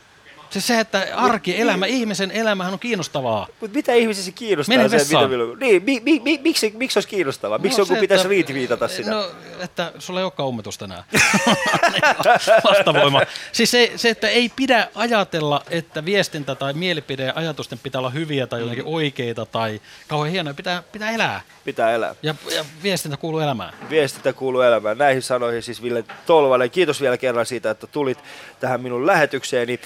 Siis 0.53 0.67
se, 0.67 0.79
että 0.79 1.07
arki, 1.15 1.61
elämä, 1.61 1.85
ihmisen 1.85 2.31
elämähän 2.31 2.73
on 2.73 2.79
kiinnostavaa. 2.79 3.47
Mutta 3.61 3.75
mitä 3.75 3.93
ihmisiä 3.93 4.33
kiinnostaa 4.35 4.77
Mene 4.77 4.89
se, 4.89 4.97
mitä 4.97 5.27
Ville- 5.27 5.57
Niin, 5.59 5.83
mi, 5.83 6.01
mi, 6.05 6.19
mi, 6.23 6.39
miksi, 6.43 6.73
miksi 6.75 6.99
olisi 6.99 7.09
kiinnostavaa? 7.09 7.57
Miksi 7.57 7.81
joku 7.81 7.93
se, 7.93 7.99
pitäisi 7.99 8.21
että- 8.21 8.29
riitviitata 8.29 8.87
sitä? 8.87 9.11
No, 9.11 9.25
että 9.59 9.91
sulla 9.99 10.19
ei 10.19 10.23
olekaan 10.23 10.49
ummetusta 10.49 10.85
enää. 10.85 11.03
Vastavoima. 12.69 13.21
Siis 13.51 13.71
se, 13.71 13.91
se, 13.95 14.09
että 14.09 14.27
ei 14.29 14.51
pidä 14.55 14.87
ajatella, 14.95 15.63
että 15.69 16.05
viestintä 16.05 16.55
tai 16.55 16.73
mielipide 16.73 17.23
ja 17.23 17.33
ajatusten 17.35 17.79
pitää 17.83 17.99
olla 17.99 18.09
hyviä 18.09 18.47
tai 18.47 18.59
jotenkin 18.59 18.85
oikeita 18.85 19.45
tai 19.45 19.81
kauhean 20.07 20.31
hienoja. 20.31 20.53
Pitää, 20.53 20.83
pitää 20.91 21.11
elää. 21.11 21.41
Pitää 21.65 21.91
elää. 21.91 22.15
Ja, 22.23 22.35
ja 22.55 22.65
viestintä 22.83 23.17
kuuluu 23.17 23.39
elämään. 23.39 23.73
Viestintä 23.89 24.33
kuuluu 24.33 24.61
elämään. 24.61 24.97
Näihin 24.97 25.21
sanoihin 25.21 25.63
siis 25.63 25.83
Ville 25.83 26.03
Tolvanen. 26.25 26.71
Kiitos 26.71 27.01
vielä 27.01 27.17
kerran 27.17 27.45
siitä, 27.45 27.69
että 27.69 27.87
tulit 27.87 28.17
tähän 28.59 28.81
minun 28.81 29.07
lähetykseeni. 29.07 29.79